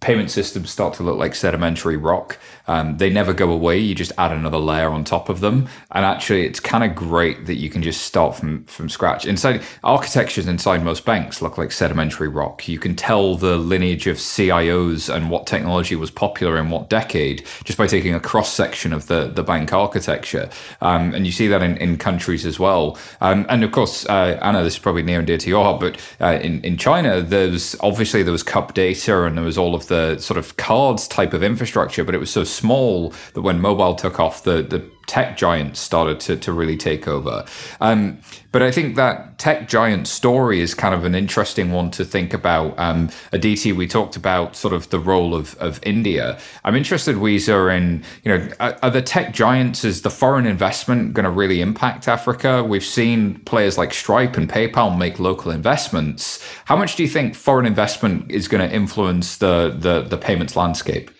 payment 0.00 0.30
systems 0.30 0.70
start 0.70 0.94
to 0.94 1.02
look 1.02 1.18
like 1.18 1.34
sedimentary 1.34 1.96
rock. 1.96 2.38
Um, 2.66 2.96
they 2.96 3.10
never 3.10 3.34
go 3.34 3.50
away. 3.50 3.78
You 3.78 3.94
just 3.94 4.12
add 4.16 4.32
another 4.32 4.56
layer 4.56 4.88
on 4.88 5.04
top 5.04 5.28
of 5.28 5.40
them, 5.40 5.68
and 5.90 6.06
actually, 6.06 6.46
it's 6.46 6.58
kind 6.58 6.84
of 6.84 6.96
great 6.96 7.44
that 7.46 7.56
you 7.56 7.68
can 7.68 7.82
just 7.82 8.02
start 8.02 8.34
from 8.34 8.64
from 8.64 8.88
scratch. 8.88 9.26
Inside 9.26 9.62
architectures 9.82 10.48
inside 10.48 10.82
most 10.82 11.04
banks 11.04 11.42
look 11.42 11.58
like 11.58 11.70
sedimentary 11.70 12.28
rock. 12.28 12.66
You 12.66 12.78
can 12.78 12.96
tell 12.96 13.36
the 13.36 13.58
lineage 13.58 14.06
of 14.06 14.16
CIOs 14.16 15.14
and 15.14 15.28
what 15.28 15.46
technology 15.46 15.94
was 15.94 16.10
popular 16.10 16.56
in 16.56 16.70
what 16.70 16.88
decade 16.88 17.44
just 17.64 17.76
by 17.76 17.86
taking 17.86 18.14
a 18.14 18.20
cross 18.20 18.52
section 18.52 18.94
of 18.94 19.06
the 19.08 19.28
the 19.28 19.42
bank 19.42 19.74
architecture, 19.74 20.48
um, 20.80 21.14
and 21.14 21.26
you 21.26 21.32
see 21.32 21.48
that 21.48 21.62
in, 21.62 21.76
in 21.76 21.98
countries 21.98 22.46
as 22.46 22.58
well. 22.58 22.96
Um, 23.20 23.44
and 23.50 23.62
of 23.62 23.72
course, 23.72 24.06
uh, 24.06 24.38
Anna, 24.40 24.62
this 24.62 24.74
is 24.74 24.78
probably 24.78 25.02
near 25.02 25.18
and 25.18 25.26
dear 25.26 25.38
to 25.38 25.48
your 25.50 25.62
heart, 25.62 25.80
but 25.80 26.00
uh, 26.22 26.38
in 26.40 26.62
in 26.62 26.78
China, 26.78 27.20
there's 27.20 27.76
obviously 27.80 28.13
obviously 28.14 28.26
there 28.26 28.32
was 28.32 28.44
cup 28.44 28.74
data 28.74 29.24
and 29.24 29.36
there 29.36 29.44
was 29.44 29.58
all 29.58 29.74
of 29.74 29.88
the 29.88 30.16
sort 30.18 30.38
of 30.38 30.56
cards 30.56 31.08
type 31.08 31.34
of 31.34 31.42
infrastructure, 31.42 32.04
but 32.04 32.14
it 32.14 32.18
was 32.18 32.30
so 32.30 32.44
small 32.44 33.12
that 33.32 33.42
when 33.42 33.60
mobile 33.60 33.96
took 33.96 34.20
off, 34.20 34.44
the 34.44 34.62
the 34.62 34.88
tech 35.06 35.36
giants 35.36 35.80
started 35.80 36.20
to, 36.20 36.36
to 36.36 36.52
really 36.52 36.76
take 36.76 37.06
over. 37.08 37.44
Um, 37.80 38.18
but 38.52 38.62
I 38.62 38.70
think 38.70 38.96
that 38.96 39.38
tech 39.38 39.68
giant 39.68 40.06
story 40.06 40.60
is 40.60 40.74
kind 40.74 40.94
of 40.94 41.04
an 41.04 41.14
interesting 41.14 41.72
one 41.72 41.90
to 41.92 42.04
think 42.04 42.32
about. 42.32 42.78
Um, 42.78 43.10
Aditi, 43.32 43.72
we 43.72 43.86
talked 43.86 44.16
about 44.16 44.54
sort 44.54 44.72
of 44.72 44.90
the 44.90 44.98
role 44.98 45.34
of, 45.34 45.56
of 45.56 45.80
India. 45.82 46.38
I'm 46.64 46.76
interested, 46.76 47.16
Wiza, 47.16 47.76
in, 47.76 48.04
you 48.22 48.30
know, 48.30 48.48
are, 48.60 48.78
are 48.82 48.90
the 48.90 49.02
tech 49.02 49.34
giants, 49.34 49.84
is 49.84 50.02
the 50.02 50.10
foreign 50.10 50.46
investment 50.46 51.14
going 51.14 51.24
to 51.24 51.30
really 51.30 51.60
impact 51.60 52.06
Africa? 52.06 52.62
We've 52.62 52.84
seen 52.84 53.40
players 53.40 53.76
like 53.76 53.92
Stripe 53.92 54.36
and 54.36 54.48
PayPal 54.48 54.96
make 54.96 55.18
local 55.18 55.50
investments. 55.50 56.44
How 56.66 56.76
much 56.76 56.94
do 56.94 57.02
you 57.02 57.08
think 57.08 57.34
foreign 57.34 57.66
investment 57.66 58.30
is 58.30 58.46
going 58.46 58.68
to 58.68 58.74
influence 58.74 59.38
the, 59.38 59.74
the, 59.76 60.02
the 60.02 60.16
payments 60.16 60.54
landscape? 60.54 61.10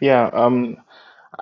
Yeah, 0.00 0.30
um, 0.32 0.76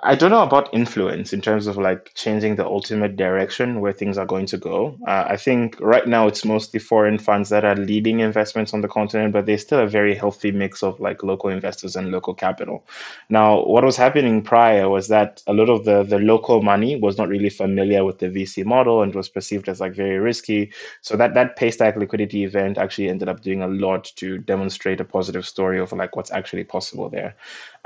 I 0.03 0.13
don't 0.13 0.29
know 0.29 0.43
about 0.43 0.71
influence 0.73 1.33
in 1.33 1.41
terms 1.41 1.65
of 1.65 1.75
like 1.75 2.11
changing 2.13 2.55
the 2.55 2.65
ultimate 2.65 3.15
direction 3.15 3.81
where 3.81 3.91
things 3.91 4.15
are 4.19 4.27
going 4.27 4.45
to 4.47 4.57
go. 4.57 4.95
Uh, 5.07 5.25
I 5.29 5.37
think 5.37 5.75
right 5.79 6.05
now 6.07 6.27
it's 6.27 6.45
mostly 6.45 6.79
foreign 6.79 7.17
funds 7.17 7.49
that 7.49 7.65
are 7.65 7.75
leading 7.75 8.19
investments 8.19 8.75
on 8.75 8.81
the 8.81 8.87
continent, 8.87 9.33
but 9.33 9.47
there's 9.47 9.63
still 9.63 9.79
a 9.79 9.87
very 9.87 10.13
healthy 10.13 10.51
mix 10.51 10.83
of 10.83 10.99
like 10.99 11.23
local 11.23 11.49
investors 11.49 11.95
and 11.95 12.11
local 12.11 12.35
capital. 12.35 12.85
Now, 13.29 13.65
what 13.65 13.83
was 13.83 13.97
happening 13.97 14.43
prior 14.43 14.87
was 14.87 15.07
that 15.07 15.41
a 15.47 15.53
lot 15.53 15.69
of 15.69 15.83
the 15.85 16.03
the 16.03 16.19
local 16.19 16.61
money 16.61 16.95
was 16.95 17.17
not 17.17 17.27
really 17.29 17.49
familiar 17.49 18.05
with 18.05 18.19
the 18.19 18.27
VC 18.27 18.63
model 18.63 19.01
and 19.01 19.15
was 19.15 19.29
perceived 19.29 19.67
as 19.67 19.79
like 19.81 19.95
very 19.95 20.19
risky. 20.19 20.71
So 21.01 21.17
that 21.17 21.33
that 21.33 21.57
Paystack 21.57 21.95
liquidity 21.95 22.43
event 22.43 22.77
actually 22.77 23.09
ended 23.09 23.29
up 23.29 23.41
doing 23.41 23.63
a 23.63 23.67
lot 23.67 24.11
to 24.17 24.37
demonstrate 24.37 25.01
a 25.01 25.05
positive 25.05 25.47
story 25.47 25.79
of 25.79 25.91
like 25.91 26.15
what's 26.15 26.31
actually 26.31 26.65
possible 26.65 27.09
there. 27.09 27.35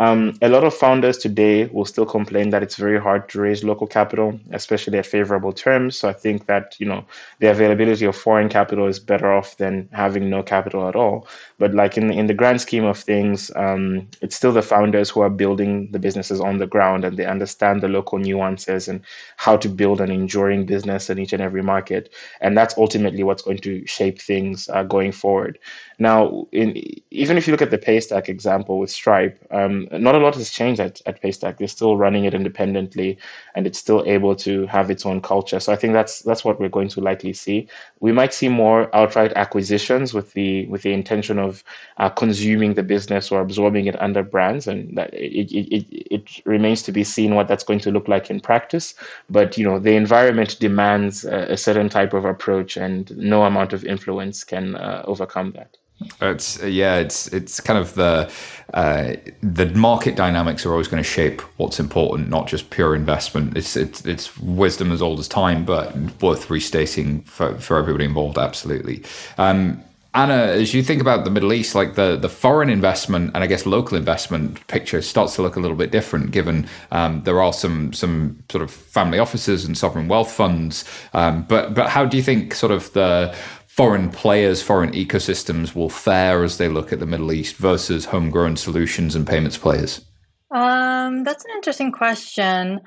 Um, 0.01 0.33
a 0.41 0.49
lot 0.49 0.63
of 0.63 0.73
founders 0.73 1.19
today 1.19 1.67
will 1.67 1.85
still 1.85 2.07
complain 2.07 2.49
that 2.49 2.63
it's 2.63 2.75
very 2.75 2.99
hard 2.99 3.29
to 3.29 3.39
raise 3.39 3.63
local 3.63 3.85
capital, 3.85 4.39
especially 4.51 4.97
at 4.97 5.05
favorable 5.05 5.53
terms. 5.53 5.95
So 5.95 6.09
I 6.09 6.13
think 6.13 6.47
that 6.47 6.75
you 6.79 6.87
know 6.87 7.05
the 7.39 7.51
availability 7.51 8.05
of 8.05 8.15
foreign 8.15 8.49
capital 8.49 8.87
is 8.87 8.99
better 8.99 9.31
off 9.31 9.57
than 9.57 9.87
having 9.91 10.27
no 10.27 10.41
capital 10.41 10.87
at 10.89 10.95
all. 10.95 11.27
But 11.59 11.75
like 11.75 11.97
in 11.99 12.09
in 12.11 12.25
the 12.25 12.33
grand 12.33 12.61
scheme 12.61 12.83
of 12.83 12.97
things, 12.97 13.51
um, 13.55 14.07
it's 14.23 14.35
still 14.35 14.51
the 14.51 14.63
founders 14.63 15.11
who 15.11 15.21
are 15.21 15.29
building 15.29 15.91
the 15.91 15.99
businesses 15.99 16.41
on 16.41 16.57
the 16.57 16.65
ground 16.67 17.05
and 17.05 17.15
they 17.15 17.25
understand 17.25 17.81
the 17.81 17.87
local 17.87 18.17
nuances 18.17 18.87
and 18.87 19.01
how 19.37 19.55
to 19.57 19.69
build 19.69 20.01
an 20.01 20.09
enduring 20.09 20.65
business 20.65 21.11
in 21.11 21.19
each 21.19 21.33
and 21.33 21.43
every 21.43 21.61
market. 21.61 22.11
And 22.41 22.57
that's 22.57 22.75
ultimately 22.75 23.21
what's 23.21 23.43
going 23.43 23.59
to 23.59 23.85
shape 23.85 24.19
things 24.19 24.67
uh, 24.69 24.81
going 24.83 25.11
forward. 25.11 25.59
Now, 26.01 26.47
in, 26.51 26.81
even 27.11 27.37
if 27.37 27.45
you 27.45 27.51
look 27.51 27.61
at 27.61 27.69
the 27.69 27.77
Paystack 27.77 28.27
example 28.27 28.79
with 28.79 28.89
Stripe, 28.89 29.37
um, 29.51 29.87
not 29.91 30.15
a 30.15 30.17
lot 30.17 30.33
has 30.33 30.49
changed 30.49 30.81
at, 30.81 30.99
at 31.05 31.21
Paystack. 31.21 31.59
They're 31.59 31.67
still 31.67 31.95
running 31.95 32.25
it 32.25 32.33
independently, 32.33 33.19
and 33.53 33.67
it's 33.67 33.77
still 33.77 34.03
able 34.07 34.35
to 34.37 34.65
have 34.65 34.89
its 34.89 35.05
own 35.05 35.21
culture. 35.21 35.59
So 35.59 35.71
I 35.71 35.75
think 35.75 35.93
that's 35.93 36.23
that's 36.23 36.43
what 36.43 36.59
we're 36.59 36.69
going 36.69 36.87
to 36.87 37.01
likely 37.01 37.33
see. 37.33 37.67
We 37.99 38.11
might 38.11 38.33
see 38.33 38.49
more 38.49 38.89
outright 38.95 39.31
acquisitions 39.33 40.11
with 40.11 40.33
the 40.33 40.65
with 40.69 40.81
the 40.81 40.91
intention 40.91 41.37
of 41.37 41.63
uh, 41.97 42.09
consuming 42.09 42.73
the 42.73 42.81
business 42.81 43.31
or 43.31 43.39
absorbing 43.39 43.85
it 43.85 44.01
under 44.01 44.23
brands, 44.23 44.65
and 44.65 44.97
that 44.97 45.13
it, 45.13 45.51
it, 45.53 45.67
it, 45.71 46.07
it 46.09 46.41
remains 46.47 46.81
to 46.81 46.91
be 46.91 47.03
seen 47.03 47.35
what 47.35 47.47
that's 47.47 47.63
going 47.63 47.79
to 47.81 47.91
look 47.91 48.07
like 48.07 48.31
in 48.31 48.39
practice. 48.39 48.95
But 49.29 49.55
you 49.55 49.63
know, 49.63 49.77
the 49.77 49.93
environment 49.93 50.59
demands 50.59 51.25
a, 51.25 51.53
a 51.53 51.57
certain 51.57 51.89
type 51.89 52.13
of 52.13 52.25
approach, 52.25 52.75
and 52.75 53.15
no 53.15 53.43
amount 53.43 53.71
of 53.71 53.85
influence 53.85 54.43
can 54.43 54.75
uh, 54.75 55.03
overcome 55.05 55.51
that. 55.51 55.77
It's 56.21 56.61
yeah, 56.63 56.97
it's 56.97 57.27
it's 57.27 57.59
kind 57.59 57.79
of 57.79 57.93
the 57.95 58.31
uh, 58.73 59.13
the 59.41 59.67
market 59.67 60.15
dynamics 60.15 60.65
are 60.65 60.71
always 60.71 60.87
going 60.87 61.01
to 61.03 61.09
shape 61.09 61.41
what's 61.57 61.79
important, 61.79 62.29
not 62.29 62.47
just 62.47 62.69
pure 62.69 62.95
investment. 62.95 63.57
It's 63.57 63.75
it's 63.75 64.05
it's 64.05 64.37
wisdom 64.37 64.91
as 64.91 65.01
old 65.01 65.19
as 65.19 65.27
time, 65.27 65.65
but 65.65 65.95
worth 66.21 66.49
restating 66.49 67.21
for 67.21 67.55
for 67.55 67.77
everybody 67.77 68.05
involved. 68.05 68.37
Absolutely. 68.37 69.03
Um, 69.37 69.83
Anna, 70.13 70.33
as 70.33 70.73
you 70.73 70.83
think 70.83 70.99
about 70.99 71.23
the 71.23 71.31
Middle 71.31 71.53
East, 71.53 71.73
like 71.73 71.95
the, 71.95 72.17
the 72.17 72.27
foreign 72.27 72.69
investment 72.69 73.31
and 73.33 73.41
I 73.45 73.47
guess 73.47 73.65
local 73.65 73.97
investment 73.97 74.65
picture 74.67 75.01
starts 75.01 75.35
to 75.35 75.41
look 75.41 75.55
a 75.55 75.61
little 75.61 75.77
bit 75.77 75.89
different, 75.89 76.31
given 76.31 76.67
um, 76.91 77.21
there 77.23 77.41
are 77.41 77.53
some 77.53 77.93
some 77.93 78.43
sort 78.49 78.61
of 78.61 78.71
family 78.71 79.19
offices 79.19 79.63
and 79.63 79.77
sovereign 79.77 80.09
wealth 80.09 80.29
funds. 80.29 80.83
Um, 81.13 81.43
but 81.43 81.73
but 81.73 81.89
how 81.89 82.03
do 82.03 82.17
you 82.17 82.23
think 82.23 82.53
sort 82.53 82.73
of 82.73 82.91
the 82.91 83.33
foreign 83.72 84.09
players, 84.09 84.61
foreign 84.61 84.91
ecosystems 84.91 85.74
will 85.74 85.89
fare 85.89 86.43
as 86.43 86.57
they 86.57 86.67
look 86.67 86.91
at 86.91 86.99
the 86.99 87.05
Middle 87.05 87.32
East 87.32 87.55
versus 87.55 88.03
homegrown 88.03 88.57
solutions 88.57 89.15
and 89.15 89.26
payments 89.26 89.57
players? 89.57 90.05
Um, 90.53 91.24
that's 91.24 91.45
an 91.45 91.51
interesting 91.55 91.93
question. 91.93 92.82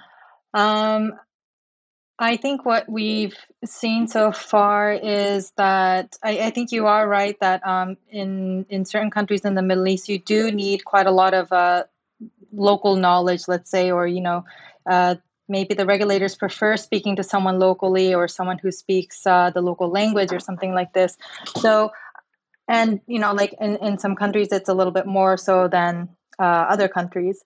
Um, 0.52 1.12
I 2.18 2.36
think 2.36 2.66
what 2.66 2.86
we've 2.86 3.34
seen 3.64 4.08
so 4.08 4.30
far 4.30 4.92
is 4.92 5.52
that 5.56 6.16
I, 6.22 6.38
I 6.38 6.50
think 6.50 6.70
you 6.70 6.86
are 6.86 7.08
right 7.08 7.36
that 7.40 7.66
um, 7.66 7.96
in 8.10 8.66
in 8.68 8.84
certain 8.84 9.10
countries 9.10 9.40
in 9.40 9.54
the 9.54 9.62
Middle 9.62 9.88
East, 9.88 10.10
you 10.10 10.18
do 10.18 10.52
need 10.52 10.84
quite 10.84 11.06
a 11.06 11.10
lot 11.10 11.32
of 11.32 11.50
uh, 11.50 11.84
local 12.52 12.96
knowledge, 12.96 13.48
let's 13.48 13.70
say, 13.70 13.90
or 13.90 14.06
you 14.06 14.20
know, 14.20 14.44
uh, 14.88 15.14
maybe 15.48 15.74
the 15.74 15.86
regulators 15.86 16.34
prefer 16.34 16.76
speaking 16.76 17.16
to 17.16 17.22
someone 17.22 17.58
locally 17.58 18.14
or 18.14 18.28
someone 18.28 18.58
who 18.58 18.70
speaks 18.70 19.26
uh, 19.26 19.50
the 19.50 19.60
local 19.60 19.88
language 19.90 20.32
or 20.32 20.40
something 20.40 20.74
like 20.74 20.92
this. 20.92 21.16
So 21.58 21.92
and 22.66 23.00
you 23.06 23.18
know 23.18 23.32
like 23.32 23.54
in, 23.60 23.76
in 23.76 23.98
some 23.98 24.16
countries 24.16 24.48
it's 24.50 24.68
a 24.68 24.74
little 24.74 24.92
bit 24.92 25.06
more 25.06 25.36
so 25.36 25.68
than 25.68 26.08
uh, 26.38 26.66
other 26.68 26.88
countries. 26.88 27.44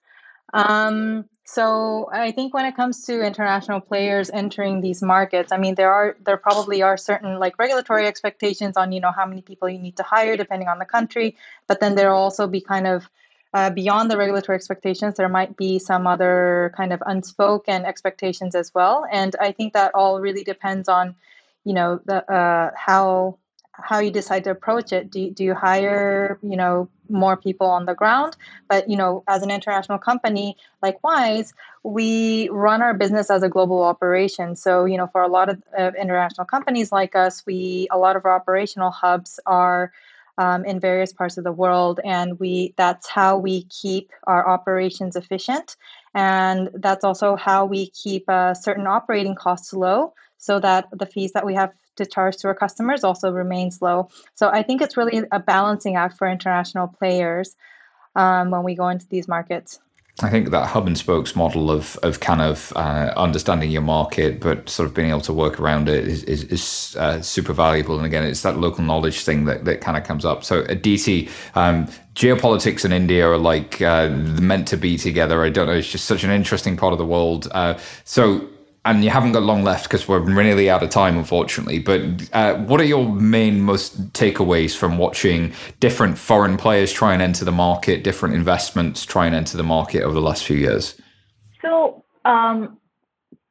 Um, 0.53 1.25
so 1.49 2.07
i 2.13 2.31
think 2.31 2.53
when 2.53 2.65
it 2.65 2.75
comes 2.75 3.05
to 3.05 3.25
international 3.25 3.81
players 3.81 4.29
entering 4.29 4.81
these 4.81 5.01
markets 5.01 5.51
i 5.51 5.57
mean 5.57 5.73
there 5.73 5.91
are 5.91 6.15
there 6.23 6.37
probably 6.37 6.83
are 6.83 6.95
certain 6.95 7.39
like 7.39 7.57
regulatory 7.57 8.05
expectations 8.05 8.77
on 8.77 8.91
you 8.91 8.99
know 8.99 9.11
how 9.11 9.25
many 9.25 9.41
people 9.41 9.67
you 9.67 9.79
need 9.79 9.97
to 9.97 10.03
hire 10.03 10.37
depending 10.37 10.67
on 10.67 10.77
the 10.77 10.85
country 10.85 11.35
but 11.67 11.79
then 11.79 11.95
there'll 11.95 12.19
also 12.19 12.45
be 12.45 12.61
kind 12.61 12.85
of 12.85 13.09
uh, 13.53 13.69
beyond 13.69 14.09
the 14.09 14.17
regulatory 14.17 14.55
expectations, 14.55 15.15
there 15.15 15.29
might 15.29 15.55
be 15.57 15.79
some 15.79 16.05
other 16.07 16.71
kind 16.77 16.93
of 16.93 17.01
unspoken 17.05 17.85
expectations 17.85 18.55
as 18.55 18.73
well. 18.73 19.05
And 19.11 19.35
I 19.39 19.51
think 19.51 19.73
that 19.73 19.93
all 19.95 20.21
really 20.21 20.43
depends 20.43 20.87
on, 20.87 21.15
you 21.63 21.73
know, 21.73 21.99
the 22.05 22.29
uh, 22.31 22.71
how 22.75 23.37
how 23.81 23.99
you 23.99 24.11
decide 24.11 24.43
to 24.43 24.51
approach 24.51 24.91
it. 24.91 25.09
Do, 25.09 25.31
do 25.31 25.43
you 25.43 25.53
hire, 25.55 26.37
you 26.41 26.57
know, 26.57 26.89
more 27.09 27.37
people 27.37 27.67
on 27.67 27.85
the 27.85 27.95
ground? 27.95 28.35
But, 28.67 28.89
you 28.89 28.97
know, 28.97 29.23
as 29.27 29.41
an 29.41 29.49
international 29.51 29.97
company 29.97 30.57
like 30.83 31.01
Wise, 31.01 31.53
we 31.83 32.49
run 32.49 32.81
our 32.81 32.93
business 32.93 33.29
as 33.29 33.41
a 33.41 33.49
global 33.49 33.81
operation. 33.83 34.57
So, 34.57 34.83
you 34.83 34.97
know, 34.97 35.07
for 35.07 35.21
a 35.21 35.29
lot 35.29 35.47
of 35.47 35.63
uh, 35.77 35.91
international 35.99 36.45
companies 36.45 36.91
like 36.91 37.15
us, 37.15 37.45
we 37.45 37.87
a 37.89 37.97
lot 37.97 38.17
of 38.17 38.25
our 38.25 38.35
operational 38.35 38.91
hubs 38.91 39.39
are 39.45 39.93
um, 40.39 40.63
in 40.63 40.79
various 40.79 41.11
parts 41.11 41.37
of 41.37 41.43
the 41.43 41.51
world 41.51 41.99
and 42.05 42.39
we 42.39 42.73
that's 42.77 43.07
how 43.09 43.37
we 43.37 43.63
keep 43.63 44.11
our 44.23 44.47
operations 44.47 45.15
efficient. 45.15 45.75
And 46.15 46.69
that's 46.73 47.03
also 47.03 47.35
how 47.35 47.65
we 47.65 47.89
keep 47.89 48.27
uh, 48.29 48.53
certain 48.53 48.87
operating 48.87 49.35
costs 49.35 49.73
low 49.73 50.13
so 50.37 50.59
that 50.61 50.87
the 50.93 51.05
fees 51.05 51.33
that 51.33 51.45
we 51.45 51.53
have 51.53 51.73
to 51.97 52.05
charge 52.05 52.37
to 52.37 52.47
our 52.47 52.55
customers 52.55 53.03
also 53.03 53.29
remains 53.29 53.81
low. 53.81 54.07
So 54.33 54.47
i 54.49 54.63
think 54.63 54.81
it's 54.81 54.95
really 54.95 55.21
a 55.31 55.39
balancing 55.39 55.97
act 55.97 56.17
for 56.17 56.27
international 56.27 56.87
players 56.87 57.57
um, 58.15 58.49
when 58.49 58.63
we 58.63 58.73
go 58.75 58.87
into 58.87 59.07
these 59.09 59.27
markets 59.27 59.79
I 60.21 60.29
think 60.29 60.51
that 60.51 60.67
hub 60.67 60.87
and 60.87 60.97
spokes 60.97 61.35
model 61.35 61.71
of 61.71 61.97
of 62.03 62.19
kind 62.19 62.41
of 62.41 62.73
uh, 62.75 63.13
understanding 63.15 63.71
your 63.71 63.81
market, 63.81 64.39
but 64.39 64.69
sort 64.69 64.87
of 64.87 64.93
being 64.93 65.09
able 65.09 65.21
to 65.21 65.33
work 65.33 65.59
around 65.59 65.89
it 65.89 66.07
is 66.07 66.23
is, 66.23 66.43
is 66.45 66.95
uh, 66.99 67.21
super 67.21 67.53
valuable. 67.53 67.97
And 67.97 68.05
again, 68.05 68.23
it's 68.23 68.41
that 68.41 68.57
local 68.57 68.83
knowledge 68.83 69.23
thing 69.23 69.45
that, 69.45 69.65
that 69.65 69.81
kind 69.81 69.97
of 69.97 70.03
comes 70.03 70.25
up. 70.25 70.43
So 70.43 70.61
Aditi, 70.67 71.29
um, 71.55 71.87
geopolitics 72.15 72.83
and 72.83 72.93
India 72.93 73.27
are 73.27 73.37
like 73.37 73.81
uh, 73.81 74.09
meant 74.09 74.67
to 74.69 74.77
be 74.77 74.97
together. 74.97 75.43
I 75.43 75.49
don't 75.49 75.67
know. 75.67 75.73
It's 75.73 75.91
just 75.91 76.05
such 76.05 76.23
an 76.23 76.31
interesting 76.31 76.75
part 76.75 76.93
of 76.93 76.99
the 76.99 77.05
world. 77.05 77.47
Uh, 77.51 77.77
so 78.03 78.47
and 78.85 79.03
you 79.03 79.09
haven't 79.09 79.33
got 79.33 79.43
long 79.43 79.63
left 79.63 79.83
because 79.83 80.07
we're 80.07 80.23
nearly 80.25 80.69
out 80.69 80.81
of 80.83 80.89
time, 80.89 81.17
unfortunately. 81.17 81.79
But 81.79 82.29
uh, 82.33 82.55
what 82.63 82.79
are 82.79 82.85
your 82.85 83.09
main 83.13 83.61
most 83.61 84.13
takeaways 84.13 84.75
from 84.75 84.97
watching 84.97 85.53
different 85.79 86.17
foreign 86.17 86.57
players 86.57 86.91
try 86.91 87.13
and 87.13 87.21
enter 87.21 87.43
the 87.43 87.51
market, 87.51 88.03
different 88.03 88.35
investments 88.35 89.05
try 89.05 89.25
and 89.25 89.35
enter 89.35 89.57
the 89.57 89.63
market 89.63 90.03
over 90.03 90.13
the 90.13 90.21
last 90.21 90.45
few 90.45 90.57
years? 90.57 90.99
So, 91.61 92.03
um, 92.25 92.77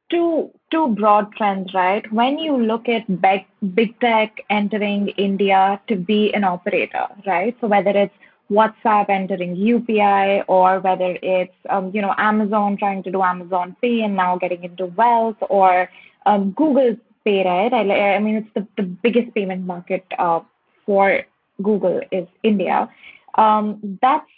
two 0.09 0.51
two 0.71 0.95
broad 0.95 1.33
trends, 1.35 1.73
right? 1.73 2.11
When 2.11 2.37
you 2.37 2.55
look 2.57 2.87
at 2.87 3.21
big, 3.21 3.45
big 3.73 3.99
tech 3.99 4.41
entering 4.49 5.09
India 5.09 5.79
to 5.87 5.95
be 5.95 6.33
an 6.33 6.43
operator, 6.43 7.07
right? 7.25 7.55
So 7.59 7.67
whether 7.67 7.91
it's 7.91 8.13
WhatsApp 8.51 9.09
entering 9.09 9.55
UPI 9.55 10.43
or 10.47 10.79
whether 10.79 11.17
it's 11.21 11.53
um, 11.69 11.91
you 11.93 12.01
know 12.01 12.13
Amazon 12.17 12.77
trying 12.77 13.03
to 13.03 13.11
do 13.11 13.21
Amazon 13.21 13.75
Pay 13.81 14.01
and 14.01 14.15
now 14.15 14.37
getting 14.37 14.63
into 14.63 14.87
wealth 14.87 15.37
or 15.41 15.89
um, 16.25 16.51
Google 16.51 16.97
Pay, 17.23 17.45
right? 17.45 17.73
I, 17.73 18.15
I 18.15 18.19
mean 18.19 18.35
it's 18.35 18.49
the, 18.55 18.67
the 18.81 18.83
biggest 18.83 19.33
payment 19.35 19.65
market 19.65 20.05
uh, 20.17 20.41
for 20.85 21.23
Google 21.61 22.01
is 22.11 22.27
India. 22.43 22.89
Um, 23.35 23.99
that's 24.01 24.29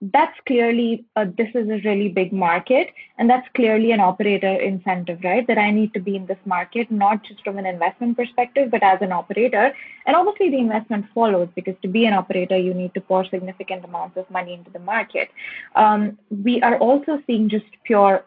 that's 0.00 0.38
clearly 0.46 1.04
a, 1.16 1.26
this 1.26 1.48
is 1.54 1.68
a 1.68 1.80
really 1.84 2.08
big 2.08 2.32
market 2.32 2.88
and 3.18 3.28
that's 3.28 3.46
clearly 3.54 3.92
an 3.92 4.00
operator 4.00 4.54
incentive 4.54 5.18
right? 5.22 5.46
That 5.46 5.58
i 5.58 5.70
need 5.70 5.92
to 5.94 6.00
be 6.00 6.16
in 6.16 6.26
this 6.26 6.38
market 6.46 6.90
not 6.90 7.22
just 7.22 7.44
from 7.44 7.58
an 7.58 7.66
investment 7.66 8.16
perspective 8.16 8.70
but 8.70 8.82
as 8.82 8.98
an 9.02 9.12
operator. 9.12 9.72
And 10.06 10.16
obviously 10.16 10.50
the 10.50 10.58
investment 10.58 11.06
follows 11.14 11.48
because 11.54 11.74
to 11.82 11.88
be 11.88 12.06
an 12.06 12.14
operator 12.14 12.56
you 12.56 12.72
need 12.72 12.94
to 12.94 13.00
pour 13.00 13.24
significant 13.26 13.84
amounts 13.84 14.16
of 14.16 14.30
money 14.30 14.54
into 14.54 14.70
the 14.70 14.78
market. 14.78 15.30
Um, 15.74 16.18
we 16.30 16.62
are 16.62 16.78
also 16.78 17.22
seeing 17.26 17.50
just 17.50 17.66
pure 17.84 18.24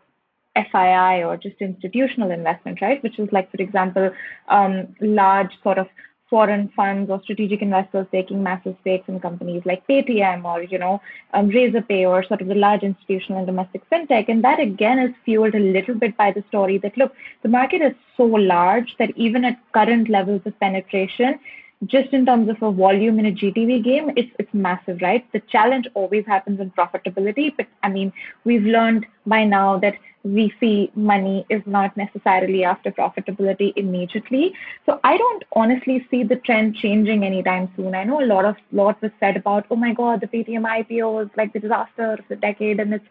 FII 0.55 1.25
or 1.25 1.37
just 1.37 1.55
institutional 1.59 2.29
investment, 2.29 2.81
right? 2.81 3.01
Which 3.01 3.17
is 3.17 3.27
like, 3.31 3.49
for 3.49 3.61
example, 3.61 4.11
um, 4.49 4.95
large 5.01 5.51
sort 5.63 5.79
of 5.79 5.87
foreign 6.33 6.67
funds 6.75 7.11
or 7.11 7.21
strategic 7.21 7.61
investors 7.61 8.07
taking 8.11 8.41
massive 8.41 8.75
stakes 8.81 9.07
in 9.07 9.19
companies 9.25 9.61
like 9.69 9.85
Paytm 9.87 10.45
or 10.51 10.63
you 10.63 10.79
know 10.83 10.93
um, 11.33 11.49
Razorpay 11.55 12.01
or 12.11 12.23
sort 12.29 12.41
of 12.41 12.47
the 12.47 12.55
large 12.55 12.81
institutional 12.81 13.37
and 13.37 13.47
domestic 13.47 13.87
fintech, 13.91 14.29
and 14.29 14.43
that 14.43 14.59
again 14.59 14.97
is 14.97 15.11
fueled 15.25 15.53
a 15.53 15.59
little 15.59 15.93
bit 16.03 16.17
by 16.17 16.31
the 16.31 16.43
story 16.47 16.79
that 16.79 16.97
look, 16.97 17.13
the 17.43 17.49
market 17.49 17.83
is 17.89 17.93
so 18.17 18.25
large 18.25 18.95
that 18.97 19.11
even 19.15 19.45
at 19.45 19.59
current 19.73 20.09
levels 20.09 20.41
of 20.45 20.59
penetration, 20.59 21.39
just 21.85 22.13
in 22.13 22.25
terms 22.25 22.49
of 22.49 22.61
a 22.61 22.71
volume 22.71 23.19
in 23.19 23.25
a 23.27 23.31
GTV 23.31 23.83
game, 23.83 24.11
it's 24.15 24.31
it's 24.39 24.53
massive, 24.53 25.01
right? 25.01 25.25
The 25.33 25.41
challenge 25.55 25.87
always 25.93 26.25
happens 26.25 26.59
in 26.59 26.71
profitability, 26.71 27.51
but 27.55 27.67
I 27.83 27.89
mean, 27.89 28.11
we've 28.43 28.63
learned 28.63 29.05
by 29.25 29.43
now 29.43 29.79
that 29.79 29.95
VC 30.25 30.95
money 30.95 31.45
is 31.49 31.61
not 31.65 31.95
necessarily 31.97 32.63
after 32.63 32.91
profitability 32.91 33.73
immediately. 33.75 34.53
So 34.85 34.99
I 35.03 35.17
don't 35.17 35.43
honestly 35.53 36.05
see 36.09 36.23
the 36.23 36.37
trend 36.37 36.75
changing 36.75 37.25
anytime 37.25 37.69
soon. 37.75 37.93
I 37.93 38.05
know 38.05 38.21
a 38.21 38.25
lot 38.25 38.45
of 38.45 38.55
lot 38.71 39.01
was 39.01 39.11
said 39.19 39.35
about, 39.35 39.65
oh 39.69 39.75
my 39.75 39.93
God, 39.93 40.21
the 40.21 40.27
Paytm 40.27 40.63
IPO 40.63 41.13
was 41.13 41.27
like 41.35 41.51
the 41.51 41.59
disaster 41.59 42.13
of 42.13 42.19
the 42.29 42.37
decade, 42.37 42.79
and 42.79 42.93
it's 42.93 43.05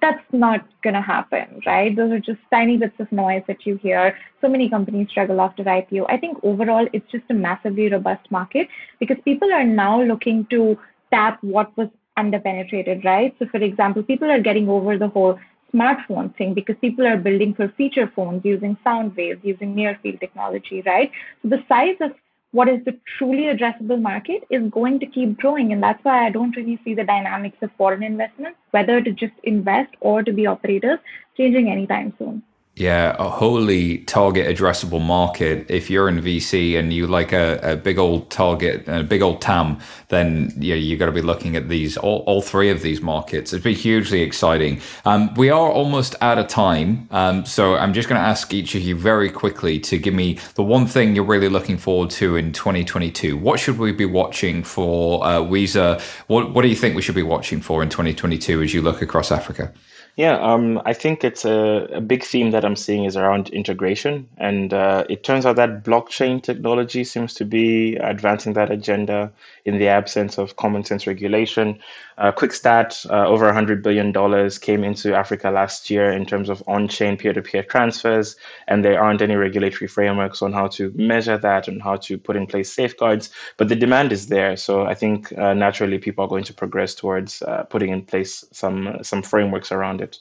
that's 0.00 0.24
not 0.32 0.66
gonna 0.82 1.02
happen, 1.02 1.60
right? 1.64 1.94
Those 1.94 2.10
are 2.10 2.20
just 2.20 2.40
tiny 2.50 2.76
bits 2.76 2.98
of 2.98 3.10
noise 3.12 3.42
that 3.46 3.64
you 3.64 3.76
hear. 3.76 4.16
So 4.40 4.48
many 4.48 4.68
companies 4.68 5.08
struggle 5.10 5.40
after 5.40 5.62
IPO. 5.62 6.06
I 6.08 6.16
think 6.16 6.38
overall 6.42 6.88
it's 6.92 7.10
just 7.12 7.24
a 7.30 7.34
massively 7.34 7.88
robust 7.88 8.30
market 8.30 8.68
because 8.98 9.16
people 9.24 9.52
are 9.52 9.64
now 9.64 10.02
looking 10.02 10.46
to 10.50 10.76
tap 11.12 11.38
what 11.42 11.76
was 11.76 11.88
underpenetrated, 12.18 13.04
right? 13.04 13.34
So, 13.38 13.46
for 13.46 13.58
example, 13.58 14.02
people 14.02 14.30
are 14.30 14.40
getting 14.40 14.68
over 14.68 14.98
the 14.98 15.08
whole 15.08 15.38
smartphone 15.74 16.34
thing 16.36 16.54
because 16.54 16.76
people 16.80 17.06
are 17.06 17.16
building 17.16 17.54
for 17.54 17.68
feature 17.76 18.10
phones 18.14 18.44
using 18.44 18.76
sound 18.84 19.16
waves, 19.16 19.40
using 19.42 19.74
near 19.74 19.98
field 20.02 20.20
technology, 20.20 20.82
right? 20.86 21.10
So, 21.42 21.48
the 21.48 21.64
size 21.68 21.96
of 22.00 22.12
what 22.52 22.68
is 22.68 22.82
the 22.84 22.98
truly 23.18 23.44
addressable 23.44 24.00
market 24.00 24.44
is 24.50 24.70
going 24.70 24.98
to 25.00 25.06
keep 25.06 25.36
growing. 25.36 25.72
And 25.72 25.82
that's 25.82 26.02
why 26.04 26.26
I 26.26 26.30
don't 26.30 26.56
really 26.56 26.80
see 26.84 26.94
the 26.94 27.04
dynamics 27.04 27.58
of 27.60 27.70
foreign 27.76 28.02
investments, 28.02 28.58
whether 28.70 29.00
to 29.02 29.12
just 29.12 29.34
invest 29.42 29.94
or 30.00 30.22
to 30.22 30.32
be 30.32 30.46
operators, 30.46 30.98
changing 31.36 31.68
anytime 31.68 32.14
soon. 32.18 32.42
Yeah, 32.78 33.16
a 33.18 33.30
wholly 33.30 34.00
target 34.00 34.54
addressable 34.54 35.02
market. 35.02 35.64
If 35.70 35.88
you're 35.88 36.10
in 36.10 36.20
VC 36.20 36.78
and 36.78 36.92
you 36.92 37.06
like 37.06 37.32
a, 37.32 37.58
a 37.62 37.74
big 37.74 37.96
old 37.96 38.30
target, 38.30 38.86
a 38.86 39.02
big 39.02 39.22
old 39.22 39.40
TAM, 39.40 39.80
then 40.08 40.52
you 40.58 40.98
got 40.98 41.06
to 41.06 41.12
be 41.12 41.22
looking 41.22 41.56
at 41.56 41.70
these 41.70 41.96
all, 41.96 42.18
all 42.26 42.42
three 42.42 42.68
of 42.68 42.82
these 42.82 43.00
markets. 43.00 43.54
It's 43.54 43.64
been 43.64 43.74
hugely 43.74 44.20
exciting. 44.20 44.82
Um, 45.06 45.32
we 45.36 45.48
are 45.48 45.70
almost 45.70 46.16
out 46.20 46.36
of 46.36 46.48
time, 46.48 47.08
um, 47.12 47.46
so 47.46 47.76
I'm 47.76 47.94
just 47.94 48.10
going 48.10 48.20
to 48.20 48.26
ask 48.26 48.52
each 48.52 48.74
of 48.74 48.82
you 48.82 48.94
very 48.94 49.30
quickly 49.30 49.80
to 49.80 49.96
give 49.96 50.12
me 50.12 50.38
the 50.54 50.62
one 50.62 50.84
thing 50.86 51.16
you're 51.16 51.24
really 51.24 51.48
looking 51.48 51.78
forward 51.78 52.10
to 52.10 52.36
in 52.36 52.52
2022. 52.52 53.38
What 53.38 53.58
should 53.58 53.78
we 53.78 53.92
be 53.92 54.04
watching 54.04 54.62
for 54.62 55.24
uh, 55.24 55.38
Wiza? 55.38 55.98
What 56.26 56.52
What 56.52 56.60
do 56.60 56.68
you 56.68 56.76
think 56.76 56.94
we 56.94 57.00
should 57.00 57.14
be 57.14 57.22
watching 57.22 57.62
for 57.62 57.82
in 57.82 57.88
2022 57.88 58.60
as 58.60 58.74
you 58.74 58.82
look 58.82 59.00
across 59.00 59.32
Africa? 59.32 59.72
Yeah, 60.16 60.38
um, 60.40 60.80
I 60.86 60.94
think 60.94 61.24
it's 61.24 61.44
a, 61.44 61.88
a 61.92 62.00
big 62.00 62.24
theme 62.24 62.50
that 62.52 62.64
I'm 62.64 62.74
seeing 62.76 63.04
is 63.04 63.18
around 63.18 63.50
integration. 63.50 64.26
And 64.38 64.72
uh, 64.72 65.04
it 65.10 65.22
turns 65.24 65.44
out 65.44 65.56
that 65.56 65.84
blockchain 65.84 66.42
technology 66.42 67.04
seems 67.04 67.34
to 67.34 67.44
be 67.44 67.96
advancing 67.96 68.54
that 68.54 68.70
agenda 68.70 69.30
in 69.66 69.78
the 69.78 69.88
absence 69.88 70.38
of 70.38 70.56
common 70.56 70.84
sense 70.84 71.06
regulation. 71.06 71.78
Uh, 72.18 72.32
quick 72.32 72.52
stat 72.52 73.04
uh, 73.10 73.26
over 73.26 73.50
$100 73.50 73.82
billion 73.82 74.12
came 74.60 74.82
into 74.84 75.14
Africa 75.14 75.50
last 75.50 75.90
year 75.90 76.10
in 76.10 76.24
terms 76.24 76.48
of 76.48 76.62
on 76.66 76.88
chain 76.88 77.16
peer 77.16 77.32
to 77.32 77.42
peer 77.42 77.62
transfers. 77.62 78.36
And 78.68 78.84
there 78.84 79.02
aren't 79.02 79.22
any 79.22 79.34
regulatory 79.34 79.88
frameworks 79.88 80.40
on 80.40 80.52
how 80.52 80.68
to 80.68 80.92
measure 80.94 81.36
that 81.38 81.68
and 81.68 81.82
how 81.82 81.96
to 81.96 82.16
put 82.16 82.36
in 82.36 82.46
place 82.46 82.72
safeguards. 82.72 83.30
But 83.58 83.68
the 83.68 83.76
demand 83.76 84.12
is 84.12 84.28
there. 84.28 84.56
So 84.56 84.86
I 84.86 84.94
think 84.94 85.36
uh, 85.36 85.54
naturally 85.54 85.98
people 85.98 86.24
are 86.24 86.28
going 86.28 86.44
to 86.44 86.54
progress 86.54 86.94
towards 86.94 87.42
uh, 87.42 87.64
putting 87.64 87.90
in 87.90 88.02
place 88.02 88.44
some, 88.52 88.98
some 89.02 89.22
frameworks 89.22 89.70
around 89.70 90.00
it. 90.00 90.18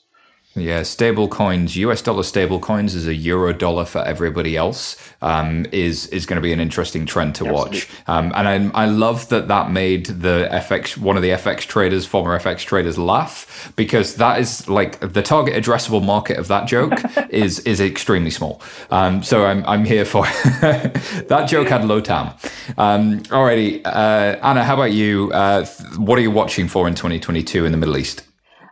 Yeah, 0.58 0.84
stable 0.84 1.28
coins, 1.28 1.76
US 1.76 2.02
dollar 2.02 2.24
stable 2.24 2.62
coins 2.62 2.96
is 2.96 3.08
a 3.08 3.14
euro 3.14 3.52
dollar 3.52 3.84
for 3.84 4.00
everybody 4.00 4.56
else. 4.56 4.96
Um, 5.22 5.66
is 5.74 6.08
is 6.08 6.26
going 6.26 6.38
to 6.38 6.42
be 6.42 6.54
an 6.54 6.62
interesting 6.62 7.06
trend 7.06 7.36
to 7.36 7.46
watch. 7.46 7.90
Um, 8.08 8.32
and 8.34 8.74
I, 8.74 8.84
I 8.84 8.86
love 8.86 9.28
that 9.30 9.50
that 9.50 9.70
made 9.70 10.06
the 10.06 10.48
FX 10.50 10.98
one 10.98 11.18
of 11.18 11.24
the 11.24 11.32
FX 11.32 11.62
traders, 11.62 12.06
former 12.06 12.40
FX 12.40 12.60
traders, 12.60 12.98
laugh 12.98 13.74
because 13.76 14.16
that 14.16 14.40
is 14.40 14.70
like 14.70 15.00
the 15.02 15.22
target 15.22 15.62
addressable 15.62 16.04
market 16.04 16.38
of 16.38 16.48
that 16.48 16.70
joke 16.70 16.94
is 17.30 17.60
is 17.60 17.82
extremely 17.82 18.32
small. 18.32 18.62
Um, 18.92 19.24
so 19.24 19.46
I'm 19.46 19.66
I'm 19.66 19.84
here 19.84 20.06
for 20.06 20.24
that 20.62 21.48
joke 21.50 21.68
had 21.68 21.84
low 21.84 22.00
TAM. 22.00 22.34
Um, 22.78 23.20
alrighty, 23.24 23.86
uh, 23.86 24.40
Anna, 24.42 24.64
how 24.64 24.76
about 24.76 24.94
you? 24.94 25.34
Uh, 25.34 25.66
what 25.98 26.18
are 26.18 26.22
you 26.22 26.32
watching 26.32 26.70
for 26.70 26.88
in 26.88 26.96
2022 26.96 27.66
in 27.66 27.74
the 27.74 27.78
Middle 27.78 27.98
East? 27.98 28.22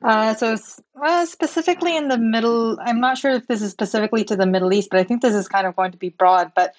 Uh, 0.06 0.34
so 0.34 0.58
uh, 1.02 1.26
specifically 1.26 1.98
in 1.98 2.08
the 2.08 2.18
middle, 2.18 2.78
I'm 2.80 3.00
not 3.00 3.18
sure 3.18 3.32
if 3.32 3.48
this 3.48 3.62
is 3.62 3.72
specifically 3.72 4.24
to 4.26 4.36
the 4.36 4.46
Middle 4.46 4.74
East, 4.74 4.90
but 4.92 5.00
I 5.00 5.04
think 5.04 5.22
this 5.22 5.34
is 5.34 5.48
kind 5.48 5.66
of 5.66 5.76
going 5.76 5.92
to 5.92 5.98
be 5.98 6.10
broad. 6.10 6.52
But 6.56 6.76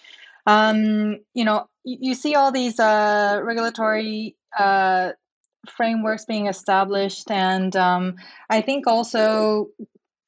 um, 0.46 1.18
you 1.34 1.44
know, 1.44 1.68
you, 1.84 1.98
you, 2.00 2.14
see 2.14 2.34
all 2.34 2.52
these 2.52 2.78
uh, 2.78 3.40
regulatory 3.42 4.36
uh, 4.58 5.12
frameworks 5.68 6.26
being 6.26 6.46
established, 6.46 7.30
and 7.30 7.74
um, 7.76 8.16
I 8.50 8.60
think 8.60 8.86
also. 8.86 9.70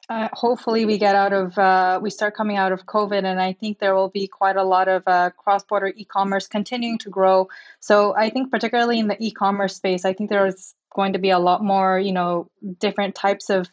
Uh, 0.09 0.29
hopefully, 0.35 0.87
we 0.87 0.99
get 0.99 1.17
out 1.17 1.33
of 1.33 1.59
uh, 1.59 1.99
we 2.01 2.11
start 2.11 2.37
coming 2.37 2.57
out 2.57 2.71
of 2.71 2.87
COVID, 2.87 3.25
and 3.25 3.41
I 3.41 3.53
think 3.53 3.81
there 3.81 3.93
will 3.93 4.09
be 4.09 4.29
quite 4.29 4.55
a 4.55 4.63
lot 4.63 4.87
of 4.87 5.03
cross-border 5.37 5.93
e-commerce 5.97 6.47
continuing 6.47 6.99
to 6.99 7.11
grow. 7.11 7.49
So, 7.81 8.15
I 8.15 8.31
think 8.31 8.53
particularly 8.53 9.01
in 9.01 9.09
the 9.09 9.17
e-commerce 9.19 9.75
space, 9.75 10.05
I 10.05 10.13
think 10.13 10.31
there 10.31 10.47
is 10.47 10.77
going 10.97 11.13
to 11.13 11.21
be 11.21 11.31
a 11.31 11.39
lot 11.39 11.63
more, 11.63 12.01
you 12.01 12.13
know, 12.13 12.51
different 12.81 13.15
types 13.15 13.51
of 13.51 13.69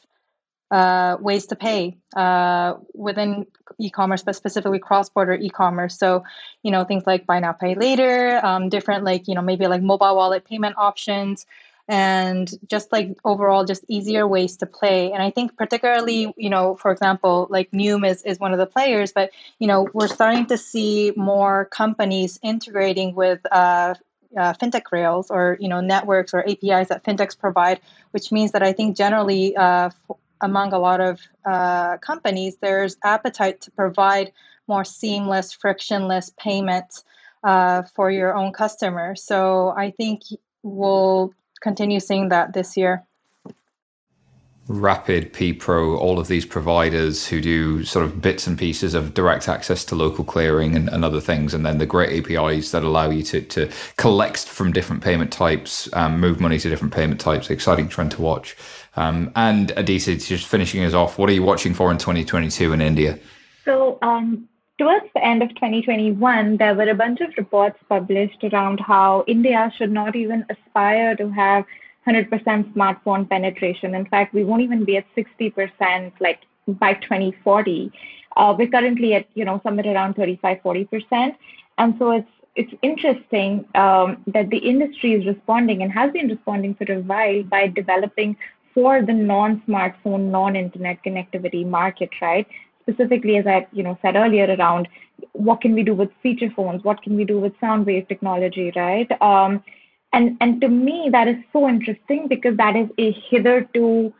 uh, 0.73 1.17
ways 1.19 1.45
to 1.47 1.55
pay 1.55 1.95
uh, 2.15 2.73
within 2.95 3.45
e-commerce, 3.79 4.23
but 4.23 4.35
specifically 4.35 4.79
cross-border 4.79 5.35
e-commerce. 5.35 5.97
So, 5.97 6.23
you 6.63 6.71
know, 6.71 6.83
things 6.83 7.03
like 7.05 7.27
buy 7.27 7.39
now, 7.39 7.53
pay 7.53 7.75
later, 7.75 8.43
um, 8.43 8.69
different 8.69 9.03
like 9.03 9.27
you 9.27 9.35
know 9.35 9.41
maybe 9.41 9.67
like 9.67 9.83
mobile 9.83 10.15
wallet 10.15 10.45
payment 10.45 10.75
options, 10.77 11.45
and 11.87 12.49
just 12.67 12.91
like 12.91 13.09
overall 13.23 13.65
just 13.65 13.83
easier 13.87 14.27
ways 14.27 14.57
to 14.57 14.65
play. 14.65 15.11
And 15.11 15.21
I 15.21 15.29
think 15.29 15.57
particularly, 15.57 16.33
you 16.37 16.49
know, 16.49 16.75
for 16.75 16.91
example, 16.91 17.47
like 17.51 17.69
Nium 17.71 18.01
is 18.07 18.23
is 18.23 18.39
one 18.39 18.51
of 18.51 18.59
the 18.59 18.65
players, 18.75 19.11
but 19.11 19.29
you 19.59 19.67
know, 19.67 19.87
we're 19.93 20.07
starting 20.07 20.47
to 20.47 20.57
see 20.57 21.13
more 21.15 21.65
companies 21.65 22.39
integrating 22.41 23.13
with 23.13 23.41
uh, 23.51 23.93
uh, 24.37 24.53
fintech 24.53 24.91
rails 24.91 25.29
or 25.29 25.57
you 25.59 25.67
know 25.67 25.81
networks 25.81 26.33
or 26.33 26.41
APIs 26.41 26.89
that 26.89 27.03
fintechs 27.03 27.37
provide, 27.37 27.79
which 28.11 28.31
means 28.31 28.51
that 28.51 28.63
I 28.63 28.73
think 28.73 28.97
generally 28.97 29.55
uh, 29.55 29.87
f- 29.87 30.17
among 30.41 30.73
a 30.73 30.79
lot 30.79 31.01
of 31.01 31.21
uh, 31.45 31.97
companies, 31.97 32.57
there's 32.61 32.97
appetite 33.03 33.61
to 33.61 33.71
provide 33.71 34.31
more 34.67 34.83
seamless, 34.85 35.51
frictionless 35.51 36.31
payments 36.37 37.03
uh, 37.43 37.83
for 37.95 38.09
your 38.11 38.35
own 38.35 38.51
customers. 38.53 39.23
So 39.23 39.73
I 39.77 39.91
think 39.91 40.21
we'll 40.63 41.33
continue 41.61 41.99
seeing 41.99 42.29
that 42.29 42.53
this 42.53 42.77
year. 42.77 43.03
Rapyd, 44.69 45.31
PPRO, 45.31 45.97
all 45.97 46.19
of 46.19 46.29
these 46.29 46.45
providers 46.45 47.27
who 47.27 47.41
do 47.41 47.83
sort 47.83 48.05
of 48.05 48.21
bits 48.21 48.47
and 48.47 48.57
pieces 48.57 48.93
of 48.93 49.13
direct 49.13 49.49
access 49.49 49.83
to 49.85 49.95
local 49.95 50.23
clearing 50.23 50.73
and, 50.73 50.87
and 50.87 51.03
other 51.03 51.19
things, 51.19 51.53
and 51.53 51.65
then 51.65 51.79
the 51.79 51.85
great 51.85 52.25
APIs 52.25 52.71
that 52.71 52.81
allow 52.83 53.09
you 53.09 53.23
to, 53.23 53.41
to 53.41 53.69
collect 53.97 54.47
from 54.47 54.71
different 54.71 55.03
payment 55.03 55.33
types, 55.33 55.89
um, 55.93 56.17
move 56.17 56.39
money 56.39 56.57
to 56.59 56.69
different 56.69 56.93
payment 56.93 57.19
types. 57.19 57.49
Exciting 57.49 57.89
trend 57.89 58.11
to 58.11 58.21
watch. 58.21 58.55
Um, 58.95 59.33
and 59.35 59.71
Aditi, 59.71 60.15
just 60.15 60.47
finishing 60.47 60.83
us 60.85 60.93
off, 60.93 61.17
what 61.17 61.29
are 61.29 61.33
you 61.33 61.43
watching 61.43 61.73
for 61.73 61.91
in 61.91 61.97
2022 61.97 62.71
in 62.71 62.79
India? 62.79 63.19
So, 63.65 63.97
um, 64.01 64.47
towards 64.77 65.05
the 65.13 65.25
end 65.25 65.43
of 65.43 65.49
2021, 65.49 66.55
there 66.55 66.73
were 66.73 66.89
a 66.89 66.95
bunch 66.95 67.19
of 67.19 67.31
reports 67.37 67.77
published 67.89 68.43
around 68.45 68.79
how 68.79 69.25
India 69.27 69.73
should 69.77 69.91
not 69.91 70.15
even 70.15 70.45
aspire 70.49 71.17
to 71.17 71.29
have 71.31 71.65
100% 72.07 72.29
smartphone 72.73 73.29
penetration. 73.29 73.95
In 73.95 74.05
fact, 74.05 74.33
we 74.33 74.43
won't 74.43 74.61
even 74.61 74.83
be 74.83 74.97
at 74.97 75.05
60% 75.15 76.11
like 76.19 76.41
by 76.67 76.93
2040. 76.93 77.91
Uh, 78.35 78.55
we're 78.57 78.67
currently 78.67 79.13
at 79.13 79.27
you 79.35 79.45
know 79.45 79.61
somewhere 79.63 79.93
around 79.93 80.15
35, 80.15 80.57
40%, 80.63 81.35
and 81.77 81.95
so 81.99 82.11
it's 82.11 82.29
it's 82.55 82.73
interesting 82.81 83.65
um, 83.75 84.17
that 84.27 84.49
the 84.49 84.57
industry 84.57 85.13
is 85.13 85.25
responding 85.25 85.81
and 85.81 85.91
has 85.91 86.11
been 86.11 86.27
responding 86.27 86.75
for 86.75 86.91
a 86.91 86.99
while 87.01 87.43
by 87.43 87.67
developing 87.67 88.37
for 88.73 89.01
the 89.01 89.13
non-smartphone, 89.13 90.29
non-internet 90.29 90.97
connectivity 91.03 91.65
market, 91.65 92.09
right? 92.21 92.47
Specifically, 92.81 93.37
as 93.37 93.47
I 93.47 93.67
you 93.71 93.83
know 93.83 93.97
said 94.01 94.15
earlier, 94.15 94.55
around 94.55 94.87
what 95.33 95.61
can 95.61 95.73
we 95.73 95.83
do 95.83 95.93
with 95.93 96.09
feature 96.21 96.49
phones, 96.55 96.83
what 96.83 97.01
can 97.01 97.15
we 97.15 97.23
do 97.23 97.39
with 97.39 97.53
sound 97.59 97.85
wave 97.85 98.07
technology, 98.07 98.71
right? 98.75 99.09
Um, 99.21 99.63
and 100.13 100.37
and 100.39 100.61
to 100.61 100.69
me 100.69 101.09
that 101.11 101.27
is 101.27 101.37
so 101.51 101.67
interesting 101.67 102.27
because 102.27 102.55
that 102.57 102.75
is 102.75 102.89
a 102.97 103.11
hitherto 103.29 104.13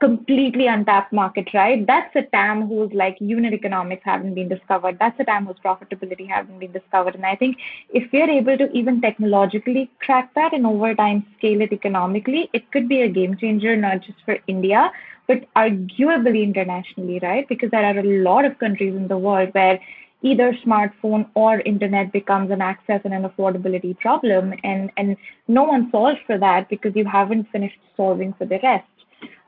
completely 0.00 0.66
untapped 0.66 1.12
market, 1.12 1.48
right? 1.52 1.86
That's 1.86 2.16
a 2.16 2.22
TAM 2.22 2.66
whose 2.66 2.90
like 2.92 3.18
unit 3.20 3.52
economics 3.52 4.02
haven't 4.04 4.34
been 4.34 4.48
discovered. 4.48 4.98
That's 4.98 5.20
a 5.20 5.24
TAM 5.24 5.46
whose 5.46 5.58
profitability 5.64 6.26
haven't 6.26 6.58
been 6.58 6.72
discovered. 6.72 7.14
And 7.14 7.26
I 7.26 7.36
think 7.36 7.58
if 7.90 8.10
we're 8.10 8.30
able 8.30 8.56
to 8.56 8.70
even 8.72 9.02
technologically 9.02 9.90
crack 10.00 10.34
that 10.34 10.54
and 10.54 10.66
over 10.66 10.94
time 10.94 11.26
scale 11.36 11.60
it 11.60 11.72
economically, 11.72 12.48
it 12.54 12.70
could 12.72 12.88
be 12.88 13.02
a 13.02 13.08
game 13.08 13.36
changer, 13.36 13.76
not 13.76 14.00
just 14.00 14.18
for 14.24 14.38
India, 14.46 14.90
but 15.28 15.44
arguably 15.54 16.42
internationally, 16.42 17.20
right? 17.22 17.46
Because 17.46 17.70
there 17.70 17.84
are 17.84 17.98
a 17.98 18.22
lot 18.22 18.46
of 18.46 18.58
countries 18.58 18.94
in 18.94 19.06
the 19.06 19.18
world 19.18 19.50
where 19.52 19.78
either 20.22 20.52
smartphone 20.66 21.28
or 21.34 21.60
internet 21.60 22.12
becomes 22.12 22.50
an 22.50 22.60
access 22.60 23.00
and 23.04 23.14
an 23.14 23.22
affordability 23.22 23.98
problem 23.98 24.52
and 24.64 24.90
and 24.96 25.16
no 25.48 25.64
one 25.64 25.90
solves 25.90 26.18
for 26.26 26.38
that 26.38 26.68
because 26.68 26.94
you 26.94 27.04
haven't 27.04 27.46
finished 27.50 27.78
solving 27.96 28.32
for 28.34 28.44
the 28.44 28.58
rest 28.62 28.84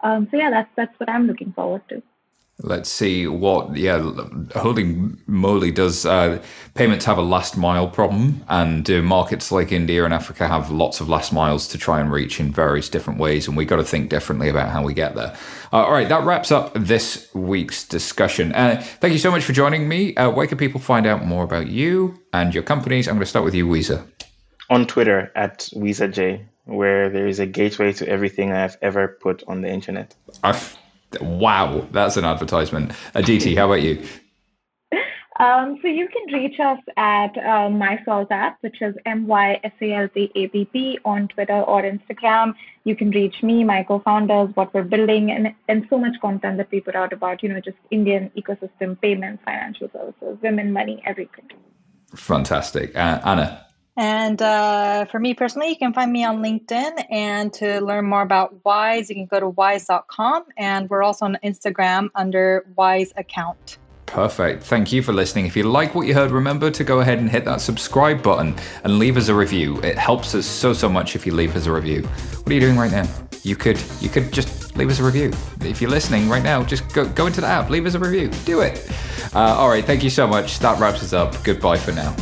um, 0.02 0.26
so 0.30 0.36
yeah, 0.36 0.50
that's 0.50 0.70
that's 0.76 0.98
what 0.98 1.08
I'm 1.08 1.26
looking 1.26 1.52
forward 1.52 1.82
to. 1.88 2.02
Let's 2.62 2.88
see 2.88 3.26
what 3.26 3.76
yeah, 3.76 3.98
holy 4.54 4.84
moly 5.26 5.72
does 5.72 6.06
uh, 6.06 6.40
payments 6.74 7.04
have 7.04 7.18
a 7.18 7.22
last 7.22 7.56
mile 7.56 7.88
problem, 7.88 8.44
and 8.48 8.88
uh, 8.88 9.02
markets 9.02 9.50
like 9.50 9.72
India 9.72 10.04
and 10.04 10.14
Africa 10.14 10.46
have 10.46 10.70
lots 10.70 11.00
of 11.00 11.08
last 11.08 11.32
miles 11.32 11.66
to 11.68 11.78
try 11.78 12.00
and 12.00 12.12
reach 12.12 12.38
in 12.38 12.52
various 12.52 12.88
different 12.88 13.18
ways, 13.18 13.48
and 13.48 13.56
we 13.56 13.64
got 13.64 13.76
to 13.76 13.84
think 13.84 14.10
differently 14.10 14.48
about 14.48 14.68
how 14.68 14.82
we 14.82 14.94
get 14.94 15.14
there. 15.14 15.36
Uh, 15.72 15.84
all 15.84 15.92
right, 15.92 16.08
that 16.08 16.24
wraps 16.24 16.52
up 16.52 16.72
this 16.74 17.28
week's 17.34 17.86
discussion. 17.86 18.52
Uh, 18.52 18.80
thank 19.00 19.12
you 19.12 19.18
so 19.18 19.30
much 19.30 19.44
for 19.44 19.52
joining 19.52 19.88
me. 19.88 20.14
Uh, 20.14 20.30
where 20.30 20.46
can 20.46 20.58
people 20.58 20.80
find 20.80 21.06
out 21.06 21.24
more 21.24 21.42
about 21.42 21.66
you 21.66 22.20
and 22.32 22.54
your 22.54 22.62
companies? 22.62 23.08
I'm 23.08 23.14
going 23.14 23.24
to 23.24 23.26
start 23.26 23.44
with 23.44 23.54
you, 23.54 23.66
Wiza. 23.66 24.06
On 24.70 24.86
Twitter 24.86 25.32
at 25.34 25.68
WizaJ 25.74 26.46
where 26.64 27.10
there 27.10 27.26
is 27.26 27.40
a 27.40 27.46
gateway 27.46 27.92
to 27.92 28.08
everything 28.08 28.52
I've 28.52 28.76
ever 28.82 29.08
put 29.20 29.42
on 29.48 29.62
the 29.62 29.68
internet. 29.68 30.14
I've, 30.44 30.76
wow, 31.20 31.86
that's 31.90 32.16
an 32.16 32.24
advertisement. 32.24 32.92
Aditi, 33.14 33.54
how 33.54 33.66
about 33.66 33.82
you? 33.82 34.02
Um, 35.40 35.78
so 35.80 35.88
you 35.88 36.08
can 36.08 36.32
reach 36.32 36.60
us 36.60 36.78
at 36.96 37.36
uh, 37.38 37.68
mysaltapp 37.68 38.56
which 38.60 38.82
is 38.82 38.94
M 39.06 39.26
Y 39.26 39.58
S 39.64 39.72
A 39.80 39.92
L 39.94 40.08
T 40.08 40.30
A 40.36 40.46
P 40.48 40.64
P 40.66 40.98
on 41.04 41.26
Twitter 41.28 41.62
or 41.62 41.82
Instagram. 41.82 42.54
You 42.84 42.94
can 42.94 43.10
reach 43.10 43.42
me, 43.42 43.64
my 43.64 43.82
co-founders, 43.82 44.54
what 44.54 44.72
we're 44.74 44.84
building, 44.84 45.30
and 45.30 45.54
and 45.68 45.86
so 45.88 45.98
much 45.98 46.20
content 46.20 46.58
that 46.58 46.70
we 46.70 46.80
put 46.80 46.94
out 46.94 47.12
about 47.12 47.42
you 47.42 47.48
know 47.48 47.60
just 47.60 47.78
Indian 47.90 48.30
ecosystem, 48.36 49.00
payments, 49.00 49.42
financial 49.44 49.90
services, 49.92 50.38
women, 50.42 50.72
money, 50.72 51.02
everything. 51.06 51.48
Fantastic, 52.14 52.94
uh, 52.94 53.20
Anna. 53.24 53.66
And 53.96 54.40
uh, 54.40 55.04
for 55.06 55.18
me 55.18 55.34
personally, 55.34 55.68
you 55.68 55.76
can 55.76 55.92
find 55.92 56.12
me 56.12 56.24
on 56.24 56.42
LinkedIn. 56.42 57.04
And 57.10 57.52
to 57.54 57.80
learn 57.80 58.06
more 58.06 58.22
about 58.22 58.64
Wise, 58.64 59.08
you 59.10 59.14
can 59.14 59.26
go 59.26 59.40
to 59.40 59.48
wise.com. 59.48 60.44
And 60.56 60.88
we're 60.88 61.02
also 61.02 61.26
on 61.26 61.38
Instagram 61.44 62.08
under 62.14 62.66
Wise 62.76 63.12
Account. 63.16 63.78
Perfect. 64.06 64.62
Thank 64.64 64.92
you 64.92 65.02
for 65.02 65.12
listening. 65.12 65.46
If 65.46 65.56
you 65.56 65.62
like 65.62 65.94
what 65.94 66.06
you 66.06 66.12
heard, 66.12 66.30
remember 66.30 66.70
to 66.70 66.84
go 66.84 67.00
ahead 67.00 67.18
and 67.18 67.30
hit 67.30 67.46
that 67.46 67.62
subscribe 67.62 68.22
button 68.22 68.54
and 68.84 68.98
leave 68.98 69.16
us 69.16 69.28
a 69.28 69.34
review. 69.34 69.80
It 69.80 69.96
helps 69.96 70.34
us 70.34 70.44
so 70.44 70.74
so 70.74 70.88
much 70.88 71.16
if 71.16 71.24
you 71.24 71.32
leave 71.32 71.56
us 71.56 71.64
a 71.64 71.72
review. 71.72 72.02
What 72.02 72.50
are 72.50 72.54
you 72.54 72.60
doing 72.60 72.76
right 72.76 72.92
now? 72.92 73.08
You 73.42 73.56
could 73.56 73.82
you 74.00 74.10
could 74.10 74.30
just 74.30 74.76
leave 74.76 74.90
us 74.90 75.00
a 75.00 75.02
review. 75.02 75.32
If 75.62 75.80
you're 75.80 75.90
listening 75.90 76.28
right 76.28 76.42
now, 76.42 76.62
just 76.62 76.92
go 76.92 77.08
go 77.08 77.26
into 77.26 77.40
the 77.40 77.46
app, 77.46 77.70
leave 77.70 77.86
us 77.86 77.94
a 77.94 77.98
review. 77.98 78.28
Do 78.44 78.60
it. 78.60 78.86
Uh, 79.34 79.56
all 79.56 79.70
right. 79.70 79.84
Thank 79.84 80.04
you 80.04 80.10
so 80.10 80.26
much. 80.26 80.58
That 80.58 80.78
wraps 80.78 81.02
us 81.02 81.14
up. 81.14 81.42
Goodbye 81.42 81.78
for 81.78 81.92
now. 81.92 82.14